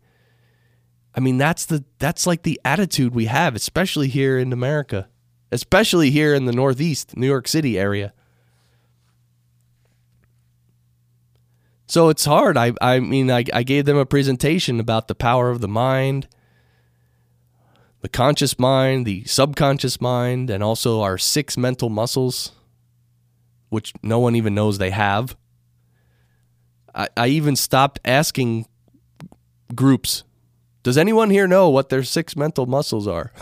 I 1.16 1.22
mean, 1.22 1.38
that's 1.38 1.66
the 1.66 1.86
that's 1.98 2.28
like 2.28 2.44
the 2.44 2.60
attitude 2.66 3.16
we 3.16 3.26
have, 3.26 3.56
especially 3.56 4.10
here 4.10 4.38
in 4.38 4.52
America, 4.52 5.08
especially 5.50 6.12
here 6.12 6.36
in 6.36 6.46
the 6.46 6.52
Northeast, 6.52 7.16
New 7.16 7.28
York 7.28 7.48
City 7.48 7.80
area. 7.80 8.14
So 11.88 12.10
it's 12.10 12.26
hard. 12.26 12.58
I 12.58 12.74
I 12.82 13.00
mean, 13.00 13.32
I, 13.32 13.46
I 13.54 13.64
gave 13.64 13.86
them 13.86 13.96
a 13.96 14.06
presentation 14.06 14.82
about 14.82 15.08
the 15.08 15.16
power 15.16 15.50
of 15.50 15.62
the 15.62 15.70
mind, 15.70 16.28
the 18.02 18.10
conscious 18.10 18.60
mind, 18.60 19.06
the 19.06 19.24
subconscious 19.24 20.02
mind, 20.02 20.50
and 20.50 20.62
also 20.62 21.00
our 21.00 21.18
six 21.18 21.56
mental 21.56 21.90
muscles, 21.90 22.52
which 23.70 23.94
no 24.04 24.20
one 24.20 24.36
even 24.36 24.54
knows 24.54 24.80
they 24.80 24.90
have. 24.90 25.38
I, 26.94 27.08
I 27.16 27.28
even 27.28 27.56
stopped 27.56 28.02
asking 28.04 28.66
groups 29.74 30.25
does 30.86 31.00
anyone 31.00 31.32
here 31.32 31.48
know 31.48 31.68
what 31.72 31.90
their 31.90 32.04
six 32.04 32.36
mental 32.36 32.68
muscles 32.68 33.08
are? 33.08 33.32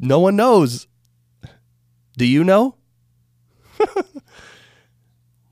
No 0.00 0.18
one 0.18 0.34
knows. 0.34 0.88
Do 2.18 2.26
you 2.26 2.42
know? 2.42 2.74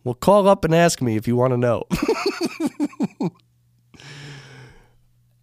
well, 0.02 0.14
call 0.14 0.48
up 0.48 0.64
and 0.64 0.74
ask 0.74 1.00
me 1.00 1.14
if 1.14 1.28
you 1.28 1.36
want 1.36 1.52
to 1.52 1.56
know. 1.56 1.84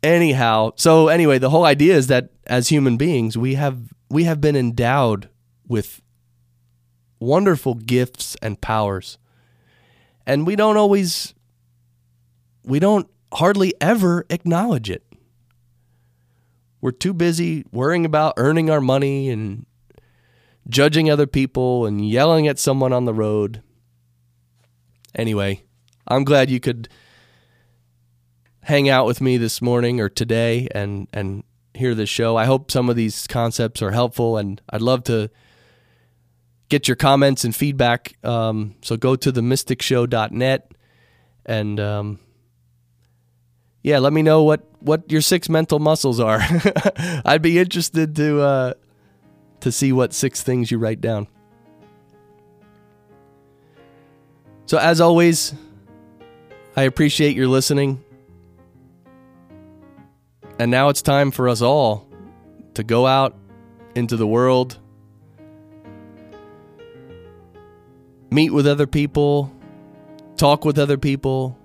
Anyhow, 0.04 0.74
so 0.76 1.08
anyway, 1.08 1.38
the 1.38 1.50
whole 1.50 1.64
idea 1.64 1.96
is 1.96 2.08
that 2.08 2.32
as 2.48 2.68
human 2.68 2.98
beings, 2.98 3.38
we 3.38 3.54
have 3.54 3.94
we 4.10 4.26
have 4.26 4.42
been 4.42 4.58
endowed 4.58 5.30
with 5.66 6.02
wonderful 7.22 7.76
gifts 7.76 8.36
and 8.42 8.60
powers. 8.60 9.18
And 10.28 10.46
we 10.46 10.58
don't 10.58 10.76
always 10.76 11.34
we 12.66 12.80
don't 12.80 13.08
hardly 13.34 13.74
ever 13.80 14.26
acknowledge 14.30 14.90
it. 14.90 15.05
We're 16.86 16.92
too 16.92 17.16
busy 17.16 17.66
worrying 17.72 18.06
about 18.06 18.36
earning 18.38 18.70
our 18.70 18.80
money 18.80 19.32
and 19.32 19.66
judging 20.70 21.10
other 21.10 21.26
people 21.26 21.88
and 21.88 22.08
yelling 22.08 22.48
at 22.48 22.60
someone 22.60 22.94
on 22.94 23.06
the 23.06 23.14
road. 23.14 23.64
Anyway, 25.16 25.64
I'm 26.08 26.24
glad 26.24 26.52
you 26.52 26.60
could 26.60 26.88
hang 28.62 28.88
out 28.88 29.08
with 29.08 29.20
me 29.20 29.38
this 29.38 29.64
morning 29.64 30.00
or 30.00 30.10
today 30.10 30.68
and 30.76 31.08
and 31.12 31.44
hear 31.74 31.96
this 31.96 32.08
show. 32.08 32.38
I 32.38 32.46
hope 32.46 32.70
some 32.70 32.88
of 32.88 32.96
these 32.96 33.26
concepts 33.26 33.82
are 33.82 33.90
helpful 33.90 34.38
and 34.38 34.62
I'd 34.70 34.84
love 34.84 35.06
to 35.06 35.32
get 36.70 36.88
your 36.88 36.98
comments 36.98 37.44
and 37.44 37.56
feedback. 37.56 38.16
Um, 38.24 38.76
so 38.84 38.96
go 38.96 39.16
to 39.16 39.32
themysticshow.net 39.32 40.72
and 41.48 41.80
um, 41.80 42.20
yeah, 43.86 44.00
let 44.00 44.14
me 44.14 44.24
know 44.24 44.42
what 44.42 44.68
what 44.80 45.12
your 45.12 45.22
six 45.22 45.48
mental 45.48 45.78
muscles 45.78 46.20
are. 46.20 46.40
I'd 47.24 47.44
be 47.44 47.60
interested 47.60 48.16
to 48.16 48.42
uh, 48.42 48.74
to 49.60 49.72
see 49.72 49.92
what 49.92 50.12
six 50.12 50.42
things 50.42 50.72
you 50.72 50.80
write 50.80 51.02
down. 51.02 51.28
So 54.66 54.80
as 54.80 55.00
always, 55.00 55.54
I 56.76 56.82
appreciate 56.82 57.36
your 57.36 57.48
listening. 57.48 58.04
And 60.58 60.72
now 60.72 60.90
it's 60.90 61.04
time 61.04 61.30
for 61.30 61.48
us 61.48 61.62
all 61.62 62.08
to 62.74 62.84
go 62.84 63.06
out 63.06 63.38
into 63.94 64.18
the 64.18 64.26
world, 64.26 64.80
meet 68.32 68.50
with 68.50 68.66
other 68.66 68.88
people, 68.88 69.54
talk 70.38 70.66
with 70.66 70.80
other 70.80 70.98
people, 70.98 71.60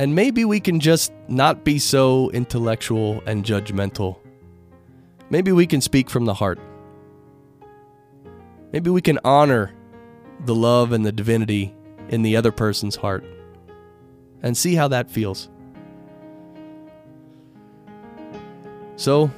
and 0.00 0.14
maybe 0.14 0.46
we 0.46 0.60
can 0.60 0.80
just 0.80 1.12
not 1.28 1.62
be 1.62 1.78
so 1.78 2.30
intellectual 2.30 3.22
and 3.26 3.44
judgmental. 3.44 4.16
Maybe 5.28 5.52
we 5.52 5.66
can 5.66 5.82
speak 5.82 6.08
from 6.08 6.24
the 6.24 6.32
heart. 6.32 6.58
Maybe 8.72 8.88
we 8.88 9.02
can 9.02 9.18
honor 9.24 9.74
the 10.46 10.54
love 10.54 10.92
and 10.92 11.04
the 11.04 11.12
divinity 11.12 11.74
in 12.08 12.22
the 12.22 12.34
other 12.34 12.50
person's 12.50 12.96
heart 12.96 13.26
and 14.42 14.56
see 14.56 14.74
how 14.74 14.88
that 14.88 15.10
feels. 15.10 15.50
So, 18.96 19.30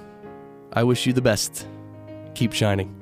I 0.73 0.85
wish 0.85 1.07
you 1.07 1.13
the 1.13 1.23
best. 1.23 1.67
Keep 2.37 2.53
shining. 2.53 3.02